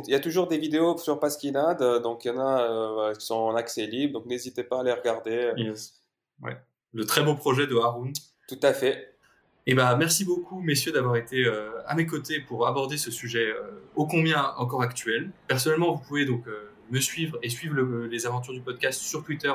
il 0.07 0.11
y, 0.11 0.15
a, 0.15 0.19
toujours 0.19 0.47
des 0.47 0.57
vidéos 0.57 0.97
sur 0.97 1.19
Pasquinade, 1.19 1.81
euh, 1.81 1.99
donc 1.99 2.25
il 2.25 2.29
y 2.29 2.31
en 2.31 2.39
a 2.39 2.61
euh, 3.09 3.13
qui 3.15 3.25
sont 3.25 3.35
en 3.35 3.55
accès 3.55 3.85
libre, 3.87 4.13
donc 4.19 4.25
n'hésitez 4.25 4.63
pas 4.63 4.81
à 4.81 4.83
les 4.83 4.93
regarder. 4.93 5.51
Yes. 5.57 6.01
Ouais. 6.41 6.57
Le 6.93 7.05
très 7.05 7.23
beau 7.23 7.35
projet 7.35 7.67
de 7.67 7.75
Haroun. 7.77 8.11
Tout 8.47 8.59
à 8.63 8.73
fait. 8.73 9.15
Et 9.67 9.75
bah, 9.75 9.95
merci 9.95 10.25
beaucoup, 10.25 10.59
messieurs, 10.59 10.91
d'avoir 10.91 11.15
été 11.15 11.45
euh, 11.45 11.69
à 11.85 11.95
mes 11.95 12.05
côtés 12.07 12.39
pour 12.39 12.67
aborder 12.67 12.97
ce 12.97 13.11
sujet 13.11 13.47
euh, 13.51 13.83
ô 13.95 14.07
combien 14.07 14.53
encore 14.57 14.81
actuel. 14.81 15.29
Personnellement, 15.47 15.93
vous 15.93 16.01
pouvez 16.07 16.25
donc 16.25 16.47
euh, 16.47 16.71
me 16.89 16.99
suivre 16.99 17.37
et 17.43 17.49
suivre 17.49 17.75
le- 17.75 18.07
les 18.07 18.25
aventures 18.25 18.53
du 18.53 18.61
podcast 18.61 18.99
sur 18.99 19.23
Twitter 19.23 19.53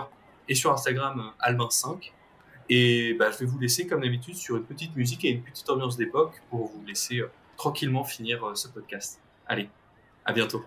et 0.49 0.55
sur 0.55 0.73
Instagram 0.73 1.21
euh, 1.45 1.51
Albin5. 1.53 2.13
Et 2.69 3.15
bah, 3.15 3.31
je 3.31 3.39
vais 3.39 3.47
vous 3.47 3.59
laisser, 3.59 3.87
comme 3.87 4.01
d'habitude, 4.01 4.35
sur 4.35 4.57
une 4.57 4.65
petite 4.65 4.95
musique 4.97 5.25
et 5.25 5.31
une 5.31 5.43
petite 5.43 5.69
ambiance 5.71 5.97
d'époque 5.97 6.43
pour 6.51 6.67
vous 6.67 6.85
laisser 6.87 7.21
euh, 7.21 7.31
tranquillement 7.57 8.05
finir 8.05 8.45
euh, 8.45 8.55
ce 8.55 8.69
podcast. 8.69 9.21
Allez, 9.47 9.69
à 10.25 10.33
bientôt. 10.33 10.65